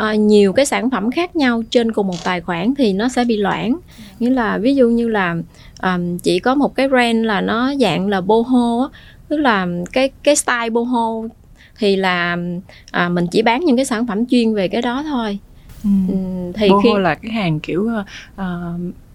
uh, 0.00 0.18
nhiều 0.18 0.52
cái 0.52 0.66
sản 0.66 0.90
phẩm 0.90 1.10
khác 1.10 1.36
nhau 1.36 1.62
trên 1.70 1.92
cùng 1.92 2.06
một 2.06 2.24
tài 2.24 2.40
khoản 2.40 2.74
thì 2.78 2.92
nó 2.92 3.08
sẽ 3.08 3.24
bị 3.24 3.36
loãng 3.36 3.76
nghĩa 4.18 4.30
là 4.30 4.58
ví 4.58 4.74
dụ 4.74 4.88
như 4.88 5.08
là 5.08 5.36
um, 5.82 6.18
chỉ 6.18 6.38
có 6.38 6.54
một 6.54 6.74
cái 6.74 6.88
brand 6.88 7.24
là 7.24 7.40
nó 7.40 7.74
dạng 7.80 8.08
là 8.08 8.20
boho 8.20 8.88
á 8.92 8.98
tức 9.28 9.36
là 9.36 9.66
cái 9.92 10.10
cái 10.22 10.36
style 10.36 10.70
boho 10.70 11.22
thì 11.78 11.96
là 11.96 12.36
à, 12.90 13.08
mình 13.08 13.26
chỉ 13.26 13.42
bán 13.42 13.64
những 13.64 13.76
cái 13.76 13.84
sản 13.84 14.06
phẩm 14.06 14.26
chuyên 14.26 14.54
về 14.54 14.68
cái 14.68 14.82
đó 14.82 15.02
thôi 15.02 15.38
ừ. 15.84 15.90
thì 16.54 16.68
boho 16.68 16.80
khi 16.82 16.90
là 16.98 17.14
cái 17.14 17.32
hàng 17.32 17.60
kiểu 17.60 17.90
uh, 18.40 18.46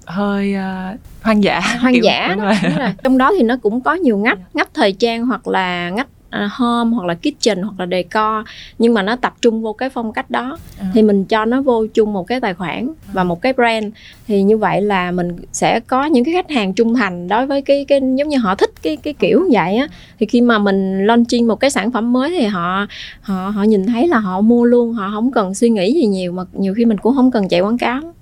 hơi 0.06 0.56
uh, 0.56 1.00
hoang 1.22 1.44
dã 1.44 1.62
hoang 1.80 1.94
kiểu, 1.94 2.04
dã 2.04 2.28
đúng 2.36 2.44
rồi. 2.44 2.54
Đúng 2.64 2.76
rồi. 2.78 2.90
trong 3.04 3.18
đó 3.18 3.32
thì 3.38 3.44
nó 3.44 3.58
cũng 3.58 3.82
có 3.82 3.94
nhiều 3.94 4.18
ngách 4.18 4.40
ngách 4.54 4.70
thời 4.74 4.92
trang 4.92 5.26
hoặc 5.26 5.48
là 5.48 5.90
ngách 5.90 6.08
uh, 6.36 6.52
home 6.52 6.96
hoặc 6.96 7.06
là 7.06 7.14
kitchen 7.14 7.62
hoặc 7.62 7.80
là 7.80 7.86
decor 7.92 8.48
nhưng 8.80 8.94
mà 8.94 9.02
nó 9.02 9.16
tập 9.16 9.34
trung 9.42 9.62
vô 9.62 9.74
cái 9.74 9.90
phong 9.90 10.14
cách 10.14 10.30
đó. 10.30 10.58
À. 10.80 10.92
thì 10.94 11.02
mình 11.02 11.26
cho 11.26 11.46
nó 11.46 11.62
vô 11.62 11.86
chung 11.94 12.14
một 12.14 12.28
cái 12.28 12.40
tài 12.40 12.54
khoản 12.54 12.90
và 13.14 13.24
một 13.24 13.42
cái 13.42 13.54
brand. 13.54 13.86
Thì 14.28 14.44
như 14.44 14.58
vậy 14.58 14.82
là 14.82 15.12
mình 15.12 15.36
sẽ 15.52 15.80
có 15.80 16.06
những 16.06 16.24
cái 16.24 16.34
khách 16.34 16.52
hàng 16.52 16.74
trung 16.74 16.96
thành 16.96 17.28
đối 17.28 17.48
với 17.48 17.62
cái 17.62 17.86
cái 17.86 18.00
giống 18.16 18.30
như 18.30 18.38
họ 18.38 18.56
thích 18.56 18.72
cái 18.84 18.96
cái 18.96 19.14
kiểu 19.14 19.48
vậy 19.52 19.76
á. 19.76 19.88
Thì 20.20 20.26
khi 20.26 20.42
mà 20.42 20.58
mình 20.60 21.06
launching 21.08 21.48
một 21.48 21.56
cái 21.56 21.70
sản 21.70 21.92
phẩm 21.92 22.14
mới 22.14 22.30
thì 22.30 22.46
họ 22.46 22.88
họ 23.22 23.50
họ 23.50 23.64
nhìn 23.64 23.86
thấy 23.86 24.08
là 24.08 24.20
họ 24.20 24.42
mua 24.42 24.66
luôn 24.66 24.94
họ 24.94 25.12
không 25.14 25.32
cần 25.32 25.54
suy 25.54 25.70
nghĩ 25.70 25.94
gì 25.94 26.06
nhiều 26.06 26.32
mà 26.32 26.44
nhiều 26.54 26.74
khi 26.74 26.86
mình 26.86 26.98
cũng 26.98 27.16
không 27.16 27.32
cần 27.32 27.50
chạy 27.50 27.62
quảng 27.62 27.78
cáo. 27.78 28.02
à 28.02 28.19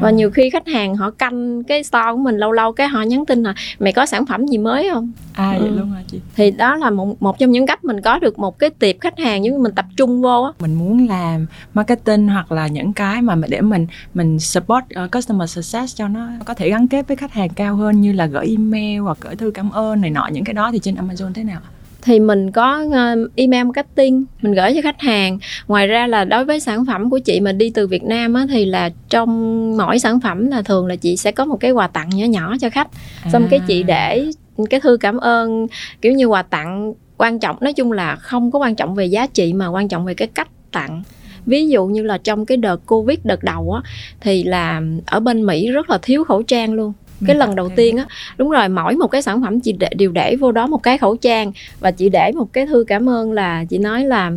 và 0.00 0.10
nhiều 0.10 0.30
khi 0.30 0.50
khách 0.50 0.68
hàng 0.68 0.96
họ 0.96 1.10
canh 1.10 1.64
cái 1.64 1.84
store 1.84 2.12
của 2.12 2.18
mình 2.18 2.36
lâu 2.36 2.52
lâu 2.52 2.72
cái 2.72 2.88
họ 2.88 3.02
nhắn 3.02 3.26
tin 3.26 3.42
là 3.42 3.54
mày 3.78 3.92
có 3.92 4.06
sản 4.06 4.26
phẩm 4.26 4.46
gì 4.46 4.58
mới 4.58 4.90
không? 4.92 5.12
À 5.32 5.56
vậy 5.58 5.68
ừ. 5.68 5.78
luôn 5.78 5.90
hả 5.90 6.00
chị? 6.06 6.20
Thì 6.36 6.50
đó 6.50 6.76
là 6.76 6.90
một 6.90 7.22
một 7.22 7.38
trong 7.38 7.50
những 7.50 7.66
cách 7.66 7.84
mình 7.84 8.00
có 8.00 8.18
được 8.18 8.38
một 8.38 8.58
cái 8.58 8.70
tiệp 8.70 8.96
khách 9.00 9.18
hàng 9.18 9.42
nhưng 9.42 9.62
mình 9.62 9.72
tập 9.72 9.86
trung 9.96 10.22
vô 10.22 10.42
á. 10.42 10.50
Mình 10.60 10.74
muốn 10.74 11.08
làm 11.08 11.46
marketing 11.74 12.28
hoặc 12.28 12.52
là 12.52 12.66
những 12.66 12.92
cái 12.92 13.22
mà 13.22 13.36
để 13.48 13.60
mình 13.60 13.86
mình 14.14 14.38
support 14.38 14.84
uh, 15.04 15.12
customer 15.12 15.50
success 15.50 15.96
cho 15.96 16.08
nó 16.08 16.28
có 16.44 16.54
thể 16.54 16.70
gắn 16.70 16.88
kết 16.88 17.08
với 17.08 17.16
khách 17.16 17.32
hàng 17.32 17.48
cao 17.48 17.76
hơn 17.76 18.00
như 18.00 18.12
là 18.12 18.26
gửi 18.26 18.46
email 18.46 18.98
hoặc 18.98 19.18
gửi 19.20 19.36
thư 19.36 19.50
cảm 19.50 19.70
ơn 19.70 20.00
này 20.00 20.10
nọ 20.10 20.28
những 20.32 20.44
cái 20.44 20.54
đó 20.54 20.70
thì 20.72 20.78
trên 20.78 20.94
Amazon 20.94 21.32
thế 21.32 21.44
nào 21.44 21.60
thì 22.04 22.20
mình 22.20 22.50
có 22.50 22.84
ờ, 22.92 23.16
email 23.36 23.64
marketing 23.64 24.24
mình 24.42 24.52
gửi 24.52 24.74
cho 24.74 24.80
khách 24.82 25.00
hàng 25.00 25.38
ngoài 25.68 25.86
ra 25.86 26.06
là 26.06 26.24
đối 26.24 26.44
với 26.44 26.60
sản 26.60 26.86
phẩm 26.86 27.10
của 27.10 27.18
chị 27.18 27.40
mà 27.40 27.52
đi 27.52 27.70
từ 27.70 27.86
Việt 27.86 28.02
Nam 28.04 28.34
á, 28.34 28.46
thì 28.50 28.64
là 28.64 28.90
trong 29.08 29.76
mỗi 29.76 29.98
sản 29.98 30.20
phẩm 30.20 30.46
là 30.46 30.62
thường 30.62 30.86
là 30.86 30.96
chị 30.96 31.16
sẽ 31.16 31.32
có 31.32 31.44
một 31.44 31.56
cái 31.60 31.70
quà 31.70 31.86
tặng 31.86 32.08
nhỏ 32.08 32.26
nhỏ 32.26 32.56
cho 32.60 32.70
khách 32.70 32.88
xong 33.32 33.42
à. 33.44 33.48
cái 33.50 33.60
chị 33.66 33.82
à. 33.82 33.86
để 33.86 34.26
cái 34.70 34.80
thư 34.80 34.96
cảm 34.96 35.16
ơn 35.16 35.66
kiểu 36.02 36.12
như 36.12 36.26
quà 36.26 36.42
tặng 36.42 36.92
quan 37.16 37.38
trọng 37.38 37.56
nói 37.60 37.72
chung 37.72 37.92
là 37.92 38.16
không 38.16 38.50
có 38.50 38.58
quan 38.58 38.74
trọng 38.74 38.94
về 38.94 39.06
giá 39.06 39.26
trị 39.26 39.52
mà 39.52 39.68
quan 39.68 39.88
trọng 39.88 40.04
về 40.04 40.14
cái 40.14 40.28
cách 40.28 40.48
tặng 40.72 41.02
ví 41.46 41.68
dụ 41.68 41.86
như 41.86 42.02
là 42.02 42.18
trong 42.18 42.46
cái 42.46 42.56
đợt 42.56 42.86
covid 42.86 43.18
đợt 43.24 43.44
đầu 43.44 43.72
á 43.72 43.90
thì 44.20 44.42
là 44.42 44.82
ở 45.06 45.20
bên 45.20 45.46
mỹ 45.46 45.70
rất 45.70 45.90
là 45.90 45.98
thiếu 46.02 46.24
khẩu 46.24 46.42
trang 46.42 46.72
luôn 46.72 46.92
cái 47.26 47.36
lần 47.36 47.56
đầu 47.56 47.70
tiên 47.76 47.96
á 47.96 48.06
đúng 48.36 48.50
rồi 48.50 48.68
mỗi 48.68 48.96
một 48.96 49.06
cái 49.06 49.22
sản 49.22 49.42
phẩm 49.42 49.60
chị 49.60 49.72
để, 49.72 49.88
đều 49.96 50.12
để 50.12 50.36
vô 50.36 50.52
đó 50.52 50.66
một 50.66 50.82
cái 50.82 50.98
khẩu 50.98 51.16
trang 51.16 51.52
và 51.80 51.90
chị 51.90 52.08
để 52.08 52.32
một 52.32 52.52
cái 52.52 52.66
thư 52.66 52.84
cảm 52.86 53.08
ơn 53.08 53.32
là 53.32 53.64
chị 53.64 53.78
nói 53.78 54.04
là 54.04 54.32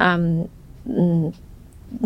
um, 0.00 0.44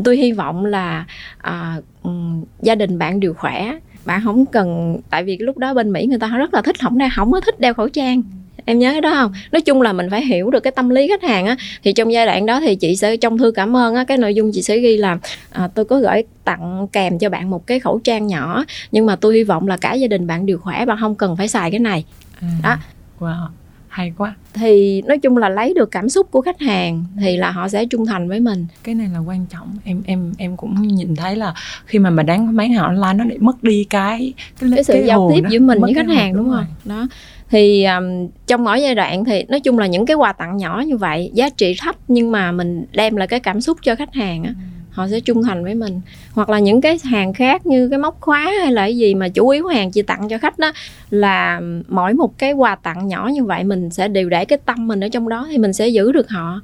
tôi 0.04 0.16
hy 0.16 0.32
vọng 0.32 0.64
là 0.64 1.06
uh, 1.48 1.84
um, 2.02 2.44
gia 2.62 2.74
đình 2.74 2.98
bạn 2.98 3.20
đều 3.20 3.34
khỏe. 3.34 3.78
Bạn 4.04 4.20
không 4.24 4.46
cần 4.46 4.98
tại 5.10 5.24
vì 5.24 5.38
lúc 5.38 5.58
đó 5.58 5.74
bên 5.74 5.92
mỹ 5.92 6.06
người 6.06 6.18
ta 6.18 6.26
rất 6.26 6.54
là 6.54 6.62
thích 6.62 6.80
không 6.80 6.98
đeo 6.98 7.08
không 7.16 7.32
có 7.32 7.40
thích 7.40 7.60
đeo 7.60 7.74
khẩu 7.74 7.88
trang 7.88 8.22
em 8.64 8.78
nhớ 8.78 8.92
cái 8.92 9.00
đó 9.00 9.14
không? 9.14 9.32
Nói 9.52 9.62
chung 9.62 9.82
là 9.82 9.92
mình 9.92 10.10
phải 10.10 10.24
hiểu 10.24 10.50
được 10.50 10.60
cái 10.60 10.70
tâm 10.70 10.88
lý 10.88 11.08
khách 11.08 11.22
hàng 11.22 11.46
á. 11.46 11.56
Thì 11.84 11.92
trong 11.92 12.12
giai 12.12 12.26
đoạn 12.26 12.46
đó 12.46 12.60
thì 12.60 12.76
chị 12.76 12.96
sẽ 12.96 13.16
trong 13.16 13.38
thư 13.38 13.50
cảm 13.50 13.76
ơn 13.76 13.94
á 13.94 14.04
cái 14.04 14.18
nội 14.18 14.34
dung 14.34 14.50
chị 14.54 14.62
sẽ 14.62 14.78
ghi 14.78 14.96
là 14.96 15.18
à, 15.50 15.68
tôi 15.74 15.84
có 15.84 15.98
gửi 15.98 16.22
tặng 16.44 16.86
kèm 16.92 17.18
cho 17.18 17.28
bạn 17.30 17.50
một 17.50 17.66
cái 17.66 17.80
khẩu 17.80 18.00
trang 18.04 18.26
nhỏ 18.26 18.64
nhưng 18.92 19.06
mà 19.06 19.16
tôi 19.16 19.34
hy 19.34 19.44
vọng 19.44 19.68
là 19.68 19.76
cả 19.76 19.94
gia 19.94 20.06
đình 20.06 20.26
bạn 20.26 20.46
đều 20.46 20.58
khỏe 20.58 20.84
bạn 20.86 20.96
không 21.00 21.14
cần 21.14 21.36
phải 21.36 21.48
xài 21.48 21.70
cái 21.70 21.80
này. 21.80 22.04
À, 22.40 22.48
đó. 22.62 22.76
wow 23.20 23.46
hay 23.92 24.12
quá. 24.18 24.34
Thì 24.54 25.02
nói 25.02 25.18
chung 25.18 25.36
là 25.36 25.48
lấy 25.48 25.74
được 25.74 25.90
cảm 25.90 26.08
xúc 26.08 26.30
của 26.30 26.40
khách 26.40 26.60
hàng 26.60 27.04
thì 27.20 27.36
là 27.36 27.50
họ 27.50 27.68
sẽ 27.68 27.86
trung 27.86 28.06
thành 28.06 28.28
với 28.28 28.40
mình. 28.40 28.66
Cái 28.82 28.94
này 28.94 29.08
là 29.14 29.18
quan 29.18 29.46
trọng. 29.46 29.76
Em 29.84 30.02
em 30.06 30.32
em 30.38 30.56
cũng 30.56 30.82
nhìn 30.82 31.16
thấy 31.16 31.36
là 31.36 31.54
khi 31.86 31.98
mà 31.98 32.10
mà 32.10 32.22
đáng 32.22 32.56
bán 32.56 32.72
hàng 32.72 32.84
online 32.84 33.12
nó 33.12 33.24
để 33.24 33.36
mất 33.40 33.62
đi 33.62 33.84
cái 33.84 34.32
cái, 34.60 34.70
cái 34.74 34.84
sự 34.84 34.92
cái 34.92 35.06
giao 35.06 35.30
tiếp 35.34 35.42
giữa 35.48 35.60
mình 35.60 35.80
với 35.80 35.94
khách 35.94 36.08
hàng 36.08 36.32
đúng, 36.32 36.44
đúng 36.44 36.54
không? 36.54 36.66
Đó 36.84 37.08
thì 37.52 37.84
um, 37.84 38.28
trong 38.46 38.64
mỗi 38.64 38.82
giai 38.82 38.94
đoạn 38.94 39.24
thì 39.24 39.44
nói 39.48 39.60
chung 39.60 39.78
là 39.78 39.86
những 39.86 40.06
cái 40.06 40.14
quà 40.14 40.32
tặng 40.32 40.56
nhỏ 40.56 40.82
như 40.86 40.96
vậy 40.96 41.30
giá 41.34 41.48
trị 41.48 41.76
thấp 41.80 41.96
nhưng 42.08 42.32
mà 42.32 42.52
mình 42.52 42.84
đem 42.92 43.16
lại 43.16 43.28
cái 43.28 43.40
cảm 43.40 43.60
xúc 43.60 43.78
cho 43.82 43.94
khách 43.94 44.14
hàng 44.14 44.44
á 44.44 44.50
ừ. 44.50 44.62
họ 44.90 45.08
sẽ 45.08 45.20
trung 45.20 45.42
thành 45.42 45.64
với 45.64 45.74
mình. 45.74 46.00
Hoặc 46.32 46.50
là 46.50 46.58
những 46.58 46.80
cái 46.80 46.98
hàng 47.04 47.32
khác 47.32 47.66
như 47.66 47.88
cái 47.88 47.98
móc 47.98 48.20
khóa 48.20 48.52
hay 48.60 48.72
là 48.72 48.82
cái 48.82 48.96
gì 48.96 49.14
mà 49.14 49.28
chủ 49.28 49.48
yếu 49.48 49.66
hàng 49.66 49.90
chị 49.90 50.02
tặng 50.02 50.28
cho 50.28 50.38
khách 50.38 50.58
đó 50.58 50.72
là 51.10 51.60
mỗi 51.88 52.14
một 52.14 52.38
cái 52.38 52.52
quà 52.52 52.74
tặng 52.74 53.08
nhỏ 53.08 53.30
như 53.32 53.44
vậy 53.44 53.64
mình 53.64 53.90
sẽ 53.90 54.08
đều 54.08 54.28
để 54.28 54.44
cái 54.44 54.58
tâm 54.64 54.88
mình 54.88 55.04
ở 55.04 55.08
trong 55.08 55.28
đó 55.28 55.48
thì 55.50 55.58
mình 55.58 55.72
sẽ 55.72 55.88
giữ 55.88 56.12
được 56.12 56.30
họ. 56.30 56.60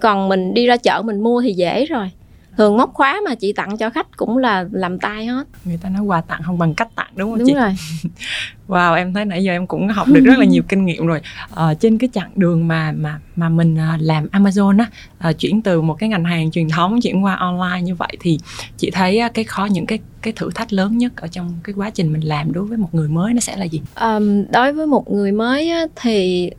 Còn 0.00 0.28
mình 0.28 0.54
đi 0.54 0.66
ra 0.66 0.76
chợ 0.76 1.02
mình 1.04 1.20
mua 1.20 1.42
thì 1.42 1.52
dễ 1.52 1.86
rồi 1.86 2.10
thường 2.60 2.76
móc 2.76 2.94
khóa 2.94 3.20
mà 3.24 3.34
chị 3.34 3.52
tặng 3.52 3.76
cho 3.76 3.90
khách 3.90 4.16
cũng 4.16 4.38
là 4.38 4.64
làm 4.72 4.98
tay 4.98 5.26
hết. 5.26 5.44
Người 5.64 5.78
ta 5.82 5.88
nói 5.88 6.02
quà 6.02 6.20
tặng 6.20 6.42
không 6.42 6.58
bằng 6.58 6.74
cách 6.74 6.88
tặng 6.94 7.10
đúng 7.16 7.30
không 7.30 7.38
đúng 7.38 7.48
chị? 7.48 7.54
rồi. 7.54 7.74
Wow 8.68 8.94
em 8.94 9.14
thấy 9.14 9.24
nãy 9.24 9.44
giờ 9.44 9.52
em 9.52 9.66
cũng 9.66 9.88
học 9.88 10.08
được 10.08 10.20
rất 10.24 10.38
là 10.38 10.44
nhiều 10.44 10.62
kinh 10.68 10.84
nghiệm 10.84 11.06
rồi. 11.06 11.20
Ờ, 11.54 11.74
trên 11.74 11.98
cái 11.98 12.10
chặng 12.12 12.30
đường 12.36 12.68
mà 12.68 12.92
mà 12.92 13.20
mà 13.36 13.48
mình 13.48 13.76
ờ, 13.76 13.96
làm 14.00 14.26
Amazon 14.32 14.78
á 14.78 14.86
uh, 15.28 15.38
chuyển 15.38 15.62
từ 15.62 15.80
một 15.80 15.94
cái 15.98 16.08
ngành 16.08 16.24
hàng 16.24 16.50
truyền 16.50 16.68
thống 16.68 17.00
chuyển 17.00 17.24
qua 17.24 17.34
online 17.34 17.82
như 17.82 17.94
vậy 17.94 18.16
thì 18.20 18.38
chị 18.76 18.90
thấy 18.90 19.20
cái 19.34 19.44
khó 19.44 19.64
những 19.64 19.86
cái 19.86 19.98
cái 20.22 20.32
thử 20.36 20.50
thách 20.54 20.72
lớn 20.72 20.98
nhất 20.98 21.16
ở 21.16 21.28
trong 21.28 21.52
cái 21.64 21.74
quá 21.74 21.90
trình 21.90 22.12
mình 22.12 22.20
làm 22.20 22.52
đối 22.52 22.64
với 22.64 22.78
một 22.78 22.94
người 22.94 23.08
mới 23.08 23.34
nó 23.34 23.40
sẽ 23.40 23.56
là 23.56 23.64
gì? 23.64 23.82
Um, 24.00 24.44
đối 24.52 24.72
với 24.72 24.86
một 24.86 25.10
người 25.12 25.32
mới 25.32 25.70
á, 25.70 25.86
thì 25.96 26.50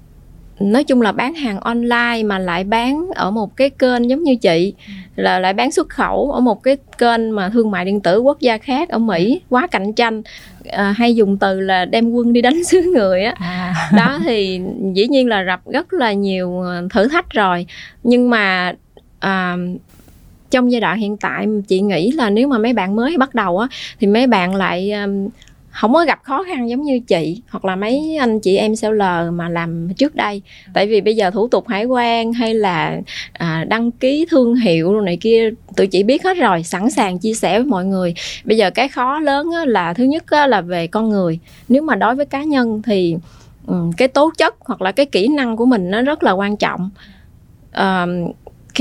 nói 0.61 0.83
chung 0.83 1.01
là 1.01 1.11
bán 1.11 1.33
hàng 1.33 1.59
online 1.59 2.23
mà 2.25 2.39
lại 2.39 2.63
bán 2.63 3.07
ở 3.15 3.31
một 3.31 3.57
cái 3.57 3.69
kênh 3.69 4.09
giống 4.09 4.23
như 4.23 4.35
chị. 4.35 4.73
Là 5.15 5.39
lại 5.39 5.53
bán 5.53 5.71
xuất 5.71 5.89
khẩu 5.89 6.31
ở 6.31 6.39
một 6.39 6.63
cái 6.63 6.77
kênh 6.97 7.35
mà 7.35 7.49
thương 7.49 7.71
mại 7.71 7.85
điện 7.85 8.01
tử 8.01 8.19
quốc 8.19 8.39
gia 8.39 8.57
khác 8.57 8.89
ở 8.89 8.97
Mỹ 8.97 9.41
quá 9.49 9.67
cạnh 9.67 9.93
tranh. 9.93 10.21
À, 10.69 10.93
hay 10.97 11.15
dùng 11.15 11.37
từ 11.37 11.59
là 11.59 11.85
đem 11.85 12.11
quân 12.11 12.33
đi 12.33 12.41
đánh 12.41 12.63
xứ 12.67 12.81
người 12.81 13.23
á. 13.23 13.33
À. 13.39 13.73
đó 13.97 14.19
thì 14.25 14.61
dĩ 14.93 15.07
nhiên 15.07 15.27
là 15.27 15.43
gặp 15.43 15.61
rất 15.65 15.93
là 15.93 16.13
nhiều 16.13 16.61
ờ, 16.61 16.87
thử 16.93 17.07
thách 17.07 17.29
rồi. 17.29 17.65
Nhưng 18.03 18.29
mà 18.29 18.73
à, 19.19 19.57
trong 20.51 20.71
giai 20.71 20.81
đoạn 20.81 20.99
hiện 20.99 21.17
tại 21.17 21.47
chị 21.67 21.81
nghĩ 21.81 22.11
là 22.11 22.29
nếu 22.29 22.47
mà 22.47 22.57
mấy 22.57 22.73
bạn 22.73 22.95
mới 22.95 23.17
bắt 23.17 23.35
đầu 23.35 23.57
á 23.57 23.67
thì 23.99 24.07
mấy 24.07 24.27
bạn 24.27 24.55
lại 24.55 24.91
um, 24.91 25.27
không 25.71 25.93
có 25.93 26.05
gặp 26.05 26.19
khó 26.23 26.43
khăn 26.43 26.69
giống 26.69 26.81
như 26.81 26.99
chị 26.99 27.41
hoặc 27.49 27.65
là 27.65 27.75
mấy 27.75 28.17
anh 28.19 28.39
chị 28.39 28.57
em 28.57 28.75
seller 28.75 29.33
mà 29.33 29.49
làm 29.49 29.93
trước 29.93 30.15
đây. 30.15 30.41
Tại 30.73 30.87
vì 30.87 31.01
bây 31.01 31.15
giờ 31.15 31.31
thủ 31.31 31.47
tục 31.47 31.67
hải 31.67 31.85
quan 31.85 32.33
hay 32.33 32.53
là 32.53 33.01
à, 33.33 33.65
đăng 33.69 33.91
ký 33.91 34.25
thương 34.29 34.55
hiệu 34.55 35.01
này 35.01 35.17
kia 35.21 35.49
tụi 35.75 35.87
chị 35.87 36.03
biết 36.03 36.23
hết 36.23 36.37
rồi 36.37 36.63
sẵn 36.63 36.89
sàng 36.89 37.19
chia 37.19 37.33
sẻ 37.33 37.59
với 37.59 37.67
mọi 37.67 37.85
người. 37.85 38.13
Bây 38.43 38.57
giờ 38.57 38.71
cái 38.71 38.87
khó 38.87 39.19
lớn 39.19 39.49
là 39.65 39.93
thứ 39.93 40.03
nhất 40.03 40.23
là 40.31 40.61
về 40.61 40.87
con 40.87 41.09
người. 41.09 41.39
Nếu 41.69 41.81
mà 41.81 41.95
đối 41.95 42.15
với 42.15 42.25
cá 42.25 42.43
nhân 42.43 42.81
thì 42.81 43.15
um, 43.67 43.91
cái 43.91 44.07
tố 44.07 44.31
chất 44.37 44.55
hoặc 44.59 44.81
là 44.81 44.91
cái 44.91 45.05
kỹ 45.05 45.27
năng 45.27 45.57
của 45.57 45.65
mình 45.65 45.91
nó 45.91 46.01
rất 46.01 46.23
là 46.23 46.31
quan 46.31 46.57
trọng. 46.57 46.89
Um, 47.75 48.31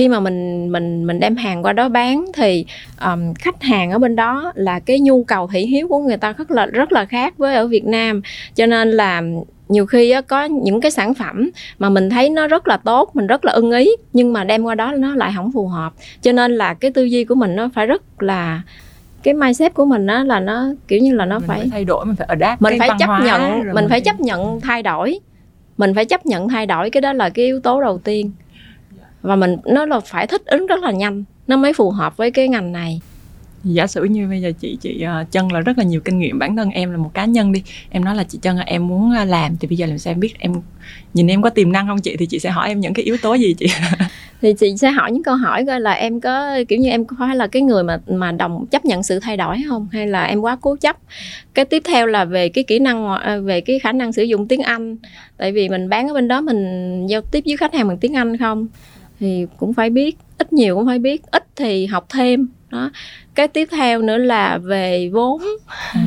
khi 0.01 0.09
mà 0.09 0.21
mình 0.21 0.73
mình 0.73 1.07
mình 1.07 1.21
đem 1.21 1.37
hàng 1.37 1.63
qua 1.63 1.73
đó 1.73 1.89
bán 1.89 2.27
thì 2.35 2.65
um, 3.05 3.35
khách 3.35 3.63
hàng 3.63 3.91
ở 3.91 3.99
bên 3.99 4.17
đó 4.17 4.53
là 4.55 4.79
cái 4.79 5.01
nhu 5.01 5.25
cầu 5.25 5.49
thị 5.53 5.67
hiếu 5.67 5.89
của 5.89 5.99
người 5.99 6.17
ta 6.17 6.33
rất 6.33 6.51
là 6.51 6.67
rất 6.67 6.93
là 6.93 7.05
khác 7.05 7.39
với 7.39 7.55
ở 7.55 7.67
Việt 7.67 7.85
Nam. 7.85 8.23
Cho 8.55 8.67
nên 8.67 8.91
là 8.91 9.23
nhiều 9.69 9.87
khi 9.87 10.11
á, 10.11 10.21
có 10.21 10.45
những 10.45 10.81
cái 10.81 10.91
sản 10.91 11.15
phẩm 11.15 11.51
mà 11.79 11.89
mình 11.89 12.11
thấy 12.11 12.31
nó 12.31 12.47
rất 12.47 12.69
là 12.69 12.77
tốt 12.77 13.11
mình 13.15 13.27
rất 13.27 13.45
là 13.45 13.53
ưng 13.53 13.73
ý 13.73 13.91
nhưng 14.13 14.33
mà 14.33 14.45
đem 14.45 14.63
qua 14.63 14.75
đó 14.75 14.93
nó 14.93 15.15
lại 15.15 15.33
không 15.37 15.53
phù 15.53 15.67
hợp. 15.67 15.93
Cho 16.23 16.33
nên 16.33 16.53
là 16.53 16.75
cái 16.75 16.91
tư 16.91 17.05
duy 17.05 17.25
của 17.25 17.35
mình 17.35 17.57
nó 17.57 17.71
phải 17.75 17.87
rất 17.87 18.23
là 18.23 18.63
cái 19.23 19.35
mindset 19.35 19.75
của 19.75 19.85
mình 19.85 20.07
á 20.07 20.25
là 20.25 20.41
nó 20.41 20.67
kiểu 20.89 20.99
như 20.99 21.15
là 21.15 21.25
nó 21.25 21.39
mình 21.39 21.49
phải, 21.49 21.59
phải 21.59 21.69
thay 21.71 21.85
đổi 21.85 22.07
mình 22.07 22.17
phải 22.17 22.27
adapt 22.29 22.63
mình 22.63 22.79
phải 22.79 22.91
chấp 22.99 23.09
nhận 23.25 23.59
mình, 23.59 23.75
mình 23.75 23.87
phải 23.89 24.01
chấp 24.01 24.21
nhận 24.21 24.61
thay 24.61 24.83
đổi. 24.83 25.21
Mình 25.77 25.95
phải 25.95 26.05
chấp 26.05 26.27
nhận 26.27 26.49
thay 26.49 26.67
đổi 26.67 26.91
cái 26.91 27.01
đó 27.01 27.13
là 27.13 27.29
cái 27.29 27.45
yếu 27.45 27.61
tố 27.61 27.81
đầu 27.81 27.99
tiên 27.99 28.33
và 29.23 29.37
mình 29.37 29.57
nó 29.67 29.87
là 29.87 30.01
phải 30.01 30.27
thích 30.27 30.43
ứng 30.47 30.67
rất 30.67 30.83
là 30.83 30.91
nhanh 30.91 31.25
nó 31.51 31.57
mới 31.57 31.73
phù 31.73 31.91
hợp 31.91 32.17
với 32.17 32.31
cái 32.31 32.49
ngành 32.49 32.73
này. 32.73 33.01
Giả 33.65 33.87
sử 33.87 34.05
như 34.05 34.29
bây 34.29 34.41
giờ 34.41 34.53
chị 34.61 34.79
chị 34.81 35.07
chân 35.31 35.53
là 35.53 35.61
rất 35.61 35.79
là 35.79 35.85
nhiều 35.85 36.01
kinh 36.01 36.19
nghiệm 36.19 36.39
bản 36.39 36.57
thân 36.57 36.71
em 36.71 36.91
là 36.91 36.97
một 36.97 37.11
cá 37.15 37.25
nhân 37.25 37.53
đi. 37.53 37.63
Em 37.91 38.05
nói 38.05 38.15
là 38.15 38.25
chị 38.25 38.39
chân 38.43 38.57
là 38.57 38.63
em 38.63 38.89
muốn 38.89 39.11
uh, 39.23 39.29
làm 39.29 39.57
thì 39.61 39.69
bây 39.69 39.77
giờ 39.77 39.87
làm 39.87 39.99
sao 39.99 40.13
em 40.13 40.21
biết 40.21 40.39
em 40.39 40.53
nhìn 41.15 41.27
em 41.27 41.43
có 41.43 41.51
tiềm 41.51 41.73
năng 41.73 41.87
không 41.87 42.01
chị? 42.01 42.17
Thì 42.17 42.27
chị 42.27 42.39
sẽ 42.39 42.51
hỏi 42.51 42.69
em 42.69 42.81
những 42.81 42.95
cái 42.95 43.05
yếu 43.05 43.17
tố 43.23 43.35
gì 43.35 43.55
chị? 43.59 43.67
Thì 44.43 44.55
chị 44.59 44.77
sẽ 44.77 44.91
hỏi 44.91 45.13
những 45.13 45.23
câu 45.23 45.35
hỏi 45.35 45.65
coi 45.67 45.81
là 45.81 45.93
em 45.93 46.21
có 46.21 46.59
kiểu 46.69 46.79
như 46.79 46.91
em 46.91 47.05
có 47.05 47.17
phải 47.19 47.37
là 47.37 47.47
cái 47.47 47.63
người 47.63 47.83
mà 47.83 48.01
mà 48.07 48.33
đồng 48.33 48.67
chấp 48.67 48.85
nhận 48.85 49.03
sự 49.03 49.19
thay 49.21 49.37
đổi 49.37 49.57
không? 49.69 49.89
Hay 49.93 50.07
là 50.07 50.25
em 50.25 50.41
quá 50.41 50.57
cố 50.61 50.77
chấp? 50.77 50.97
Cái 51.55 51.65
tiếp 51.65 51.83
theo 51.87 52.07
là 52.07 52.25
về 52.25 52.49
cái 52.49 52.65
kỹ 52.65 52.79
năng 52.79 53.07
ờ, 53.07 53.41
về 53.41 53.61
cái 53.61 53.79
khả 53.79 53.93
năng 53.93 54.13
sử 54.13 54.23
dụng 54.23 54.49
tiếng 54.49 54.63
anh. 54.63 54.97
Tại 55.37 55.53
vì 55.53 55.69
mình 55.69 55.89
bán 55.89 56.09
ở 56.09 56.15
bên 56.15 56.29
đó 56.29 56.41
mình 56.41 57.07
giao 57.07 57.21
tiếp 57.21 57.43
với 57.47 57.57
khách 57.57 57.75
hàng 57.75 57.89
bằng 57.89 57.99
tiếng 57.99 58.17
anh 58.17 58.37
không 58.37 58.69
thì 59.21 59.47
cũng 59.57 59.73
phải 59.73 59.91
biết 59.91 60.17
ít 60.39 60.53
nhiều 60.53 60.77
cũng 60.77 60.87
phải 60.87 60.99
biết 60.99 61.23
ít 61.31 61.45
thì 61.57 61.87
học 61.87 62.07
thêm. 62.09 62.49
Đó. 62.71 62.91
Cái 63.35 63.49
tiếp 63.49 63.69
theo 63.73 64.03
nữa 64.03 64.17
là 64.17 64.59
về 64.59 65.11
vốn. 65.13 65.43
À, 65.67 66.05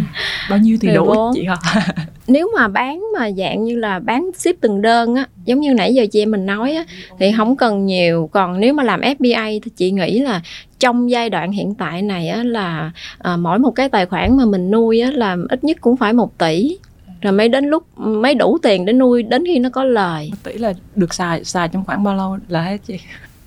bao 0.50 0.60
nhiêu 0.60 0.78
thì 0.82 0.88
đủ 0.96 1.06
vốn. 1.06 1.32
chị 1.36 1.46
hả? 1.46 1.56
Nếu 2.28 2.52
mà 2.56 2.68
bán 2.68 3.04
mà 3.20 3.32
dạng 3.32 3.64
như 3.64 3.76
là 3.76 4.00
bán 4.00 4.30
ship 4.38 4.62
từng 4.62 4.82
đơn 4.82 5.16
á 5.16 5.28
giống 5.46 5.60
như 5.60 5.74
nãy 5.74 5.94
giờ 5.94 6.06
chị 6.12 6.22
em 6.22 6.32
mình 6.32 6.46
nói 6.46 6.74
á 6.74 6.86
thì 7.20 7.32
không 7.38 7.56
cần 7.56 7.86
nhiều. 7.86 8.30
Còn 8.32 8.60
nếu 8.60 8.74
mà 8.74 8.84
làm 8.84 9.02
FBA 9.02 9.60
thì 9.64 9.72
chị 9.76 9.92
nghĩ 9.92 10.20
là 10.20 10.42
trong 10.80 11.12
giai 11.12 11.30
đoạn 11.30 11.52
hiện 11.52 11.76
tại 11.76 12.02
này 12.02 12.28
á 12.30 12.44
là 12.44 12.92
à, 13.18 13.38
mỗi 13.38 13.60
một 13.60 13.72
cái 13.72 13.90
tài 13.90 14.06
khoản 14.06 14.38
mà 14.38 14.46
mình 14.46 14.72
nuôi 14.72 15.02
á 15.02 15.12
là 15.12 15.38
ít 15.50 15.64
nhất 15.64 15.78
cũng 15.82 15.98
phải 15.98 16.14
một 16.14 16.38
tỷ 16.38 16.78
rồi 17.24 17.34
mới 17.34 17.50
đến 17.50 17.66
lúc 17.66 17.84
mới 18.00 18.36
đủ 18.36 18.58
tiền 18.64 18.86
để 18.86 18.94
nuôi 18.94 19.24
đến 19.24 19.44
khi 19.46 19.60
nó 19.60 19.70
có 19.70 19.84
lời. 19.84 20.32
Tỷ 20.44 20.54
là 20.54 20.74
được 20.96 21.14
xài 21.14 21.44
xài 21.44 21.68
trong 21.68 21.86
khoảng 21.86 22.04
bao 22.04 22.16
lâu 22.16 22.38
là 22.48 22.62
hết 22.62 22.78
chị? 22.86 22.98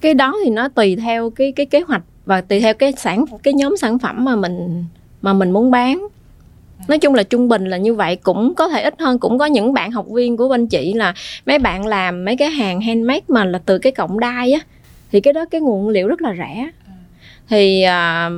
Cái 0.00 0.14
đó 0.14 0.34
thì 0.44 0.50
nó 0.50 0.68
tùy 0.68 0.96
theo 0.96 1.30
cái 1.30 1.52
cái 1.52 1.66
kế 1.66 1.80
hoạch 1.80 2.02
và 2.26 2.40
tùy 2.40 2.60
theo 2.60 2.74
cái 2.74 2.92
sản 2.92 3.24
cái 3.42 3.54
nhóm 3.54 3.76
sản 3.76 3.98
phẩm 3.98 4.24
mà 4.24 4.36
mình 4.36 4.84
mà 5.22 5.32
mình 5.32 5.50
muốn 5.50 5.70
bán. 5.70 6.06
Nói 6.88 6.98
chung 6.98 7.14
là 7.14 7.22
trung 7.22 7.48
bình 7.48 7.64
là 7.64 7.76
như 7.76 7.94
vậy 7.94 8.16
cũng 8.16 8.54
có 8.54 8.68
thể 8.68 8.82
ít 8.82 8.94
hơn. 9.00 9.18
Cũng 9.18 9.38
có 9.38 9.46
những 9.46 9.72
bạn 9.72 9.90
học 9.90 10.06
viên 10.08 10.36
của 10.36 10.48
bên 10.48 10.66
chị 10.66 10.94
là 10.94 11.14
mấy 11.46 11.58
bạn 11.58 11.86
làm 11.86 12.24
mấy 12.24 12.36
cái 12.36 12.50
hàng 12.50 12.80
handmade 12.80 13.24
mà 13.28 13.44
là 13.44 13.58
từ 13.66 13.78
cái 13.78 13.92
cọng 13.92 14.20
đai 14.20 14.52
á. 14.52 14.60
Thì 15.12 15.20
cái 15.20 15.32
đó 15.32 15.44
cái 15.50 15.60
nguồn 15.60 15.88
liệu 15.88 16.08
rất 16.08 16.22
là 16.22 16.34
rẻ. 16.38 16.70
Thì 17.48 17.82
à, 17.82 18.30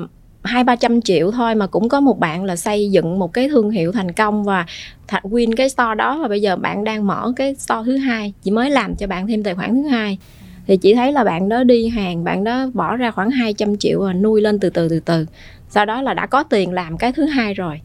hai 0.44 0.64
ba 0.64 0.76
trăm 0.76 1.02
triệu 1.02 1.30
thôi 1.30 1.54
mà 1.54 1.66
cũng 1.66 1.88
có 1.88 2.00
một 2.00 2.18
bạn 2.18 2.44
là 2.44 2.56
xây 2.56 2.90
dựng 2.90 3.18
một 3.18 3.32
cái 3.32 3.48
thương 3.48 3.70
hiệu 3.70 3.92
thành 3.92 4.12
công 4.12 4.44
và 4.44 4.66
thành 5.08 5.22
win 5.22 5.52
cái 5.56 5.68
store 5.68 5.94
đó 5.94 6.18
và 6.22 6.28
bây 6.28 6.42
giờ 6.42 6.56
bạn 6.56 6.84
đang 6.84 7.06
mở 7.06 7.32
cái 7.36 7.54
store 7.54 7.82
thứ 7.86 7.96
hai. 7.96 8.32
Chỉ 8.42 8.50
mới 8.50 8.70
làm 8.70 8.94
cho 8.96 9.06
bạn 9.06 9.26
thêm 9.26 9.42
tài 9.42 9.54
khoản 9.54 9.74
thứ 9.74 9.88
hai. 9.88 10.18
Thì 10.66 10.76
chỉ 10.76 10.94
thấy 10.94 11.12
là 11.12 11.24
bạn 11.24 11.48
đó 11.48 11.64
đi 11.64 11.88
hàng 11.88 12.24
bạn 12.24 12.44
đó 12.44 12.66
bỏ 12.74 12.96
ra 12.96 13.10
khoảng 13.10 13.30
200 13.30 13.76
triệu 13.76 14.02
và 14.02 14.12
nuôi 14.12 14.40
lên 14.40 14.58
từ 14.58 14.70
từ 14.70 14.88
từ 14.88 15.00
từ. 15.00 15.26
Sau 15.68 15.86
đó 15.86 16.02
là 16.02 16.14
đã 16.14 16.26
có 16.26 16.42
tiền 16.42 16.72
làm 16.72 16.96
cái 16.96 17.12
thứ 17.12 17.24
hai 17.24 17.54
rồi. 17.54 17.80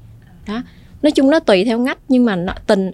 Đó. 0.48 0.64
Nói 1.02 1.12
chung 1.12 1.30
nó 1.30 1.40
tùy 1.40 1.66
theo 1.66 1.80
ngách 1.80 1.98
nhưng 2.10 2.26
mà 2.26 2.36
nó, 2.36 2.54
tình 2.68 2.92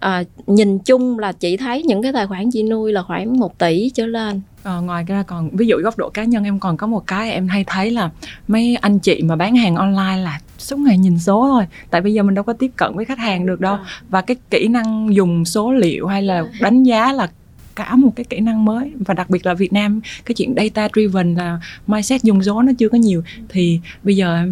à, 0.00 0.22
nhìn 0.46 0.78
chung 0.78 1.18
là 1.18 1.32
chị 1.32 1.56
thấy 1.56 1.82
những 1.82 2.02
cái 2.02 2.12
tài 2.12 2.26
khoản 2.26 2.50
chị 2.50 2.62
nuôi 2.62 2.92
là 2.92 3.02
khoảng 3.02 3.38
1 3.38 3.58
tỷ 3.58 3.90
trở 3.94 4.06
lên. 4.06 4.40
À, 4.62 4.76
ngoài 4.76 5.04
ra 5.04 5.22
còn 5.22 5.50
ví 5.56 5.66
dụ 5.66 5.76
góc 5.76 5.98
độ 5.98 6.08
cá 6.08 6.24
nhân 6.24 6.44
em 6.44 6.60
còn 6.60 6.76
có 6.76 6.86
một 6.86 7.06
cái 7.06 7.32
em 7.32 7.48
hay 7.48 7.64
thấy 7.66 7.90
là 7.90 8.10
mấy 8.48 8.76
anh 8.76 8.98
chị 8.98 9.22
mà 9.22 9.36
bán 9.36 9.56
hàng 9.56 9.76
online 9.76 10.16
là 10.16 10.40
suốt 10.58 10.78
ngày 10.78 10.98
nhìn 10.98 11.18
số 11.18 11.48
thôi. 11.48 11.64
Tại 11.90 12.00
bây 12.00 12.14
giờ 12.14 12.22
mình 12.22 12.34
đâu 12.34 12.44
có 12.44 12.52
tiếp 12.52 12.70
cận 12.76 12.96
với 12.96 13.04
khách 13.04 13.18
hàng 13.18 13.46
được 13.46 13.60
đâu. 13.60 13.76
Và 14.08 14.20
cái 14.20 14.36
kỹ 14.50 14.68
năng 14.68 15.14
dùng 15.14 15.44
số 15.44 15.72
liệu 15.72 16.06
hay 16.06 16.22
là 16.22 16.44
đánh 16.60 16.82
giá 16.82 17.12
là 17.12 17.30
cả 17.76 17.96
một 17.96 18.10
cái 18.16 18.24
kỹ 18.24 18.40
năng 18.40 18.64
mới. 18.64 18.92
Và 19.06 19.14
đặc 19.14 19.30
biệt 19.30 19.46
là 19.46 19.54
Việt 19.54 19.72
Nam 19.72 20.00
cái 20.24 20.34
chuyện 20.34 20.54
data 20.56 20.88
driven 20.94 21.34
là 21.34 21.60
mindset 21.86 22.22
dùng 22.22 22.42
số 22.42 22.62
nó 22.62 22.72
chưa 22.78 22.88
có 22.88 22.98
nhiều. 22.98 23.22
Thì 23.48 23.80
bây 24.02 24.16
giờ 24.16 24.46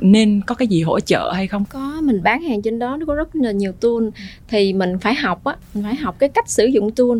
nên 0.00 0.40
có 0.46 0.54
cái 0.54 0.68
gì 0.68 0.82
hỗ 0.82 1.00
trợ 1.00 1.32
hay 1.34 1.46
không? 1.46 1.64
Có, 1.70 2.00
mình 2.02 2.22
bán 2.22 2.42
hàng 2.42 2.62
trên 2.62 2.78
đó, 2.78 2.96
nó 2.96 3.06
có 3.06 3.14
rất 3.14 3.36
là 3.36 3.50
nhiều 3.50 3.72
tool. 3.72 4.08
Thì 4.48 4.72
mình 4.72 4.98
phải 4.98 5.14
học 5.14 5.44
á, 5.44 5.56
mình 5.74 5.84
phải 5.84 5.94
học 5.94 6.18
cái 6.18 6.28
cách 6.28 6.50
sử 6.50 6.64
dụng 6.64 6.90
tool. 6.90 7.18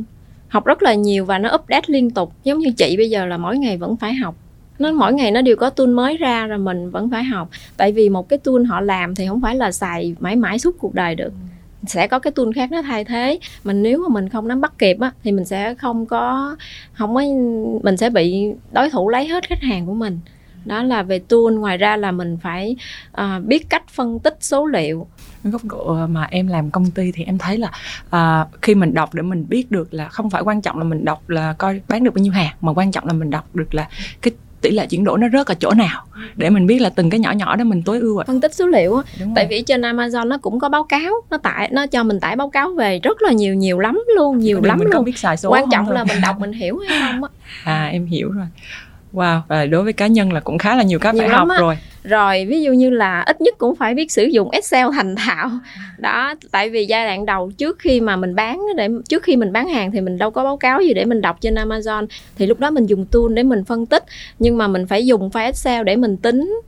Học 0.49 0.65
rất 0.65 0.83
là 0.83 0.95
nhiều 0.95 1.25
và 1.25 1.39
nó 1.39 1.55
update 1.55 1.85
liên 1.87 2.11
tục. 2.11 2.33
Giống 2.45 2.59
như 2.59 2.71
chị 2.77 2.97
bây 2.97 3.11
giờ 3.11 3.27
là 3.27 3.37
mỗi 3.37 3.59
ngày 3.59 3.77
vẫn 3.77 3.97
phải 3.97 4.15
học. 4.15 4.35
Nó, 4.79 4.93
mỗi 4.93 5.13
ngày 5.13 5.31
nó 5.31 5.43
đều 5.43 5.57
có 5.57 5.71
tool 5.71 5.89
mới 5.89 6.17
ra 6.17 6.47
rồi 6.47 6.59
mình 6.59 6.91
vẫn 6.91 7.11
phải 7.11 7.25
học. 7.25 7.49
Tại 7.77 7.93
vì 7.93 8.09
một 8.09 8.29
cái 8.29 8.39
tool 8.39 8.65
họ 8.65 8.81
làm 8.81 9.15
thì 9.15 9.27
không 9.27 9.41
phải 9.41 9.57
là 9.57 9.73
xài 9.73 10.15
mãi 10.21 10.37
mãi 10.37 10.59
suốt 10.59 10.77
cuộc 10.79 10.95
đời 10.95 11.15
được. 11.15 11.33
Sẽ 11.87 12.07
có 12.07 12.19
cái 12.19 12.31
tool 12.31 12.47
khác 12.55 12.73
nó 12.73 12.83
thay 12.83 13.05
thế. 13.05 13.39
Mình 13.65 13.83
nếu 13.83 13.99
mà 13.99 14.09
mình 14.15 14.29
không 14.29 14.49
nắm 14.49 14.61
bắt 14.61 14.79
kịp 14.79 14.97
á, 15.01 15.13
thì 15.25 15.33
mình 15.33 15.45
sẽ 15.45 15.75
không 15.75 16.07
có 16.07 16.57
không 16.93 17.15
có, 17.15 17.23
mình 17.83 17.97
sẽ 17.97 18.11
bị 18.11 18.47
đối 18.73 18.91
thủ 18.91 19.09
lấy 19.09 19.29
hết 19.29 19.49
khách 19.49 19.63
hàng 19.63 19.87
của 19.87 19.95
mình 19.95 20.19
đó 20.65 20.83
là 20.83 21.03
về 21.03 21.19
tool. 21.19 21.55
Ngoài 21.55 21.77
ra 21.77 21.97
là 21.97 22.13
mình 22.13 22.39
phải 22.43 22.77
uh, 23.21 23.45
biết 23.45 23.71
cách 23.71 23.89
phân 23.89 24.19
tích 24.19 24.37
số 24.41 24.67
liệu. 24.67 25.07
Góc 25.45 25.65
độ 25.65 26.07
mà 26.07 26.25
em 26.31 26.47
làm 26.47 26.71
công 26.71 26.91
ty 26.91 27.13
thì 27.13 27.25
em 27.25 27.39
thấy 27.39 27.59
là 27.59 27.71
uh, 28.17 28.63
khi 28.63 28.75
mình 28.75 28.95
đọc 28.95 29.15
để 29.15 29.23
mình 29.23 29.47
biết 29.49 29.71
được 29.71 29.95
là 29.95 30.09
không 30.09 30.31
phải 30.31 30.43
quan 30.43 30.63
trọng 30.63 30.79
là 30.79 30.85
mình 30.85 31.05
đọc 31.05 31.29
là 31.29 31.53
coi 31.53 31.81
bán 31.89 32.05
được 32.05 32.15
bao 32.15 32.23
nhiêu 32.23 32.33
hàng 32.33 32.57
mà 32.61 32.73
quan 32.73 32.93
trọng 32.93 33.07
là 33.07 33.13
mình 33.13 33.31
đọc 33.31 33.55
được 33.55 33.75
là 33.75 33.89
cái 34.23 34.33
tỷ 34.63 34.71
lệ 34.71 34.87
chuyển 34.87 35.05
đổi 35.05 35.19
nó 35.19 35.29
rớt 35.33 35.47
ở 35.47 35.55
chỗ 35.55 35.71
nào 35.71 36.05
để 36.37 36.51
mình 36.51 36.67
biết 36.67 36.81
là 36.81 36.91
từng 36.91 37.11
cái 37.11 37.21
nhỏ 37.21 37.33
nhỏ 37.33 37.57
đó 37.57 37.65
mình 37.65 37.83
tối 37.83 38.01
ưu 38.01 38.23
phân 38.27 38.41
tích 38.41 38.55
số 38.55 38.67
liệu 38.67 38.97
á. 38.97 39.03
Tại 39.35 39.47
vì 39.51 39.63
trên 39.63 39.81
Amazon 39.81 40.29
nó 40.29 40.39
cũng 40.39 40.61
có 40.61 40.69
báo 40.69 40.85
cáo 40.85 41.13
nó 41.31 41.39
tải 41.39 41.69
nó 41.73 41.87
cho 41.87 42.03
mình 42.03 42.21
tải 42.21 42.37
báo 42.37 42.51
cáo 42.51 42.75
về 42.75 43.01
rất 43.03 43.23
là 43.23 43.33
nhiều 43.33 43.55
nhiều 43.55 43.79
lắm 43.79 44.03
luôn 44.17 44.39
nhiều 44.39 44.61
lắm 44.63 44.79
mình 44.79 44.89
luôn. 44.89 45.05
biết 45.05 45.19
xài 45.19 45.37
số 45.37 45.51
quan 45.51 45.65
trọng 45.71 45.85
thôi. 45.85 45.95
là 45.95 46.05
mình 46.05 46.21
đọc 46.23 46.41
mình 46.41 46.53
hiểu 46.53 46.79
hay 46.89 47.01
không 47.01 47.25
á. 47.25 47.31
À 47.65 47.87
em 47.87 48.07
hiểu 48.07 48.31
rồi 48.31 48.47
wow. 49.13 49.41
Và 49.49 49.67
đối 49.67 49.83
với 49.83 49.93
cá 49.93 50.07
nhân 50.07 50.33
là 50.33 50.41
cũng 50.41 50.59
khá 50.59 50.77
là 50.77 50.83
nhiều 50.83 50.99
cách 50.99 51.15
Nhiều 51.15 51.25
phải 51.25 51.37
học 51.37 51.49
á. 51.49 51.57
rồi. 51.61 51.79
Rồi 52.05 52.47
ví 52.49 52.63
dụ 52.63 52.73
như 52.73 52.91
là 52.91 53.21
ít 53.21 53.41
nhất 53.41 53.55
cũng 53.59 53.77
phải 53.77 53.95
biết 53.95 54.13
sử 54.13 54.25
dụng 54.25 54.51
Excel 54.51 54.87
thành 54.93 55.17
thạo. 55.17 55.51
Đó 55.99 56.35
tại 56.51 56.71
vì 56.71 56.87
giai 56.87 57.07
đoạn 57.07 57.27
đầu 57.27 57.53
trước 57.59 57.79
khi 57.79 58.01
mà 58.01 58.17
mình 58.17 58.35
bán 58.35 58.61
để 58.77 58.89
trước 59.09 59.23
khi 59.23 59.37
mình 59.37 59.53
bán 59.53 59.69
hàng 59.69 59.93
thì 59.93 60.01
mình 60.01 60.19
đâu 60.19 60.31
có 60.31 60.45
báo 60.45 60.57
cáo 60.57 60.81
gì 60.81 60.95
để 60.95 61.05
mình 61.05 61.21
đọc 61.21 61.41
trên 61.41 61.55
Amazon. 61.55 62.07
Thì 62.37 62.47
lúc 62.47 62.61
đó 62.61 62.71
mình 62.71 62.87
dùng 62.87 63.07
tool 63.07 63.35
để 63.35 63.43
mình 63.43 63.65
phân 63.65 63.87
tích. 63.87 64.05
Nhưng 64.39 64.59
mà 64.59 64.67
mình 64.69 64.87
phải 64.87 65.07
dùng 65.07 65.31
file 65.31 65.45
Excel 65.45 65.85
để 65.85 65.97
mình 65.97 66.17
tính 66.17 66.61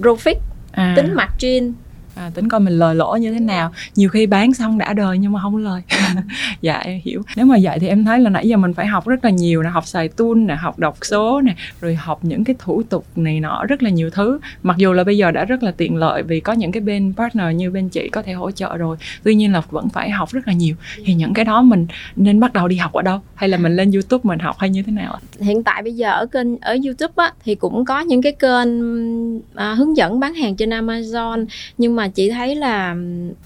profit 0.00 0.36
à, 0.72 0.92
tính 0.96 1.14
margin 1.14 1.72
à, 2.16 2.30
tính 2.34 2.48
coi 2.48 2.60
mình 2.60 2.78
lời 2.78 2.94
lỗ 2.94 3.16
như 3.16 3.32
thế 3.32 3.40
nào. 3.40 3.72
Nhiều 3.96 4.08
khi 4.08 4.26
bán 4.26 4.54
xong 4.54 4.78
đã 4.78 4.92
đời 4.92 5.18
nhưng 5.18 5.32
mà 5.32 5.40
không 5.40 5.56
lời 5.56 5.82
dạ 6.60 6.78
em 6.78 7.00
hiểu. 7.04 7.22
Nếu 7.36 7.46
mà 7.46 7.56
vậy 7.62 7.78
thì 7.78 7.88
em 7.88 8.04
thấy 8.04 8.18
là 8.20 8.30
nãy 8.30 8.48
giờ 8.48 8.56
mình 8.56 8.74
phải 8.74 8.86
học 8.86 9.06
rất 9.06 9.24
là 9.24 9.30
nhiều 9.30 9.62
là 9.62 9.70
học 9.70 9.86
xài 9.86 10.08
tool 10.08 10.34
nè 10.36 10.54
học 10.54 10.78
đọc 10.78 10.98
số 11.02 11.40
nè 11.40 11.54
rồi 11.80 11.94
học 11.94 12.18
những 12.22 12.44
cái 12.44 12.56
thủ 12.58 12.82
tục 12.82 13.06
này 13.16 13.40
nọ 13.40 13.64
rất 13.68 13.82
là 13.82 13.90
nhiều 13.90 14.10
thứ. 14.10 14.38
Mặc 14.62 14.76
dù 14.76 14.92
là 14.92 15.04
bây 15.04 15.16
giờ 15.16 15.30
đã 15.30 15.44
rất 15.44 15.62
là 15.62 15.70
tiện 15.70 15.96
lợi 15.96 16.22
vì 16.22 16.40
có 16.40 16.52
những 16.52 16.72
cái 16.72 16.80
bên 16.80 17.12
partner 17.16 17.56
như 17.56 17.70
bên 17.70 17.88
chị 17.88 18.08
có 18.08 18.22
thể 18.22 18.32
hỗ 18.32 18.50
trợ 18.50 18.76
rồi 18.76 18.96
tuy 19.22 19.34
nhiên 19.34 19.52
là 19.52 19.62
vẫn 19.70 19.88
phải 19.88 20.10
học 20.10 20.30
rất 20.32 20.48
là 20.48 20.52
nhiều. 20.52 20.74
Thì 21.04 21.14
những 21.14 21.34
cái 21.34 21.44
đó 21.44 21.62
mình 21.62 21.86
nên 22.16 22.40
bắt 22.40 22.52
đầu 22.52 22.68
đi 22.68 22.76
học 22.76 22.92
ở 22.92 23.02
đâu? 23.02 23.20
Hay 23.34 23.48
là 23.48 23.58
mình 23.58 23.76
lên 23.76 23.92
youtube 23.92 24.20
mình 24.22 24.38
học 24.38 24.56
hay 24.58 24.70
như 24.70 24.82
thế 24.82 24.92
nào 24.92 25.12
ạ? 25.12 25.20
Hiện 25.40 25.62
tại 25.62 25.82
bây 25.82 25.92
giờ 25.92 26.10
ở 26.10 26.26
kênh 26.26 26.58
ở 26.58 26.76
YouTube 26.84 27.12
á 27.16 27.32
thì 27.44 27.54
cũng 27.54 27.84
có 27.84 28.00
những 28.00 28.22
cái 28.22 28.32
kênh 28.32 28.68
à, 29.54 29.74
hướng 29.74 29.96
dẫn 29.96 30.20
bán 30.20 30.34
hàng 30.34 30.56
trên 30.56 30.70
Amazon. 30.70 31.46
Nhưng 31.78 31.96
mà 31.96 32.05
chị 32.08 32.30
thấy 32.30 32.54
là 32.54 32.96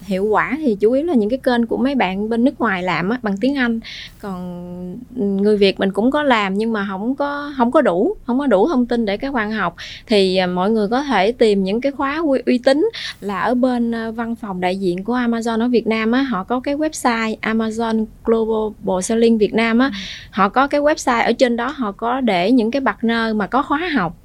hiệu 0.03 0.25
quả 0.25 0.57
thì 0.59 0.77
chủ 0.81 0.93
yếu 0.93 1.05
là 1.05 1.15
những 1.15 1.31
cái 1.31 1.39
kênh 1.39 1.67
của 1.67 1.77
mấy 1.77 1.95
bạn 1.95 2.29
bên 2.29 2.45
nước 2.45 2.61
ngoài 2.61 2.83
làm 2.83 3.09
á 3.09 3.19
bằng 3.23 3.37
tiếng 3.41 3.57
Anh. 3.57 3.81
Còn 4.21 4.99
người 5.17 5.57
Việt 5.57 5.81
mình 5.81 5.93
cũng 5.93 6.11
có 6.11 6.23
làm 6.23 6.55
nhưng 6.55 6.73
mà 6.73 6.87
không 6.91 7.15
có 7.15 7.53
không 7.57 7.71
có 7.71 7.81
đủ 7.83 8.17
không 8.27 8.39
có 8.39 8.47
đủ 8.47 8.69
thông 8.69 8.87
tin 8.87 9.05
để 9.05 9.17
các 9.17 9.35
bạn 9.35 9.53
học. 9.53 9.77
Thì 10.07 10.37
à, 10.37 10.47
mọi 10.47 10.71
người 10.71 10.89
có 10.89 11.03
thể 11.03 11.33
tìm 11.33 11.65
những 11.65 11.81
cái 11.81 11.93
khóa 11.93 12.23
uy, 12.25 12.39
uy 12.47 12.59
tín 12.59 12.89
là 13.21 13.41
ở 13.41 13.55
bên 13.55 13.95
à, 13.95 14.11
văn 14.11 14.35
phòng 14.35 14.61
đại 14.61 14.77
diện 14.77 15.05
của 15.05 15.15
Amazon 15.15 15.61
ở 15.61 15.69
Việt 15.69 15.87
Nam 15.87 16.13
á. 16.13 16.23
Họ 16.23 16.45
có 16.45 16.61
cái 16.61 16.77
website 16.77 17.37
Amazon 17.43 18.07
Global 18.25 19.03
Selling 19.03 19.39
Việt 19.39 19.55
Nam 19.55 19.79
á. 19.79 19.91
Họ 20.31 20.49
có 20.49 20.67
cái 20.67 20.81
website 20.81 21.25
ở 21.25 21.33
trên 21.33 21.57
đó 21.57 21.75
họ 21.77 21.93
có 21.93 22.21
để 22.21 22.53
những 22.53 22.71
cái 22.71 22.83
partner 22.85 23.37
mà 23.37 23.47
có 23.47 23.63
khóa 23.63 23.91
học 23.95 24.17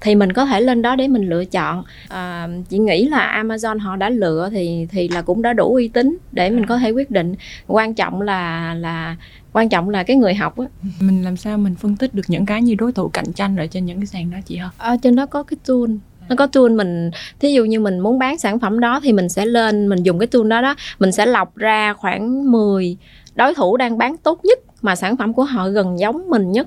thì 0.00 0.14
mình 0.14 0.32
có 0.32 0.46
thể 0.46 0.60
lên 0.60 0.82
đó 0.82 0.96
để 0.96 1.08
mình 1.08 1.28
lựa 1.28 1.44
chọn. 1.44 1.84
À, 2.08 2.48
chị 2.68 2.78
nghĩ 2.78 3.08
là 3.08 3.42
Amazon 3.44 3.78
họ 3.78 3.96
đã 3.96 4.10
lựa 4.10 4.48
thì 4.52 4.86
thì 4.90 5.08
là 5.08 5.22
cũng 5.22 5.42
đã 5.42 5.52
đủ 5.52 5.74
uy 5.74 5.88
tín 5.88 6.16
để 6.32 6.50
mình 6.50 6.66
có 6.66 6.78
thể 6.78 6.90
quyết 6.90 7.10
định. 7.10 7.34
Quan 7.66 7.94
trọng 7.94 8.22
là 8.22 8.74
là 8.74 9.16
quan 9.52 9.68
trọng 9.68 9.88
là 9.88 10.02
cái 10.02 10.16
người 10.16 10.34
học 10.34 10.58
á. 10.58 10.64
Mình 11.00 11.24
làm 11.24 11.36
sao 11.36 11.58
mình 11.58 11.74
phân 11.74 11.96
tích 11.96 12.14
được 12.14 12.22
những 12.28 12.46
cái 12.46 12.62
như 12.62 12.74
đối 12.74 12.92
thủ 12.92 13.08
cạnh 13.08 13.32
tranh 13.32 13.56
ở 13.56 13.66
trên 13.66 13.86
những 13.86 13.98
cái 13.98 14.06
sàn 14.06 14.30
đó 14.30 14.38
chị 14.46 14.56
hơn 14.56 14.70
ở 14.78 14.96
trên 15.02 15.16
đó 15.16 15.26
có 15.26 15.42
cái 15.42 15.58
tool. 15.66 15.96
Nó 16.28 16.36
có 16.36 16.46
tool 16.46 16.70
mình 16.70 17.10
thí 17.40 17.52
dụ 17.52 17.64
như 17.64 17.80
mình 17.80 18.00
muốn 18.00 18.18
bán 18.18 18.38
sản 18.38 18.58
phẩm 18.58 18.80
đó 18.80 19.00
thì 19.02 19.12
mình 19.12 19.28
sẽ 19.28 19.46
lên 19.46 19.88
mình 19.88 20.02
dùng 20.02 20.18
cái 20.18 20.26
tool 20.26 20.48
đó 20.48 20.60
đó 20.60 20.74
mình 20.98 21.12
sẽ 21.12 21.26
lọc 21.26 21.56
ra 21.56 21.92
khoảng 21.92 22.52
10 22.52 22.96
đối 23.34 23.54
thủ 23.54 23.76
đang 23.76 23.98
bán 23.98 24.16
tốt 24.16 24.44
nhất 24.44 24.58
mà 24.82 24.96
sản 24.96 25.16
phẩm 25.16 25.32
của 25.32 25.44
họ 25.44 25.68
gần 25.68 25.98
giống 25.98 26.30
mình 26.30 26.52
nhất. 26.52 26.66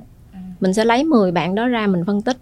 Mình 0.60 0.74
sẽ 0.74 0.86
lấy 0.86 1.04
10 1.04 1.32
bạn 1.32 1.56
đó 1.56 1.67
ra 1.67 1.88
mình 1.88 2.06
phân 2.06 2.22
tích 2.22 2.38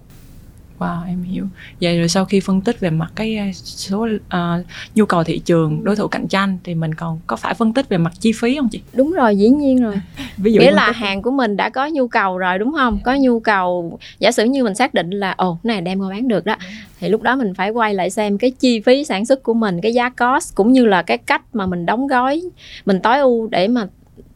Wow, 0.82 1.08
em 1.08 1.24
hiểu. 1.24 1.46
Vậy 1.82 2.00
rồi 2.00 2.08
sau 2.08 2.26
khi 2.26 2.40
phân 2.40 2.62
tích 2.62 2.80
về 2.80 2.90
mặt 2.90 3.12
cái 3.16 3.40
uh, 3.50 3.56
số 3.56 4.08
uh, 4.08 4.66
nhu 4.96 5.06
cầu 5.06 5.24
thị 5.24 5.40
trường, 5.40 5.84
đối 5.84 5.96
thủ 5.96 6.08
cạnh 6.08 6.28
tranh 6.28 6.58
thì 6.64 6.76
mình 6.76 6.94
còn 6.94 7.20
có 7.28 7.36
phải 7.36 7.54
phân 7.54 7.74
tích 7.74 7.90
về 7.90 7.98
mặt 7.98 8.14
chi 8.20 8.32
phí 8.32 8.56
không 8.56 8.70
chị? 8.70 8.82
đúng 8.94 9.12
rồi 9.12 9.38
dĩ 9.38 9.50
nhiên 9.50 9.82
rồi 9.84 9.96
Ví 10.38 10.54
dụ 10.54 10.62
nghĩa 10.62 10.72
là 10.72 10.92
hàng 10.92 11.22
của 11.22 11.32
mình 11.32 11.58
đã 11.58 11.70
có 11.70 11.86
nhu 11.86 12.08
cầu 12.08 12.38
rồi 12.38 12.58
đúng 12.58 12.74
không 12.74 13.00
có 13.04 13.16
nhu 13.20 13.40
cầu 13.40 14.00
giả 14.20 14.32
sử 14.32 14.44
như 14.44 14.64
mình 14.64 14.76
xác 14.76 14.94
định 14.94 15.10
là 15.10 15.32
ồ 15.32 15.58
cái 15.64 15.74
này 15.74 15.82
đem 15.82 16.00
qua 16.00 16.10
bán 16.10 16.28
được 16.28 16.46
đó 16.46 16.56
thì 17.00 17.10
lúc 17.10 17.22
đó 17.22 17.36
mình 17.36 17.54
phải 17.54 17.70
quay 17.70 17.94
lại 17.94 18.10
xem 18.10 18.38
cái 18.38 18.52
chi 18.52 18.80
phí 18.80 19.04
sản 19.04 19.26
xuất 19.26 19.44
của 19.44 19.54
mình 19.54 19.82
cái 19.82 19.94
giá 19.94 20.10
cost 20.10 20.56
cũng 20.56 20.74
như 20.74 20.86
là 20.86 21.02
cái 21.02 21.18
cách 21.18 21.42
mà 21.54 21.66
mình 21.66 21.86
đóng 21.86 22.08
gói 22.08 22.42
mình 22.86 23.00
tối 23.04 23.18
ưu 23.20 23.48
để 23.48 23.68
mà 23.68 23.88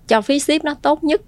cho 0.08 0.22
phí 0.22 0.40
ship 0.40 0.64
nó 0.64 0.74
tốt 0.74 1.04
nhất 1.04 1.22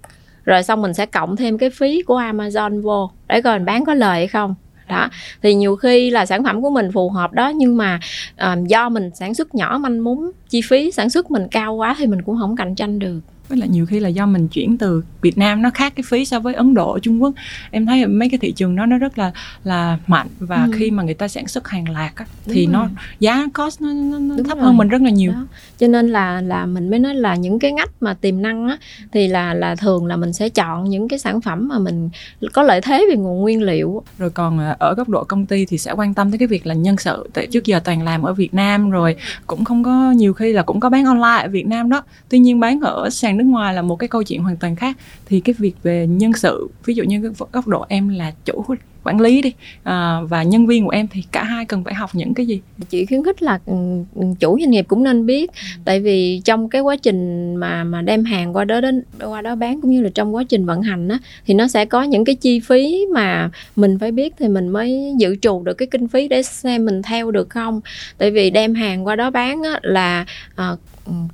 rồi 0.44 0.62
xong 0.62 0.82
mình 0.82 0.94
sẽ 0.94 1.06
cộng 1.06 1.36
thêm 1.36 1.58
cái 1.58 1.70
phí 1.70 2.02
của 2.02 2.20
Amazon 2.20 2.82
vô 2.82 3.10
để 3.28 3.40
coi 3.40 3.58
mình 3.58 3.66
bán 3.66 3.84
có 3.84 3.94
lời 3.94 4.18
hay 4.18 4.26
không 4.26 4.54
đó. 4.88 5.08
Thì 5.42 5.54
nhiều 5.54 5.76
khi 5.76 6.10
là 6.10 6.26
sản 6.26 6.44
phẩm 6.44 6.62
của 6.62 6.70
mình 6.70 6.92
phù 6.92 7.10
hợp 7.10 7.32
đó 7.32 7.48
nhưng 7.48 7.76
mà 7.76 8.00
à, 8.36 8.56
do 8.66 8.88
mình 8.88 9.10
sản 9.14 9.34
xuất 9.34 9.54
nhỏ 9.54 9.78
manh 9.78 10.04
mún 10.04 10.18
chi 10.48 10.60
phí 10.68 10.90
sản 10.90 11.10
xuất 11.10 11.30
mình 11.30 11.48
cao 11.50 11.74
quá 11.74 11.94
thì 11.98 12.06
mình 12.06 12.22
cũng 12.22 12.38
không 12.38 12.56
cạnh 12.56 12.74
tranh 12.74 12.98
được 12.98 13.20
với 13.48 13.58
lại 13.58 13.68
nhiều 13.68 13.86
khi 13.86 14.00
là 14.00 14.08
do 14.08 14.26
mình 14.26 14.48
chuyển 14.48 14.78
từ 14.78 15.02
Việt 15.22 15.38
Nam 15.38 15.62
nó 15.62 15.70
khác 15.70 15.92
cái 15.96 16.04
phí 16.08 16.24
so 16.24 16.40
với 16.40 16.54
Ấn 16.54 16.74
Độ, 16.74 16.98
Trung 17.02 17.22
Quốc. 17.22 17.34
Em 17.70 17.86
thấy 17.86 18.06
mấy 18.06 18.28
cái 18.28 18.38
thị 18.38 18.52
trường 18.52 18.76
đó 18.76 18.86
nó 18.86 18.98
rất 18.98 19.18
là 19.18 19.32
là 19.64 19.98
mạnh 20.06 20.26
và 20.38 20.56
Ừ. 20.64 20.70
khi 20.74 20.90
mà 20.90 21.02
người 21.02 21.14
ta 21.14 21.28
sản 21.28 21.48
xuất 21.48 21.68
hàng 21.68 21.88
lạc 21.88 22.12
á, 22.16 22.24
thì 22.44 22.64
Đúng 22.64 22.72
nó 22.72 22.80
rồi. 22.80 22.88
giá 23.20 23.46
cost 23.54 23.80
nó, 23.80 23.88
nó, 23.92 24.18
nó 24.18 24.34
thấp 24.48 24.56
rồi. 24.58 24.66
hơn 24.66 24.76
mình 24.76 24.88
rất 24.88 25.02
là 25.02 25.10
nhiều. 25.10 25.32
Đó. 25.32 25.46
cho 25.78 25.86
nên 25.88 26.08
là 26.08 26.40
là 26.40 26.66
mình 26.66 26.90
mới 26.90 26.98
nói 26.98 27.14
là 27.14 27.34
những 27.34 27.58
cái 27.58 27.72
ngách 27.72 27.90
mà 28.00 28.14
tiềm 28.14 28.42
năng 28.42 28.68
á 28.68 28.78
thì 29.12 29.28
là 29.28 29.54
là 29.54 29.74
thường 29.74 30.06
là 30.06 30.16
mình 30.16 30.32
sẽ 30.32 30.48
chọn 30.48 30.84
những 30.90 31.08
cái 31.08 31.18
sản 31.18 31.40
phẩm 31.40 31.68
mà 31.68 31.78
mình 31.78 32.10
có 32.52 32.62
lợi 32.62 32.80
thế 32.80 33.06
về 33.10 33.16
nguồn 33.16 33.40
nguyên 33.40 33.62
liệu 33.62 34.02
rồi 34.18 34.30
còn 34.30 34.58
à, 34.58 34.76
ở 34.78 34.94
góc 34.94 35.08
độ 35.08 35.24
công 35.24 35.46
ty 35.46 35.64
thì 35.66 35.78
sẽ 35.78 35.92
quan 35.92 36.14
tâm 36.14 36.30
tới 36.30 36.38
cái 36.38 36.48
việc 36.48 36.66
là 36.66 36.74
nhân 36.74 36.96
sự 36.96 37.28
tại 37.34 37.46
trước 37.46 37.64
giờ 37.64 37.80
toàn 37.84 38.02
làm 38.02 38.22
ở 38.22 38.32
Việt 38.34 38.54
Nam 38.54 38.90
rồi 38.90 39.16
cũng 39.46 39.64
không 39.64 39.84
có 39.84 40.12
nhiều 40.12 40.32
khi 40.34 40.52
là 40.52 40.62
cũng 40.62 40.80
có 40.80 40.90
bán 40.90 41.04
online 41.04 41.42
ở 41.42 41.48
Việt 41.48 41.66
Nam 41.66 41.88
đó 41.88 42.02
tuy 42.28 42.38
nhiên 42.38 42.60
bán 42.60 42.80
ở 42.80 43.10
sàn 43.10 43.37
nước 43.38 43.44
ngoài 43.44 43.74
là 43.74 43.82
một 43.82 43.96
cái 43.96 44.08
câu 44.08 44.22
chuyện 44.22 44.42
hoàn 44.42 44.56
toàn 44.56 44.76
khác. 44.76 44.96
Thì 45.26 45.40
cái 45.40 45.54
việc 45.58 45.74
về 45.82 46.06
nhân 46.06 46.32
sự 46.32 46.68
ví 46.84 46.94
dụ 46.94 47.04
như 47.04 47.32
góc 47.52 47.68
độ 47.68 47.86
em 47.88 48.08
là 48.08 48.32
chủ 48.44 48.64
quản 49.04 49.20
lý 49.20 49.42
đi 49.42 49.52
à, 49.82 50.20
và 50.28 50.42
nhân 50.42 50.66
viên 50.66 50.84
của 50.84 50.90
em 50.90 51.08
thì 51.08 51.22
cả 51.32 51.44
hai 51.44 51.64
cần 51.64 51.84
phải 51.84 51.94
học 51.94 52.10
những 52.12 52.34
cái 52.34 52.46
gì? 52.46 52.60
Chị 52.88 53.06
khuyến 53.06 53.24
khích 53.24 53.42
là 53.42 53.58
ừ, 53.66 53.74
ừ, 54.14 54.22
chủ 54.40 54.58
doanh 54.60 54.70
nghiệp 54.70 54.84
cũng 54.88 55.04
nên 55.04 55.26
biết. 55.26 55.50
Ừ. 55.50 55.62
tại 55.84 56.00
vì 56.00 56.40
trong 56.44 56.68
cái 56.68 56.82
quá 56.82 56.96
trình 56.96 57.54
mà 57.56 57.84
mà 57.84 58.02
đem 58.02 58.24
hàng 58.24 58.56
qua 58.56 58.64
đó 58.64 58.80
đến 58.80 59.02
qua 59.20 59.42
đó 59.42 59.54
bán 59.54 59.80
cũng 59.80 59.90
như 59.90 60.02
là 60.02 60.10
trong 60.14 60.34
quá 60.34 60.44
trình 60.48 60.66
vận 60.66 60.82
hành 60.82 61.08
á 61.08 61.18
thì 61.46 61.54
nó 61.54 61.68
sẽ 61.68 61.84
có 61.84 62.02
những 62.02 62.24
cái 62.24 62.34
chi 62.34 62.60
phí 62.60 63.06
mà 63.14 63.50
mình 63.76 63.98
phải 63.98 64.12
biết 64.12 64.34
thì 64.38 64.48
mình 64.48 64.68
mới 64.68 65.14
dự 65.18 65.36
trù 65.36 65.62
được 65.62 65.74
cái 65.74 65.88
kinh 65.90 66.08
phí 66.08 66.28
để 66.28 66.42
xem 66.42 66.84
mình 66.84 67.02
theo 67.02 67.30
được 67.30 67.50
không. 67.50 67.80
Tại 68.18 68.30
vì 68.30 68.50
đem 68.50 68.74
hàng 68.74 69.06
qua 69.06 69.16
đó 69.16 69.30
bán 69.30 69.62
á, 69.62 69.80
là 69.82 70.26
à, 70.56 70.76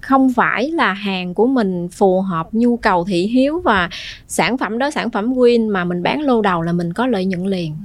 không 0.01 0.33
phải 0.33 0.71
là 0.71 0.93
hàng 0.93 1.35
của 1.35 1.47
mình 1.47 1.89
phù 1.89 2.21
hợp 2.21 2.49
nhu 2.53 2.77
cầu 2.77 3.05
thị 3.05 3.27
hiếu 3.27 3.61
và 3.65 3.91
sản 4.29 4.59
phẩm 4.59 4.79
đó, 4.79 4.91
sản 4.91 5.11
phẩm 5.11 5.35
win 5.35 5.71
mà 5.71 5.85
mình 5.85 6.03
bán 6.03 6.21
lô 6.21 6.43
đầu 6.43 6.63
là 6.63 6.73
mình 6.73 6.93
có 6.93 7.07
lợi 7.07 7.25
nhuận 7.25 7.47
liền. 7.47 7.77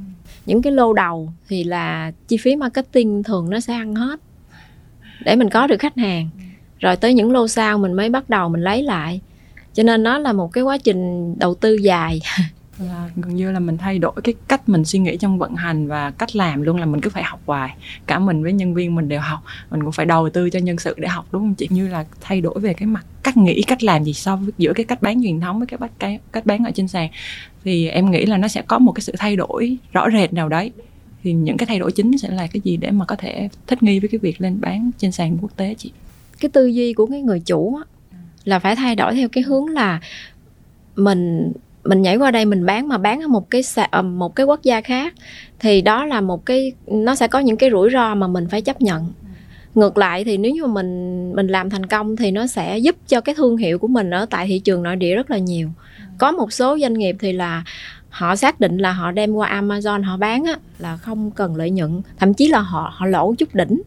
Những 0.46 0.62
cái 0.62 0.74
lô 0.74 0.94
đầu 0.94 1.30
thì 1.48 1.64
là 1.64 2.12
chi 2.28 2.38
phí 2.38 2.56
marketing 2.56 3.24
thường 3.24 3.50
nó 3.50 3.60
sẽ 3.60 3.74
ăn 3.74 3.96
hết 3.96 4.20
để 5.26 5.36
mình 5.36 5.50
có 5.50 5.68
được 5.68 5.80
khách 5.80 5.98
hàng. 5.98 6.30
Rồi 6.80 6.96
tới 6.96 7.14
những 7.14 7.32
lô 7.32 7.48
sau 7.48 7.78
mình 7.78 7.94
mới 7.94 8.10
bắt 8.10 8.30
đầu 8.30 8.50
mình 8.50 8.62
lấy 8.62 8.84
lại. 8.84 9.22
Cho 9.74 9.84
nên 9.84 10.04
nó 10.04 10.18
là 10.18 10.34
một 10.34 10.54
cái 10.54 10.64
quá 10.64 10.78
trình 10.78 11.36
đầu 11.40 11.56
tư 11.56 11.76
dài. 11.76 12.22
là 12.80 13.10
gần 13.16 13.36
như 13.36 13.52
là 13.52 13.60
mình 13.60 13.78
thay 13.78 14.00
đổi 14.00 14.14
cái 14.24 14.34
cách 14.48 14.70
mình 14.70 14.86
suy 14.86 15.00
nghĩ 15.00 15.18
trong 15.18 15.40
vận 15.40 15.56
hành 15.56 15.88
và 15.88 16.12
cách 16.12 16.36
làm 16.36 16.62
luôn 16.62 16.78
là 16.78 16.86
mình 16.86 17.02
cứ 17.02 17.10
phải 17.10 17.24
học 17.24 17.42
hoài. 17.46 17.76
Cả 18.08 18.20
mình 18.20 18.44
với 18.44 18.54
nhân 18.54 18.74
viên 18.74 18.96
mình 18.96 19.10
đều 19.10 19.20
học 19.20 19.40
mình 19.72 19.84
cũng 19.84 19.92
phải 19.92 20.06
đầu 20.06 20.30
tư 20.30 20.50
cho 20.50 20.60
nhân 20.60 20.78
sự 20.78 20.96
để 20.98 21.08
học 21.08 21.26
đúng 21.32 21.42
không 21.42 21.56
chị? 21.56 21.68
Như 21.70 21.88
là 21.88 22.06
thay 22.22 22.42
đổi 22.42 22.60
về 22.60 22.74
cái 22.74 22.88
mặt 22.88 23.06
cách 23.24 23.38
nghĩ 23.38 23.62
cách 23.62 23.84
làm 23.84 24.04
gì 24.04 24.14
so 24.14 24.36
với 24.36 24.52
giữa 24.58 24.74
cái 24.74 24.86
cách 24.86 25.02
bán 25.02 25.24
truyền 25.24 25.40
thống 25.40 25.60
với 25.60 25.68
cái 25.68 25.78
cách 25.80 25.92
cái 26.00 26.20
cách 26.32 26.46
bán 26.46 26.66
ở 26.66 26.72
trên 26.72 26.88
sàn. 26.88 27.10
Thì 27.64 27.88
em 27.88 28.12
nghĩ 28.12 28.26
là 28.26 28.38
nó 28.38 28.48
sẽ 28.48 28.62
có 28.62 28.80
một 28.80 28.92
cái 28.92 29.02
sự 29.02 29.14
thay 29.18 29.36
đổi 29.36 29.78
rõ 29.92 30.08
rệt 30.14 30.34
nào 30.34 30.50
đấy. 30.50 30.72
Thì 31.24 31.34
những 31.34 31.58
cái 31.58 31.66
thay 31.66 31.80
đổi 31.80 31.92
chính 31.92 32.18
sẽ 32.18 32.30
là 32.30 32.48
cái 32.48 32.62
gì 32.64 32.78
để 32.78 32.92
mà 32.92 33.06
có 33.06 33.16
thể 33.16 33.50
thích 33.68 33.84
nghi 33.84 34.00
với 34.00 34.10
cái 34.10 34.20
việc 34.20 34.42
lên 34.42 34.62
bán 34.62 34.92
trên 34.98 35.12
sàn 35.12 35.38
quốc 35.42 35.58
tế 35.58 35.76
chị? 35.78 35.92
Cái 36.40 36.50
tư 36.50 36.68
duy 36.68 36.94
của 36.94 37.06
cái 37.06 37.22
người 37.22 37.40
chủ 37.40 37.76
á, 37.76 37.84
là 38.44 38.60
phải 38.60 38.76
thay 38.76 38.96
đổi 38.96 39.16
theo 39.16 39.30
cái 39.30 39.44
hướng 39.44 39.68
là 39.68 40.00
mình 40.96 41.52
mình 41.84 42.02
nhảy 42.02 42.18
qua 42.18 42.32
đây 42.32 42.46
mình 42.46 42.66
bán 42.66 42.88
mà 42.88 42.98
bán 42.98 43.22
ở 43.22 43.28
một 43.28 43.50
cái 43.50 43.62
ờ, 43.92 44.02
một 44.02 44.36
cái 44.36 44.46
quốc 44.46 44.64
gia 44.64 44.82
khác, 44.82 45.14
thì 45.60 45.82
đó 45.82 46.06
là 46.06 46.22
một 46.22 46.46
cái, 46.46 46.72
nó 46.88 47.16
sẽ 47.16 47.28
có 47.28 47.40
những 47.40 47.58
cái 47.58 47.70
rủi 47.70 47.90
ro 47.94 48.16
mà 48.16 48.28
mình 48.28 48.48
phải 48.48 48.62
chấp 48.62 48.82
nhận. 48.82 49.14
Ngược 49.76 49.98
lại 49.98 50.24
thì 50.24 50.38
nếu 50.38 50.52
như 50.52 50.66
mà 50.66 50.74
mình 50.74 51.34
mình 51.36 51.48
làm 51.48 51.70
thành 51.70 51.86
công 51.86 52.16
thì 52.16 52.32
nó 52.32 52.48
sẽ 52.48 52.78
giúp 52.78 52.96
cho 53.08 53.22
cái 53.22 53.36
thương 53.36 53.58
hiệu 53.58 53.80
của 53.80 53.88
mình 53.88 54.10
ở 54.10 54.26
tại 54.30 54.48
thị 54.48 54.60
trường 54.60 54.84
nội 54.84 54.96
địa 54.96 55.16
rất 55.16 55.32
là 55.32 55.38
nhiều. 55.38 55.70
Có 56.18 56.32
một 56.32 56.54
số 56.54 56.78
doanh 56.82 56.94
nghiệp 56.94 57.16
thì 57.20 57.32
là 57.32 57.64
họ 58.10 58.36
xác 58.36 58.60
định 58.60 58.78
là 58.78 58.92
họ 58.92 59.12
đem 59.12 59.34
qua 59.34 59.62
Amazon 59.62 60.04
họ 60.04 60.18
bán 60.18 60.44
á, 60.44 60.56
là 60.80 60.98
không 60.98 61.32
cần 61.32 61.56
lợi 61.56 61.70
nhuận. 61.70 62.02
Thậm 62.18 62.34
chí 62.34 62.48
là 62.48 62.60
họ 62.60 62.94
họ 62.96 63.06
lỗ 63.06 63.34
chút 63.38 63.56
đỉnh. 63.56 63.82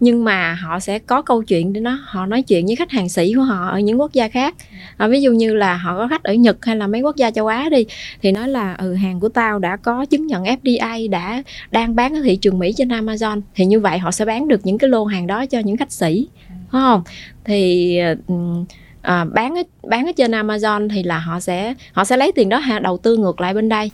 Nhưng 0.00 0.24
mà 0.24 0.54
họ 0.54 0.80
sẽ 0.80 0.98
có 0.98 1.22
câu 1.22 1.42
chuyện 1.42 1.72
để 1.72 1.80
nó 1.80 1.98
họ 2.04 2.26
nói 2.26 2.42
chuyện 2.42 2.66
với 2.66 2.76
khách 2.76 2.90
hàng 2.90 3.08
sĩ 3.08 3.32
của 3.34 3.42
họ 3.42 3.68
ở 3.68 3.80
những 3.80 4.00
quốc 4.00 4.12
gia 4.12 4.28
khác. 4.28 4.54
À, 4.96 5.08
ví 5.08 5.22
dụ 5.22 5.32
như 5.32 5.54
là 5.54 5.76
họ 5.76 5.98
có 5.98 6.08
khách 6.08 6.22
ở 6.22 6.34
Nhật 6.34 6.64
hay 6.64 6.76
là 6.76 6.86
mấy 6.86 7.00
quốc 7.00 7.16
gia 7.16 7.30
châu 7.30 7.46
Á 7.46 7.68
đi 7.70 7.86
thì 8.22 8.32
nói 8.32 8.48
là 8.48 8.74
ừ 8.74 8.94
hàng 8.94 9.20
của 9.20 9.28
tao 9.28 9.58
đã 9.58 9.76
có 9.76 10.04
chứng 10.04 10.26
nhận 10.26 10.44
FDA 10.44 11.10
đã 11.10 11.42
đang 11.70 11.96
bán 11.96 12.14
ở 12.14 12.20
thị 12.24 12.36
trường 12.36 12.58
Mỹ 12.58 12.72
trên 12.76 12.88
Amazon 12.88 13.40
thì 13.54 13.66
như 13.66 13.80
vậy 13.80 13.98
họ 13.98 14.10
sẽ 14.10 14.24
bán 14.24 14.48
được 14.48 14.66
những 14.66 14.78
cái 14.78 14.90
lô 14.90 15.04
hàng 15.04 15.26
đó 15.26 15.46
cho 15.46 15.58
những 15.58 15.76
khách 15.76 15.92
sĩ. 15.92 16.28
Phải 16.48 16.80
không? 16.80 17.02
Thì 17.44 17.98
ừ, 18.26 18.34
à, 19.02 19.24
bán 19.24 19.54
ở, 19.54 19.62
bán 19.88 20.06
ở 20.06 20.12
trên 20.16 20.30
Amazon 20.30 20.88
thì 20.88 21.02
là 21.02 21.18
họ 21.18 21.40
sẽ 21.40 21.74
họ 21.92 22.04
sẽ 22.04 22.16
lấy 22.16 22.32
tiền 22.32 22.48
đó 22.48 22.60
đầu 22.82 22.98
tư 22.98 23.16
ngược 23.16 23.40
lại 23.40 23.54
bên 23.54 23.68
đây. 23.68 23.90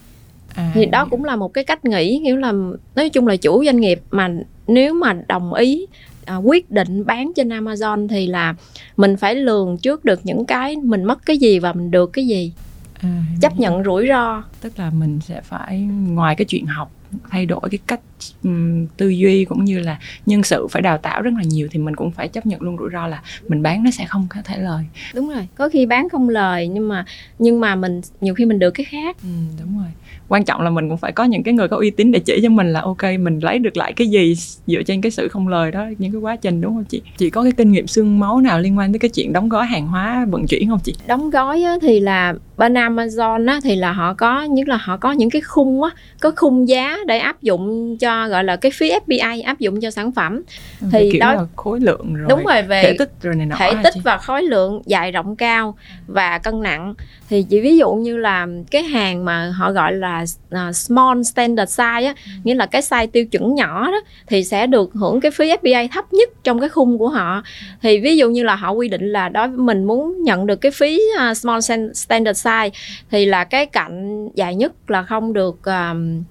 À, 0.55 0.71
thì 0.75 0.87
đó 0.87 1.07
cũng 1.11 1.25
là 1.25 1.37
một 1.37 1.55
cái 1.55 1.65
cách 1.65 1.85
nghĩ 1.85 2.19
nghĩa 2.19 2.37
là 2.37 2.53
nói 2.95 3.09
chung 3.09 3.27
là 3.27 3.37
chủ 3.37 3.65
doanh 3.65 3.81
nghiệp 3.81 4.01
mà 4.11 4.29
nếu 4.67 4.95
mà 4.95 5.13
đồng 5.29 5.55
ý 5.55 5.87
à, 6.27 6.37
quyết 6.37 6.71
định 6.71 7.07
bán 7.07 7.33
trên 7.37 7.49
Amazon 7.49 8.09
thì 8.09 8.27
là 8.27 8.55
mình 8.97 9.17
phải 9.17 9.35
lường 9.35 9.79
trước 9.79 10.05
được 10.05 10.21
những 10.25 10.45
cái 10.47 10.77
mình 10.77 11.05
mất 11.05 11.27
cái 11.27 11.39
gì 11.39 11.59
và 11.59 11.73
mình 11.73 11.91
được 11.91 12.13
cái 12.13 12.27
gì. 12.27 12.53
À, 13.01 13.23
chấp 13.41 13.59
nhận 13.59 13.85
rủi 13.85 14.07
ro. 14.09 14.43
Tức 14.61 14.79
là 14.79 14.91
mình 14.91 15.21
sẽ 15.21 15.41
phải 15.41 15.79
ngoài 16.09 16.37
cái 16.37 16.45
chuyện 16.45 16.67
học 16.67 16.91
thay 17.31 17.47
đổi 17.47 17.61
cái 17.71 17.79
cách 17.87 18.01
um, 18.43 18.87
tư 18.97 19.09
duy 19.09 19.45
cũng 19.45 19.65
như 19.65 19.79
là 19.79 19.99
nhân 20.27 20.43
sự 20.43 20.67
phải 20.71 20.83
đào 20.83 20.99
tạo 20.99 21.23
rất 21.23 21.31
là 21.37 21.43
nhiều 21.43 21.69
thì 21.71 21.79
mình 21.79 21.97
cũng 21.97 22.11
phải 22.11 22.29
chấp 22.29 22.47
nhận 22.47 22.63
luôn 22.63 22.77
rủi 22.79 22.91
ro 22.93 23.07
là 23.07 23.23
mình 23.49 23.63
bán 23.63 23.85
nó 23.85 23.91
sẽ 23.91 24.05
không 24.05 24.27
có 24.31 24.41
thể 24.45 24.59
lời. 24.59 24.85
Đúng 25.15 25.29
rồi 25.29 25.49
có 25.55 25.69
khi 25.69 25.87
bán 25.87 26.09
không 26.09 26.29
lời 26.29 26.69
nhưng 26.69 26.89
mà 26.89 27.05
nhưng 27.39 27.61
mà 27.61 27.75
mình 27.75 28.01
nhiều 28.21 28.35
khi 28.35 28.45
mình 28.45 28.59
được 28.59 28.71
cái 28.71 28.85
khác. 28.85 29.17
Ừ, 29.23 29.29
đúng 29.61 29.79
rồi. 29.79 29.89
Quan 30.29 30.45
trọng 30.45 30.61
là 30.61 30.71
mình 30.71 30.89
cũng 30.89 30.99
phải 30.99 31.13
có 31.13 31.25
những 31.25 31.43
cái 31.43 31.55
người 31.55 31.69
có 31.69 31.77
uy 31.77 31.91
tín 31.91 32.13
để 32.13 32.19
chỉ 32.19 32.41
cho 32.43 32.49
mình 32.49 32.73
là 32.73 32.81
ok 32.81 33.03
mình 33.21 33.39
lấy 33.39 33.59
được 33.59 33.77
lại 33.77 33.93
cái 33.93 34.07
gì 34.07 34.35
dựa 34.67 34.83
trên 34.83 35.01
cái 35.01 35.11
sự 35.11 35.29
không 35.29 35.49
lời 35.49 35.71
đó 35.71 35.87
những 35.99 36.13
cái 36.13 36.21
quá 36.21 36.37
trình 36.37 36.61
đúng 36.61 36.75
không 36.75 36.85
chị? 36.85 37.03
Chị 37.17 37.31
có 37.31 37.43
cái 37.43 37.53
kinh 37.53 37.73
nghiệm 37.73 37.87
xương 37.87 38.19
máu 38.19 38.41
nào 38.41 38.61
liên 38.61 38.79
quan 38.79 38.93
tới 38.93 38.99
cái 38.99 39.09
chuyện 39.09 39.33
đóng 39.33 39.49
gói 39.49 39.67
hàng 39.67 39.87
hóa 39.87 40.27
vận 40.31 40.47
chuyển 40.47 40.69
không 40.69 40.81
chị? 40.85 40.95
Đóng 41.07 41.31
gói 41.31 41.63
á, 41.63 41.77
thì 41.83 42.01
là 42.01 42.35
bên 42.57 42.75
Amazon 42.75 43.49
á, 43.49 43.61
thì 43.63 43.77
là 43.77 43.93
họ 43.93 44.15
có 44.15 44.43
nhất 44.43 44.69
là 44.69 44.77
họ 44.77 44.97
có 44.97 45.13
những 45.13 45.31
cái 45.31 45.43
khung 45.43 45.83
á 45.83 45.91
có 46.21 46.33
khung 46.37 46.69
giá 46.69 46.99
để 47.07 47.19
áp 47.19 47.43
dụng 47.43 47.97
cho 47.99 48.29
gọi 48.29 48.45
là 48.45 48.57
cái 48.57 48.73
phí 48.75 48.93
FBA 49.07 49.43
áp 49.45 49.59
dụng 49.59 49.81
cho 49.81 49.91
sản 49.91 50.13
phẩm. 50.13 50.43
Ừ, 50.81 50.87
thì 50.93 51.11
kiểu 51.13 51.21
đó 51.21 51.35
là 51.35 51.47
khối 51.57 51.81
lượng 51.81 52.15
rồi 52.15 52.27
đúng 52.29 52.45
rồi 52.45 52.63
về 52.63 52.83
thể 52.83 52.97
tích 52.99 53.13
rồi 53.23 53.35
này 53.35 53.47
nọ 53.47 53.57
thể 53.59 53.73
tích 53.85 53.95
và 54.05 54.17
khối 54.17 54.43
lượng 54.43 54.83
dài 54.87 55.13
rộng 55.13 55.37
cao 55.37 55.77
và 56.07 56.39
cân 56.39 56.63
nặng. 56.63 56.95
Thì 57.29 57.47
chỉ 57.51 57.61
ví 57.61 57.77
dụ 57.77 57.93
như 57.93 58.17
là 58.17 58.47
cái 58.71 58.83
hàng 58.83 59.25
mà 59.25 59.53
họ 59.57 59.73
gọi 59.73 59.93
là 59.93 60.25
uh, 60.55 60.77
small 60.77 61.23
standard 61.23 61.81
size 61.81 62.07
á 62.07 62.15
ừ. 62.27 62.33
nghĩa 62.45 62.55
là 62.55 62.67
cái 62.67 62.83
size 62.83 63.07
tiêu 63.07 63.27
chuẩn 63.27 63.55
nhỏ 63.55 63.91
đó 63.91 64.01
thì 64.27 64.45
sẽ 64.45 64.67
được 64.67 64.93
hưởng 64.95 65.21
cái 65.21 65.31
phí 65.31 65.51
FBA 65.63 65.89
thấp 65.93 66.13
nhất 66.13 66.29
trong 66.45 66.61
cái 66.61 66.69
khung 66.69 66.99
của 66.99 67.09
họ. 67.09 67.43
Thì 67.83 68.01
ví 68.01 68.17
dụ 68.17 68.31
như 68.31 68.43
là 68.43 68.55
họ 68.57 68.71
quy 68.71 68.89
định 68.89 69.13
là 69.13 69.29
đó 69.29 69.47
mình 69.47 69.85
muốn 69.85 70.23
nhận 70.23 70.47
được 70.47 70.57
cái 70.57 70.73
phí 70.73 71.01
uh, 71.31 71.37
small 71.37 71.61
standard 71.95 72.44
size 72.45 72.71
thì 73.11 73.27
là 73.27 73.45
cái 73.45 73.67
cạnh 73.67 74.29
dài 74.35 74.55
nhất 74.55 74.91
là 74.91 75.03
không 75.03 75.33
được 75.33 75.65
um, 75.65 76.23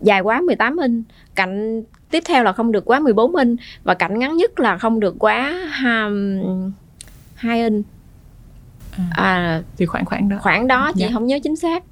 dài 0.00 0.20
quá 0.20 0.40
18 0.40 0.76
inch 0.76 1.04
cạnh 1.34 1.82
tiếp 2.10 2.22
theo 2.26 2.44
là 2.44 2.52
không 2.52 2.72
được 2.72 2.84
quá 2.84 3.00
14 3.00 3.36
inch 3.36 3.60
và 3.84 3.94
cạnh 3.94 4.18
ngắn 4.18 4.36
nhất 4.36 4.60
là 4.60 4.78
không 4.78 5.00
được 5.00 5.14
quá 5.18 5.54
um, 5.84 6.72
2 7.34 7.62
inch. 7.62 7.86
À, 8.96 9.04
à 9.16 9.62
thì 9.76 9.86
khoảng 9.86 10.04
khoảng 10.04 10.28
đó. 10.28 10.36
khoảng 10.40 10.66
đó 10.66 10.92
chị 10.94 11.00
dạ. 11.00 11.08
không 11.12 11.26
nhớ 11.26 11.38
chính 11.42 11.56
xác. 11.56 11.82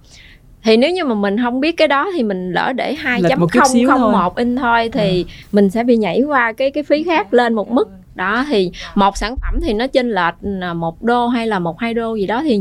Thì 0.63 0.77
nếu 0.77 0.91
như 0.91 1.05
mà 1.05 1.15
mình 1.15 1.37
không 1.43 1.61
biết 1.61 1.77
cái 1.77 1.89
đó 1.89 2.11
thì 2.15 2.23
mình 2.23 2.53
lỡ 2.53 2.73
để 2.77 2.95
hai 2.95 3.23
chấm 3.29 3.39
không 3.49 3.87
không 3.87 4.13
một 4.13 4.37
inch 4.37 4.59
thôi 4.59 4.91
thì 4.93 5.25
à. 5.29 5.31
mình 5.53 5.71
sẽ 5.71 5.85
bị 5.85 5.97
nhảy 5.97 6.23
qua 6.23 6.53
cái 6.53 6.71
cái 6.71 6.83
phí 6.83 7.05
khác 7.05 7.35
lên 7.35 7.55
một 7.55 7.71
mức 7.71 7.89
đó 8.19 8.45
thì 8.49 8.71
một 8.95 9.17
sản 9.17 9.35
phẩm 9.37 9.61
thì 9.63 9.73
nó 9.73 9.87
chênh 9.87 10.11
lệch 10.11 10.35
một 10.77 11.03
đô 11.03 11.27
hay 11.29 11.47
là 11.47 11.59
một 11.59 11.81
hai 11.81 11.95
đô 11.95 12.15
gì 12.15 12.27
đó 12.27 12.43
thì 12.43 12.61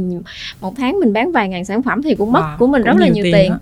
một 0.61 0.73
tháng 0.77 0.99
mình 0.99 1.13
bán 1.13 1.31
vài 1.31 1.49
ngàn 1.49 1.65
sản 1.65 1.83
phẩm 1.83 2.01
thì 2.01 2.15
cũng 2.15 2.31
mất 2.31 2.41
wow, 2.41 2.57
của 2.57 2.67
mình 2.67 2.81
rất 2.81 2.97
là 2.97 3.07
nhiều 3.07 3.23
tiền, 3.23 3.33
tiền. 3.33 3.53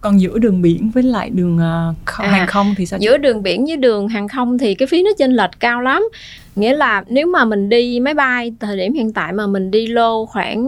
còn 0.00 0.20
giữa 0.20 0.38
đường 0.38 0.62
biển 0.62 0.90
với 0.94 1.02
lại 1.02 1.30
đường 1.30 1.56
uh, 1.56 1.96
à, 2.18 2.28
hàng 2.28 2.46
không 2.46 2.74
thì 2.76 2.86
sao 2.86 2.98
giữa 2.98 3.16
đường 3.16 3.42
biển 3.42 3.64
với 3.66 3.76
đường 3.76 4.08
hàng 4.08 4.28
không 4.28 4.58
thì 4.58 4.74
cái 4.74 4.88
phí 4.88 5.02
nó 5.02 5.10
chênh 5.18 5.32
lệch 5.32 5.60
cao 5.60 5.80
lắm. 5.80 6.08
Nghĩa 6.56 6.76
là 6.76 7.04
nếu 7.08 7.26
mà 7.26 7.44
mình 7.44 7.68
đi 7.68 8.00
máy 8.00 8.14
bay 8.14 8.52
thời 8.60 8.76
điểm 8.76 8.94
hiện 8.94 9.12
tại 9.12 9.32
mà 9.32 9.46
mình 9.46 9.70
đi 9.70 9.86
lô 9.86 10.26
khoảng 10.26 10.66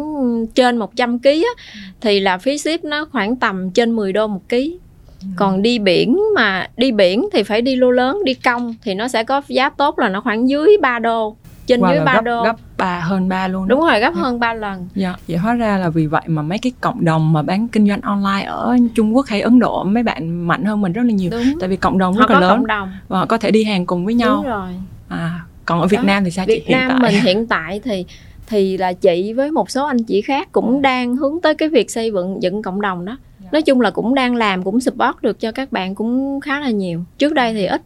trên 0.55 0.77
100 0.77 1.19
kg 1.19 1.27
á, 1.29 1.65
thì 2.01 2.21
là 2.21 2.39
phí 2.39 2.59
ship 2.59 2.85
nó 2.85 3.09
khoảng 3.13 3.37
tầm 3.37 3.71
trên 3.71 3.93
10 3.93 4.13
đô 4.13 4.27
một 4.27 4.49
ký. 4.49 4.79
ừ. 4.83 4.90
Còn 5.37 5.63
đi 5.63 5.79
biển 5.79 6.21
mà 6.35 6.67
đi 6.77 6.93
biển 6.93 7.29
thì 7.33 7.43
phải 7.43 7.63
đi 7.63 7.77
lô 7.77 7.91
lớn 7.91 8.19
đi 8.25 8.35
công 8.35 8.75
thì 8.83 8.95
nó 8.95 9.09
sẽ 9.09 9.25
có 9.25 9.43
giá 9.49 9.71
tốt 9.71 9.99
là 9.99 10.09
nó 10.09 10.21
khoảng 10.21 10.49
dưới 10.49 10.77
3 10.83 10.99
đô 10.99 11.37
trên 11.67 11.81
wow, 11.81 11.91
dưới 11.91 12.05
3 12.05 12.15
gấp, 12.15 12.21
đô 12.21 12.43
gấp 12.45 12.57
ba 12.79 13.01
hơn 13.01 13.29
ba 13.29 13.49
luôn 13.49 13.69
đúng 13.69 13.81
rồi 13.81 14.01
gấp 14.01 14.13
dạ. 14.15 14.21
hơn 14.23 14.41
3 14.41 14.55
lần 14.55 14.89
dạ 14.95 15.15
vậy 15.29 15.37
hóa 15.37 15.55
ra 15.55 15.79
là 15.79 15.89
vì 15.89 16.07
vậy 16.07 16.23
mà 16.27 16.43
mấy 16.43 16.59
cái 16.59 16.73
cộng 16.81 17.05
đồng 17.05 17.33
mà 17.33 17.43
bán 17.43 17.69
kinh 17.69 17.89
doanh 17.89 18.01
online 18.01 18.47
ở 18.47 18.77
Trung 18.95 19.17
Quốc 19.17 19.27
hay 19.27 19.41
Ấn 19.41 19.59
Độ 19.59 19.85
mấy 19.85 20.03
bạn 20.03 20.49
mạnh 20.49 20.65
hơn 20.65 20.81
mình 20.81 20.93
rất 20.93 21.03
là 21.03 21.13
nhiều 21.13 21.31
đúng. 21.31 21.59
tại 21.61 21.69
vì 21.69 21.77
cộng 21.77 21.99
đồng 21.99 22.17
rất 22.17 22.29
họ 22.29 22.35
là 22.35 22.41
lớn 22.41 22.59
cộng 22.59 22.67
đồng. 22.67 22.93
và 23.09 23.19
họ 23.19 23.27
có 23.27 23.39
thể 23.39 23.51
đi 23.51 23.65
hàng 23.65 23.87
cùng 23.87 24.05
với 24.05 24.15
nhau 24.15 24.35
đúng 24.37 24.47
rồi 24.47 24.71
à 25.09 25.41
còn 25.65 25.81
ở 25.81 25.87
Việt 25.87 25.97
Đó. 25.97 26.03
Nam 26.03 26.25
thì 26.25 26.31
sao 26.31 26.47
Việt 26.47 26.65
chị 26.67 26.73
Nam 26.73 26.89
hiện 26.89 26.99
tại 27.01 27.13
mình 27.13 27.23
hiện 27.23 27.47
tại 27.47 27.81
thì 27.85 28.05
thì 28.47 28.77
là 28.77 28.93
chị 28.93 29.33
với 29.33 29.51
một 29.51 29.71
số 29.71 29.87
anh 29.87 30.03
chị 30.05 30.21
khác 30.21 30.49
cũng 30.53 30.83
đang 30.83 31.17
hướng 31.17 31.41
tới 31.41 31.55
cái 31.55 31.69
việc 31.69 31.91
xây 31.91 32.11
dựng 32.15 32.43
dựng 32.43 32.63
cộng 32.63 32.81
đồng 32.81 33.05
đó. 33.05 33.17
Nói 33.53 33.63
chung 33.63 33.81
là 33.81 33.91
cũng 33.91 34.15
đang 34.15 34.35
làm 34.35 34.63
cũng 34.63 34.81
support 34.81 35.23
được 35.23 35.41
cho 35.41 35.53
các 35.53 35.73
bạn 35.73 35.95
cũng 35.95 36.41
khá 36.41 36.61
là 36.61 36.71
nhiều. 36.71 37.05
Trước 37.19 37.35
đây 37.35 37.55
thì 37.55 37.67
ít. 37.67 37.83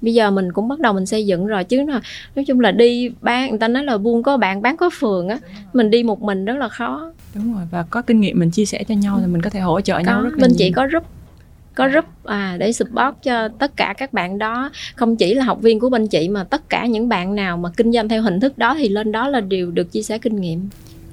Bây 0.00 0.14
giờ 0.14 0.30
mình 0.30 0.52
cũng 0.52 0.68
bắt 0.68 0.80
đầu 0.80 0.92
mình 0.92 1.06
xây 1.06 1.26
dựng 1.26 1.46
rồi 1.46 1.64
chứ 1.64 1.84
là 1.88 2.00
nói 2.36 2.44
chung 2.44 2.60
là 2.60 2.70
đi 2.70 3.10
bán 3.20 3.50
người 3.50 3.58
ta 3.58 3.68
nói 3.68 3.84
là 3.84 3.98
buôn 3.98 4.22
có 4.22 4.36
bạn 4.36 4.62
bán 4.62 4.76
có 4.76 4.90
phường 4.90 5.28
á 5.28 5.38
mình 5.72 5.90
đi 5.90 6.02
một 6.02 6.22
mình 6.22 6.44
rất 6.44 6.56
là 6.56 6.68
khó. 6.68 7.12
Đúng 7.34 7.54
rồi 7.54 7.62
và 7.70 7.84
có 7.90 8.02
kinh 8.02 8.20
nghiệm 8.20 8.38
mình 8.38 8.50
chia 8.50 8.64
sẻ 8.64 8.84
cho 8.84 8.94
nhau 8.94 9.14
ừ. 9.16 9.20
thì 9.20 9.32
mình 9.32 9.42
có 9.42 9.50
thể 9.50 9.60
hỗ 9.60 9.80
trợ 9.80 9.94
có, 9.94 10.00
nhau 10.00 10.22
rất 10.22 10.30
là 10.32 10.38
bên 10.40 10.50
chị 10.58 10.70
có 10.70 10.86
group 10.86 11.04
có 11.74 11.88
group 11.88 12.04
à 12.24 12.56
để 12.58 12.72
support 12.72 13.16
cho 13.22 13.48
tất 13.48 13.76
cả 13.76 13.94
các 13.98 14.12
bạn 14.12 14.38
đó. 14.38 14.70
Không 14.94 15.16
chỉ 15.16 15.34
là 15.34 15.44
học 15.44 15.62
viên 15.62 15.80
của 15.80 15.88
bên 15.88 16.06
chị 16.06 16.28
mà 16.28 16.44
tất 16.44 16.68
cả 16.68 16.86
những 16.86 17.08
bạn 17.08 17.34
nào 17.34 17.56
mà 17.56 17.70
kinh 17.76 17.92
doanh 17.92 18.08
theo 18.08 18.22
hình 18.22 18.40
thức 18.40 18.58
đó 18.58 18.74
thì 18.78 18.88
lên 18.88 19.12
đó 19.12 19.28
là 19.28 19.40
đều 19.40 19.70
được 19.70 19.92
chia 19.92 20.02
sẻ 20.02 20.18
kinh 20.18 20.40
nghiệm 20.40 20.68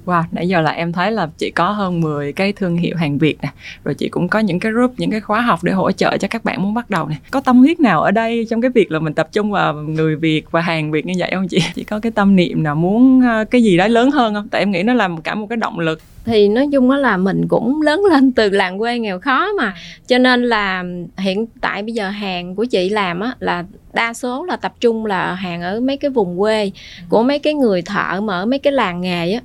Wow, 0.05 0.23
nãy 0.31 0.47
giờ 0.47 0.61
là 0.61 0.71
em 0.71 0.91
thấy 0.91 1.11
là 1.11 1.27
chị 1.37 1.51
có 1.51 1.71
hơn 1.71 2.01
10 2.01 2.33
cái 2.33 2.53
thương 2.53 2.77
hiệu 2.77 2.95
hàng 2.95 3.17
Việt 3.17 3.37
nè, 3.41 3.49
rồi 3.83 3.95
chị 3.95 4.09
cũng 4.09 4.27
có 4.27 4.39
những 4.39 4.59
cái 4.59 4.71
group, 4.71 4.93
những 4.97 5.11
cái 5.11 5.21
khóa 5.21 5.41
học 5.41 5.63
để 5.63 5.71
hỗ 5.71 5.91
trợ 5.91 6.17
cho 6.17 6.27
các 6.27 6.43
bạn 6.43 6.63
muốn 6.63 6.73
bắt 6.73 6.89
đầu 6.89 7.07
nè. 7.07 7.15
Có 7.31 7.41
tâm 7.41 7.59
huyết 7.59 7.79
nào 7.79 8.01
ở 8.01 8.11
đây 8.11 8.47
trong 8.49 8.61
cái 8.61 8.71
việc 8.75 8.91
là 8.91 8.99
mình 8.99 9.13
tập 9.13 9.29
trung 9.31 9.51
vào 9.51 9.73
người 9.73 10.15
Việt 10.15 10.51
và 10.51 10.61
hàng 10.61 10.91
Việt 10.91 11.05
như 11.05 11.13
vậy 11.17 11.31
không 11.33 11.47
chị? 11.47 11.59
Chị 11.75 11.83
có 11.83 11.99
cái 11.99 12.11
tâm 12.11 12.35
niệm 12.35 12.63
nào 12.63 12.75
muốn 12.75 13.21
ờ, 13.21 13.45
cái 13.45 13.63
gì 13.63 13.77
đó 13.77 13.87
lớn 13.87 14.11
hơn 14.11 14.33
không? 14.33 14.47
Tại 14.49 14.61
em 14.61 14.71
nghĩ 14.71 14.83
nó 14.83 14.93
là 14.93 15.09
cả 15.23 15.35
một 15.35 15.47
cái 15.49 15.57
động 15.57 15.79
lực 15.79 16.01
thì 16.25 16.47
nói 16.47 16.67
chung 16.71 16.89
đó 16.89 16.97
là 16.97 17.17
mình 17.17 17.47
cũng 17.47 17.81
lớn 17.81 18.01
lên 18.11 18.31
từ 18.31 18.49
làng 18.49 18.79
quê 18.79 18.99
nghèo 18.99 19.19
khó 19.19 19.53
mà 19.53 19.73
cho 20.07 20.17
nên 20.17 20.43
là 20.43 20.83
hiện 21.17 21.45
tại 21.61 21.83
bây 21.83 21.93
giờ 21.93 22.09
hàng 22.09 22.55
của 22.55 22.65
chị 22.65 22.89
làm 22.89 23.19
á 23.19 23.35
là 23.39 23.63
đa 23.93 24.13
số 24.13 24.45
là 24.45 24.55
tập 24.55 24.73
trung 24.79 25.05
là 25.05 25.33
hàng 25.33 25.61
ở 25.61 25.79
mấy 25.79 25.97
cái 25.97 26.11
vùng 26.11 26.39
quê 26.39 26.71
của 27.09 27.23
mấy 27.23 27.39
cái 27.39 27.53
người 27.53 27.81
thợ 27.81 28.21
mà 28.21 28.33
ở 28.33 28.45
mấy 28.45 28.59
cái 28.59 28.73
làng 28.73 29.01
nghề 29.01 29.31
á 29.31 29.41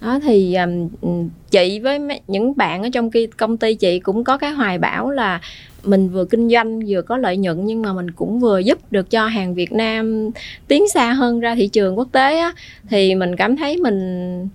đó 0.00 0.18
thì 0.22 0.54
um, 0.54 1.28
chị 1.50 1.80
với 1.80 1.98
mấy, 1.98 2.20
những 2.28 2.56
bạn 2.56 2.82
ở 2.82 2.88
trong 2.92 3.10
công 3.36 3.56
ty 3.56 3.74
chị 3.74 3.98
cũng 3.98 4.24
có 4.24 4.38
cái 4.38 4.50
hoài 4.50 4.78
bão 4.78 5.10
là 5.10 5.40
mình 5.84 6.08
vừa 6.08 6.24
kinh 6.24 6.48
doanh 6.50 6.80
vừa 6.88 7.02
có 7.02 7.16
lợi 7.16 7.36
nhuận 7.36 7.64
nhưng 7.64 7.82
mà 7.82 7.92
mình 7.92 8.10
cũng 8.10 8.40
vừa 8.40 8.58
giúp 8.58 8.78
được 8.90 9.10
cho 9.10 9.26
hàng 9.26 9.54
Việt 9.54 9.72
Nam 9.72 10.30
tiến 10.68 10.88
xa 10.88 11.12
hơn 11.12 11.40
ra 11.40 11.54
thị 11.54 11.68
trường 11.68 11.98
quốc 11.98 12.08
tế 12.12 12.38
á 12.38 12.52
thì 12.88 13.14
mình 13.14 13.36
cảm 13.36 13.56
thấy 13.56 13.76
mình 13.76 14.48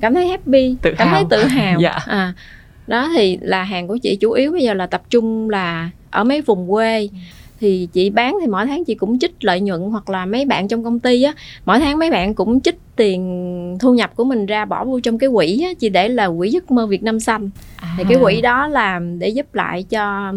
cảm 0.00 0.14
thấy 0.14 0.28
happy 0.28 0.76
tự 0.82 0.94
cảm 0.98 1.08
hào. 1.08 1.16
thấy 1.16 1.24
tự 1.30 1.46
hào 1.46 1.80
dạ. 1.82 1.98
à 2.06 2.32
đó 2.86 3.08
thì 3.16 3.38
là 3.40 3.62
hàng 3.62 3.88
của 3.88 3.96
chị 3.96 4.16
chủ 4.20 4.30
yếu 4.30 4.52
bây 4.52 4.62
giờ 4.62 4.74
là 4.74 4.86
tập 4.86 5.02
trung 5.10 5.50
là 5.50 5.90
ở 6.10 6.24
mấy 6.24 6.40
vùng 6.40 6.70
quê 6.70 7.08
thì 7.60 7.88
chị 7.92 8.10
bán 8.10 8.36
thì 8.40 8.46
mỗi 8.46 8.66
tháng 8.66 8.84
chị 8.84 8.94
cũng 8.94 9.18
trích 9.18 9.44
lợi 9.44 9.60
nhuận 9.60 9.80
hoặc 9.80 10.10
là 10.10 10.26
mấy 10.26 10.44
bạn 10.44 10.68
trong 10.68 10.84
công 10.84 11.00
ty 11.00 11.22
á 11.22 11.32
mỗi 11.64 11.78
tháng 11.78 11.98
mấy 11.98 12.10
bạn 12.10 12.34
cũng 12.34 12.60
trích 12.60 12.78
tiền 12.96 13.76
thu 13.80 13.94
nhập 13.94 14.16
của 14.16 14.24
mình 14.24 14.46
ra 14.46 14.64
bỏ 14.64 14.84
vô 14.84 15.00
trong 15.00 15.18
cái 15.18 15.30
quỹ 15.34 15.62
á 15.62 15.70
chị 15.78 15.88
để 15.88 16.08
là 16.08 16.30
quỹ 16.38 16.50
giấc 16.50 16.70
mơ 16.70 16.86
Việt 16.86 17.02
Nam 17.02 17.20
xanh 17.20 17.50
à. 17.76 17.94
thì 17.98 18.04
cái 18.08 18.18
quỹ 18.22 18.38
à. 18.38 18.42
đó 18.42 18.68
là 18.68 19.00
để 19.18 19.28
giúp 19.28 19.54
lại 19.54 19.82
cho 19.82 20.32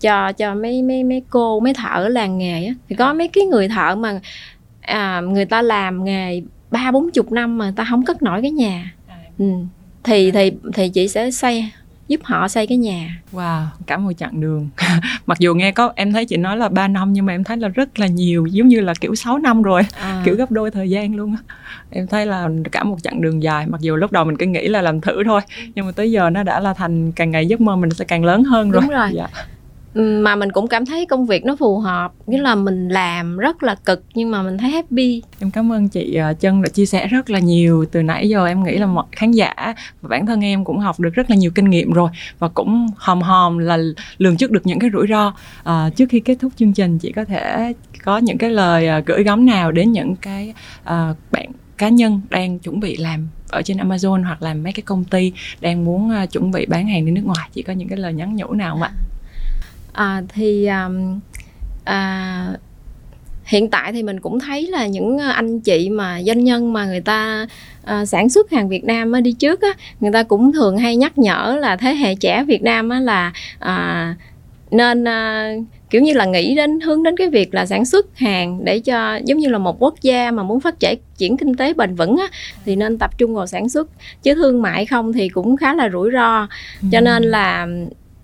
cho 0.00 0.32
cho 0.32 0.54
mấy 0.54 0.82
mấy 0.82 1.04
mấy 1.04 1.22
cô 1.30 1.60
mấy 1.60 1.74
thợ 1.74 2.02
ở 2.02 2.08
làng 2.08 2.38
nghề 2.38 2.64
á 2.64 2.74
thì 2.88 2.96
có 2.96 3.14
mấy 3.14 3.28
cái 3.28 3.44
người 3.44 3.68
thợ 3.68 3.94
mà 3.94 4.20
à, 4.80 5.20
người 5.20 5.44
ta 5.44 5.62
làm 5.62 6.04
nghề 6.04 6.42
ba 6.70 6.90
bốn 6.90 7.10
chục 7.10 7.32
năm 7.32 7.58
mà 7.58 7.72
ta 7.76 7.86
không 7.90 8.04
cất 8.04 8.22
nổi 8.22 8.42
cái 8.42 8.50
nhà 8.50 8.92
à. 9.08 9.16
ừ. 9.38 9.44
thì 10.04 10.30
thì 10.30 10.52
thì 10.74 10.88
chị 10.88 11.08
sẽ 11.08 11.30
xây 11.30 11.64
giúp 12.10 12.20
họ 12.24 12.48
xây 12.48 12.66
cái 12.66 12.78
nhà. 12.78 13.20
Wow, 13.32 13.64
cả 13.86 13.96
một 13.96 14.12
chặng 14.18 14.40
đường. 14.40 14.68
Mặc 15.26 15.38
dù 15.38 15.54
nghe 15.54 15.72
có 15.72 15.92
em 15.96 16.12
thấy 16.12 16.24
chị 16.24 16.36
nói 16.36 16.56
là 16.56 16.68
3 16.68 16.88
năm 16.88 17.12
nhưng 17.12 17.26
mà 17.26 17.34
em 17.34 17.44
thấy 17.44 17.56
là 17.56 17.68
rất 17.68 17.98
là 17.98 18.06
nhiều, 18.06 18.46
giống 18.46 18.68
như 18.68 18.80
là 18.80 18.94
kiểu 19.00 19.14
6 19.14 19.38
năm 19.38 19.62
rồi, 19.62 19.82
à. 20.00 20.22
kiểu 20.24 20.34
gấp 20.34 20.50
đôi 20.50 20.70
thời 20.70 20.90
gian 20.90 21.16
luôn 21.16 21.36
á. 21.36 21.54
Em 21.90 22.06
thấy 22.06 22.26
là 22.26 22.48
cả 22.72 22.84
một 22.84 22.96
chặng 23.02 23.20
đường 23.20 23.42
dài, 23.42 23.66
mặc 23.66 23.80
dù 23.80 23.96
lúc 23.96 24.12
đầu 24.12 24.24
mình 24.24 24.36
cứ 24.36 24.46
nghĩ 24.46 24.68
là 24.68 24.82
làm 24.82 25.00
thử 25.00 25.24
thôi, 25.24 25.40
nhưng 25.74 25.86
mà 25.86 25.92
tới 25.92 26.12
giờ 26.12 26.30
nó 26.30 26.42
đã 26.42 26.60
là 26.60 26.74
thành 26.74 27.12
càng 27.12 27.30
ngày 27.30 27.46
giấc 27.46 27.60
mơ 27.60 27.76
mình 27.76 27.90
sẽ 27.90 28.04
càng 28.04 28.24
lớn 28.24 28.44
hơn 28.44 28.70
rồi. 28.70 28.82
Đúng 28.82 28.90
rồi. 28.90 29.08
Dạ 29.14 29.28
mà 29.94 30.36
mình 30.36 30.52
cũng 30.52 30.68
cảm 30.68 30.86
thấy 30.86 31.06
công 31.06 31.26
việc 31.26 31.44
nó 31.44 31.56
phù 31.56 31.78
hợp 31.78 32.12
nghĩa 32.26 32.38
là 32.38 32.54
mình 32.54 32.88
làm 32.88 33.36
rất 33.36 33.62
là 33.62 33.74
cực 33.74 34.04
nhưng 34.14 34.30
mà 34.30 34.42
mình 34.42 34.58
thấy 34.58 34.70
happy. 34.70 35.22
Em 35.38 35.50
cảm 35.50 35.72
ơn 35.72 35.88
chị 35.88 36.18
chân 36.40 36.56
ờ, 36.56 36.62
đã 36.62 36.68
chia 36.68 36.86
sẻ 36.86 37.06
rất 37.06 37.30
là 37.30 37.38
nhiều 37.38 37.84
từ 37.92 38.02
nãy 38.02 38.28
giờ. 38.28 38.46
Em 38.46 38.64
nghĩ 38.64 38.78
là 38.78 38.86
mọi 38.86 39.04
khán 39.12 39.30
giả 39.30 39.54
và 40.02 40.08
bản 40.08 40.26
thân 40.26 40.44
em 40.44 40.64
cũng 40.64 40.78
học 40.78 41.00
được 41.00 41.14
rất 41.14 41.30
là 41.30 41.36
nhiều 41.36 41.50
kinh 41.54 41.70
nghiệm 41.70 41.92
rồi 41.92 42.10
và 42.38 42.48
cũng 42.48 42.86
hòm 42.96 43.22
hòm 43.22 43.58
là 43.58 43.78
lường 44.18 44.36
trước 44.36 44.50
được 44.50 44.66
những 44.66 44.78
cái 44.78 44.90
rủi 44.92 45.06
ro. 45.06 45.34
À, 45.64 45.90
trước 45.96 46.06
khi 46.08 46.20
kết 46.20 46.36
thúc 46.40 46.52
chương 46.56 46.72
trình 46.72 46.98
chị 46.98 47.12
có 47.12 47.24
thể 47.24 47.72
có 48.04 48.18
những 48.18 48.38
cái 48.38 48.50
lời 48.50 48.86
ờ, 48.86 49.02
gửi 49.06 49.22
gắm 49.22 49.46
nào 49.46 49.72
đến 49.72 49.92
những 49.92 50.16
cái 50.16 50.54
à, 50.84 51.14
bạn 51.30 51.50
cá 51.78 51.88
nhân 51.88 52.20
đang 52.30 52.58
chuẩn 52.58 52.80
bị 52.80 52.96
làm 52.96 53.28
ở 53.48 53.62
trên 53.62 53.76
Amazon 53.76 54.24
hoặc 54.24 54.42
là 54.42 54.54
mấy 54.54 54.72
cái 54.72 54.82
công 54.82 55.04
ty 55.04 55.32
đang 55.60 55.84
muốn 55.84 56.12
chuẩn 56.32 56.50
bị 56.50 56.66
bán 56.66 56.88
hàng 56.88 57.06
đi 57.06 57.12
nước 57.12 57.24
ngoài? 57.24 57.48
Chị 57.52 57.62
có 57.62 57.72
những 57.72 57.88
cái 57.88 57.98
lời 57.98 58.12
nhắn 58.12 58.36
nhủ 58.36 58.52
nào 58.52 58.72
không 58.72 58.82
ạ? 58.82 58.90
à, 58.90 59.19
thì 60.28 60.66
um, 60.66 61.20
à, 61.84 62.46
hiện 63.44 63.70
tại 63.70 63.92
thì 63.92 64.02
mình 64.02 64.20
cũng 64.20 64.40
thấy 64.40 64.66
là 64.66 64.86
những 64.86 65.18
anh 65.18 65.60
chị 65.60 65.90
mà 65.90 66.22
doanh 66.26 66.44
nhân 66.44 66.72
mà 66.72 66.86
người 66.86 67.00
ta 67.00 67.46
à, 67.84 68.06
sản 68.06 68.28
xuất 68.28 68.50
hàng 68.50 68.68
Việt 68.68 68.84
Nam 68.84 69.12
á, 69.12 69.20
đi 69.20 69.32
trước 69.32 69.60
á, 69.60 69.68
người 70.00 70.12
ta 70.12 70.22
cũng 70.22 70.52
thường 70.52 70.78
hay 70.78 70.96
nhắc 70.96 71.18
nhở 71.18 71.56
là 71.60 71.76
thế 71.76 71.94
hệ 71.94 72.14
trẻ 72.14 72.44
Việt 72.44 72.62
Nam 72.62 72.88
á, 72.88 73.00
là 73.00 73.32
à, 73.58 74.14
nên 74.70 75.08
à, 75.08 75.52
kiểu 75.90 76.02
như 76.02 76.12
là 76.12 76.24
nghĩ 76.24 76.54
đến 76.54 76.80
hướng 76.80 77.02
đến 77.02 77.16
cái 77.16 77.28
việc 77.28 77.54
là 77.54 77.66
sản 77.66 77.84
xuất 77.84 78.16
hàng 78.16 78.64
để 78.64 78.78
cho 78.78 79.16
giống 79.24 79.38
như 79.38 79.48
là 79.48 79.58
một 79.58 79.82
quốc 79.82 79.94
gia 80.02 80.30
mà 80.30 80.42
muốn 80.42 80.60
phát 80.60 80.74
triển 81.18 81.36
kinh 81.36 81.54
tế 81.54 81.72
bền 81.74 81.94
vững 81.94 82.16
á, 82.16 82.26
thì 82.64 82.76
nên 82.76 82.98
tập 82.98 83.18
trung 83.18 83.34
vào 83.34 83.46
sản 83.46 83.68
xuất. 83.68 83.88
Chứ 84.22 84.34
thương 84.34 84.62
mại 84.62 84.86
không 84.86 85.12
thì 85.12 85.28
cũng 85.28 85.56
khá 85.56 85.74
là 85.74 85.88
rủi 85.92 86.10
ro. 86.12 86.46
Cho 86.92 87.00
nên 87.00 87.22
là 87.22 87.66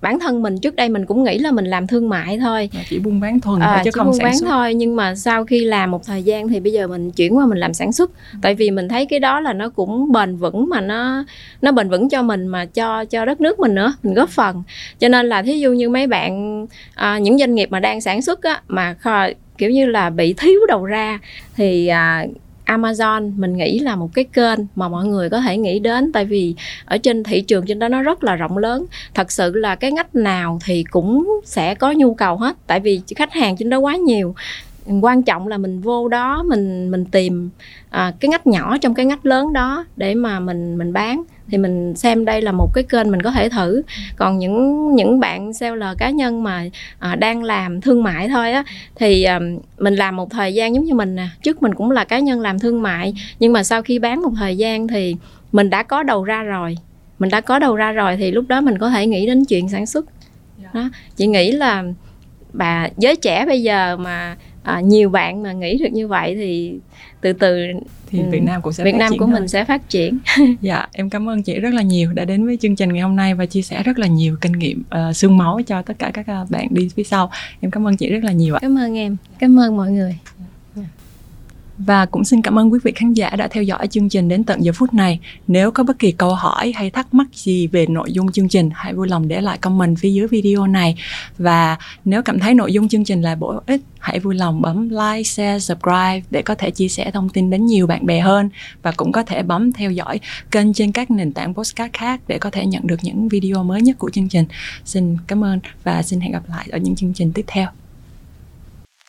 bản 0.01 0.21
thân 0.21 0.43
mình 0.43 0.59
trước 0.59 0.77
đây 0.77 0.89
mình 0.89 1.07
cũng 1.07 1.25
nghĩ 1.25 1.39
là 1.39 1.51
mình 1.51 1.65
làm 1.65 1.87
thương 1.87 2.09
mại 2.09 2.39
thôi. 2.39 2.71
Chỉ 2.91 2.99
buôn 2.99 3.21
bán 3.21 3.41
thuần 3.41 3.61
à, 3.61 3.67
thôi 3.67 3.81
chứ 3.85 3.91
chỉ 3.91 3.99
không 3.99 4.07
buôn 4.07 4.15
sản 4.15 4.25
bán 4.25 4.39
xuất. 4.39 4.49
thôi 4.49 4.75
nhưng 4.75 4.97
mà 4.97 5.15
sau 5.15 5.45
khi 5.45 5.65
làm 5.65 5.91
một 5.91 6.07
thời 6.07 6.23
gian 6.23 6.49
thì 6.49 6.61
bây 6.61 6.73
giờ 6.73 6.87
mình 6.87 7.11
chuyển 7.11 7.37
qua 7.37 7.47
mình 7.47 7.59
làm 7.59 7.75
sản 7.75 7.93
xuất. 7.93 8.11
Ừ. 8.33 8.39
tại 8.43 8.55
vì 8.55 8.71
mình 8.71 8.89
thấy 8.89 9.07
cái 9.07 9.19
đó 9.19 9.41
là 9.41 9.53
nó 9.53 9.69
cũng 9.69 10.13
bền 10.13 10.37
vững 10.37 10.69
mà 10.69 10.81
nó 10.81 11.25
nó 11.63 11.73
bền 11.73 11.89
vững 11.89 12.09
cho 12.09 12.23
mình 12.23 12.47
mà 12.47 12.65
cho 12.67 13.05
cho 13.05 13.25
đất 13.25 13.41
nước 13.41 13.61
mình 13.61 13.75
nữa 13.75 13.95
mình 14.03 14.15
góp 14.15 14.29
phần. 14.29 14.63
Cho 14.99 15.09
nên 15.09 15.27
là 15.27 15.43
thí 15.43 15.61
dụ 15.61 15.73
như 15.73 15.89
mấy 15.89 16.07
bạn 16.07 16.67
à, 16.95 17.19
những 17.19 17.39
doanh 17.39 17.55
nghiệp 17.55 17.71
mà 17.71 17.81
đang 17.81 18.01
sản 18.01 18.23
xuất 18.23 18.43
á 18.43 18.63
mà 18.69 18.95
kho, 18.95 19.27
kiểu 19.59 19.71
như 19.71 19.87
là 19.87 20.11
bị 20.11 20.33
thiếu 20.33 20.61
đầu 20.69 20.85
ra 20.85 21.19
thì 21.57 21.87
à, 21.87 22.27
Amazon 22.67 23.33
mình 23.37 23.57
nghĩ 23.57 23.79
là 23.79 23.97
một 23.97 24.11
cái 24.15 24.25
kênh 24.25 24.59
mà 24.75 24.89
mọi 24.89 25.07
người 25.07 25.31
có 25.31 25.41
thể 25.41 25.57
nghĩ 25.57 25.79
đến 25.79 26.13
tại 26.13 26.25
vì 26.25 26.55
ở 26.85 26.99
trên 26.99 27.23
thị 27.25 27.41
trường 27.41 27.67
trên 27.67 27.79
đó 27.79 27.89
nó 27.89 28.03
rất 28.03 28.25
là 28.25 28.37
rộng 28.37 28.59
lớn. 28.59 28.87
Thật 29.15 29.33
sự 29.33 29.55
là 29.55 29.75
cái 29.75 29.93
ngách 29.93 30.15
nào 30.15 30.59
thì 30.65 30.85
cũng 30.91 31.41
sẽ 31.45 31.75
có 31.75 31.93
nhu 31.93 32.15
cầu 32.15 32.37
hết 32.37 32.57
tại 32.67 32.81
vì 32.81 33.01
khách 33.17 33.33
hàng 33.33 33.57
trên 33.57 33.71
đó 33.71 33.79
quá 33.79 33.97
nhiều. 33.97 34.35
Quan 35.03 35.23
trọng 35.23 35.49
là 35.49 35.59
mình 35.59 35.81
vô 35.81 36.09
đó 36.09 36.43
mình 36.43 36.91
mình 36.91 37.05
tìm 37.05 37.51
à, 37.91 38.13
cái 38.21 38.29
ngách 38.29 38.47
nhỏ 38.47 38.79
trong 38.81 38.95
cái 38.95 39.07
ngách 39.07 39.27
lớn 39.27 39.53
đó 39.53 39.85
để 39.97 40.15
mà 40.15 40.41
mình 40.41 40.79
mình 40.79 40.93
bán 40.93 41.23
thì 41.49 41.59
mình 41.59 41.95
xem 41.97 42.25
đây 42.25 42.43
là 42.43 42.53
một 42.53 42.71
cái 42.75 42.85
kênh 42.85 43.11
mình 43.11 43.23
có 43.23 43.31
thể 43.31 43.49
thử. 43.49 43.83
Còn 44.17 44.39
những 44.39 44.95
những 44.95 45.21
bạn 45.21 45.53
seller 45.53 45.99
cá 45.99 46.11
nhân 46.11 46.43
mà 46.43 46.65
à, 46.99 47.17
đang 47.17 47.45
làm 47.45 47.81
thương 47.81 48.03
mại 48.03 48.29
thôi 48.29 48.53
á 48.53 48.65
thì 48.95 49.23
à, 49.23 49.41
mình 49.79 49.95
làm 49.95 50.17
một 50.17 50.31
thời 50.31 50.55
gian 50.55 50.75
giống 50.75 50.85
như 50.85 50.95
mình 50.95 51.17
nè. 51.17 51.29
Trước 51.43 51.63
mình 51.63 51.75
cũng 51.75 51.91
là 51.91 52.05
cá 52.05 52.19
nhân 52.19 52.41
làm 52.41 52.59
thương 52.59 52.83
mại 52.83 53.15
nhưng 53.39 53.53
mà 53.53 53.63
sau 53.63 53.83
khi 53.83 53.99
bán 53.99 54.23
một 54.23 54.33
thời 54.37 54.57
gian 54.57 54.89
thì 54.89 55.17
mình 55.53 55.71
đã 55.71 55.83
có 55.83 56.03
đầu 56.03 56.25
ra 56.25 56.43
rồi. 56.43 56.77
Mình 57.19 57.31
đã 57.31 57.41
có 57.41 57.59
đầu 57.59 57.77
ra 57.77 57.93
rồi 57.93 58.17
thì 58.17 58.31
lúc 58.31 58.45
đó 58.49 58.61
mình 58.61 58.79
có 58.79 58.91
thể 58.91 59.07
nghĩ 59.07 59.27
đến 59.27 59.45
chuyện 59.45 59.69
sản 59.69 59.87
xuất. 59.87 60.05
Dạ. 60.63 60.69
đó 60.73 60.91
chị 61.17 61.27
nghĩ 61.27 61.53
là 61.53 61.85
bà 62.53 62.89
giới 62.97 63.17
trẻ 63.17 63.47
bây 63.47 63.63
giờ 63.63 63.97
mà 63.97 64.37
à, 64.67 64.81
nhiều 64.81 65.11
bạn 65.11 65.43
mà 65.43 65.53
nghĩ 65.53 65.79
được 65.79 65.93
như 65.93 66.09
vậy 66.09 66.35
thì 66.35 66.79
từ 67.21 67.33
từ 67.33 67.67
thì 68.11 68.23
Việt 68.31 68.43
Nam 68.43 68.63
cũng 68.63 68.73
sẽ 68.73 68.85
Việt 68.85 68.95
Nam 68.95 69.13
của 69.19 69.27
thôi. 69.27 69.35
mình 69.35 69.49
sẽ 69.49 69.65
phát 69.65 69.89
triển. 69.89 70.19
dạ, 70.61 70.87
em 70.93 71.11
cảm 71.11 71.29
ơn 71.29 71.43
chị 71.43 71.61
rất 71.61 71.75
là 71.75 71.83
nhiều 71.83 72.13
đã 72.13 72.25
đến 72.25 72.47
với 72.47 72.59
chương 72.61 72.77
trình 72.77 72.93
ngày 72.93 73.03
hôm 73.03 73.17
nay 73.17 73.35
và 73.35 73.47
chia 73.47 73.63
sẻ 73.63 73.83
rất 73.83 73.99
là 73.99 74.07
nhiều 74.07 74.37
kinh 74.41 74.53
nghiệm 74.53 74.83
uh, 75.09 75.17
xương 75.17 75.37
máu 75.37 75.61
cho 75.67 75.83
tất 75.83 75.99
cả 75.99 76.11
các 76.15 76.27
uh, 76.43 76.51
bạn 76.51 76.67
đi 76.71 76.89
phía 76.89 77.03
sau. 77.05 77.31
Em 77.61 77.71
cảm 77.71 77.87
ơn 77.87 77.97
chị 77.97 78.11
rất 78.11 78.25
là 78.25 78.33
nhiều 78.33 78.55
ạ. 78.55 78.59
Cảm 78.63 78.79
ơn 78.79 78.95
em. 78.95 79.17
Cảm 79.39 79.61
ơn 79.61 79.77
mọi 79.77 79.91
người. 79.91 80.19
Và 81.79 82.07
cũng 82.07 82.25
xin 82.25 82.43
cảm 82.43 82.59
ơn 82.59 82.73
quý 82.73 82.79
vị 82.85 82.93
khán 82.97 83.13
giả 83.13 83.31
đã 83.31 83.49
theo 83.49 83.63
dõi 83.63 83.87
chương 83.87 84.09
trình 84.09 84.29
đến 84.29 84.45
tận 84.45 84.65
giờ 84.65 84.73
phút 84.73 84.95
này. 84.95 85.21
Nếu 85.47 85.71
có 85.71 85.83
bất 85.83 85.99
kỳ 85.99 86.13
câu 86.13 86.35
hỏi 86.35 86.73
hay 86.77 86.91
thắc 86.91 87.15
mắc 87.15 87.27
gì 87.33 87.67
về 87.67 87.87
nội 87.87 88.13
dung 88.13 88.33
chương 88.33 88.49
trình, 88.49 88.71
hãy 88.75 88.95
vui 88.95 89.09
lòng 89.09 89.29
để 89.29 89.41
lại 89.41 89.59
comment 89.59 89.99
phía 89.99 90.11
dưới 90.11 90.27
video 90.27 90.67
này. 90.67 90.97
Và 91.39 91.77
nếu 92.05 92.23
cảm 92.23 92.39
thấy 92.39 92.55
nội 92.55 92.73
dung 92.73 92.89
chương 92.89 93.05
trình 93.05 93.23
là 93.23 93.35
bổ 93.35 93.61
ích, 93.67 93.81
hãy 93.99 94.19
vui 94.19 94.35
lòng 94.35 94.63
bấm 94.63 94.89
like, 94.89 95.23
share, 95.23 95.59
subscribe 95.59 96.23
để 96.31 96.43
có 96.43 96.55
thể 96.55 96.71
chia 96.71 96.89
sẻ 96.89 97.11
thông 97.11 97.29
tin 97.29 97.51
đến 97.51 97.67
nhiều 97.67 97.87
bạn 97.87 98.07
bè 98.07 98.21
hơn. 98.21 98.51
Và 98.83 98.93
cũng 98.93 99.13
có 99.13 99.23
thể 99.23 99.43
bấm 99.43 99.73
theo 99.73 99.91
dõi 99.91 100.21
kênh 100.51 100.73
trên 100.73 100.93
các 100.93 101.11
nền 101.11 101.33
tảng 101.33 101.55
podcast 101.55 101.93
khác 101.93 102.21
để 102.29 102.39
có 102.39 102.51
thể 102.51 102.67
nhận 102.67 102.87
được 102.87 102.99
những 103.03 103.29
video 103.29 103.63
mới 103.63 103.83
nhất 103.83 103.99
của 103.99 104.11
chương 104.11 104.29
trình. 104.29 104.45
Xin 104.85 105.17
cảm 105.27 105.45
ơn 105.45 105.61
và 105.85 106.03
xin 106.03 106.21
hẹn 106.21 106.33
gặp 106.33 106.43
lại 106.49 106.69
ở 106.71 106.79
những 106.79 106.97
chương 106.97 107.13
trình 107.15 107.33
tiếp 107.33 107.45
theo. 107.47 107.69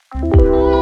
thank 0.10 0.42
you 0.42 0.77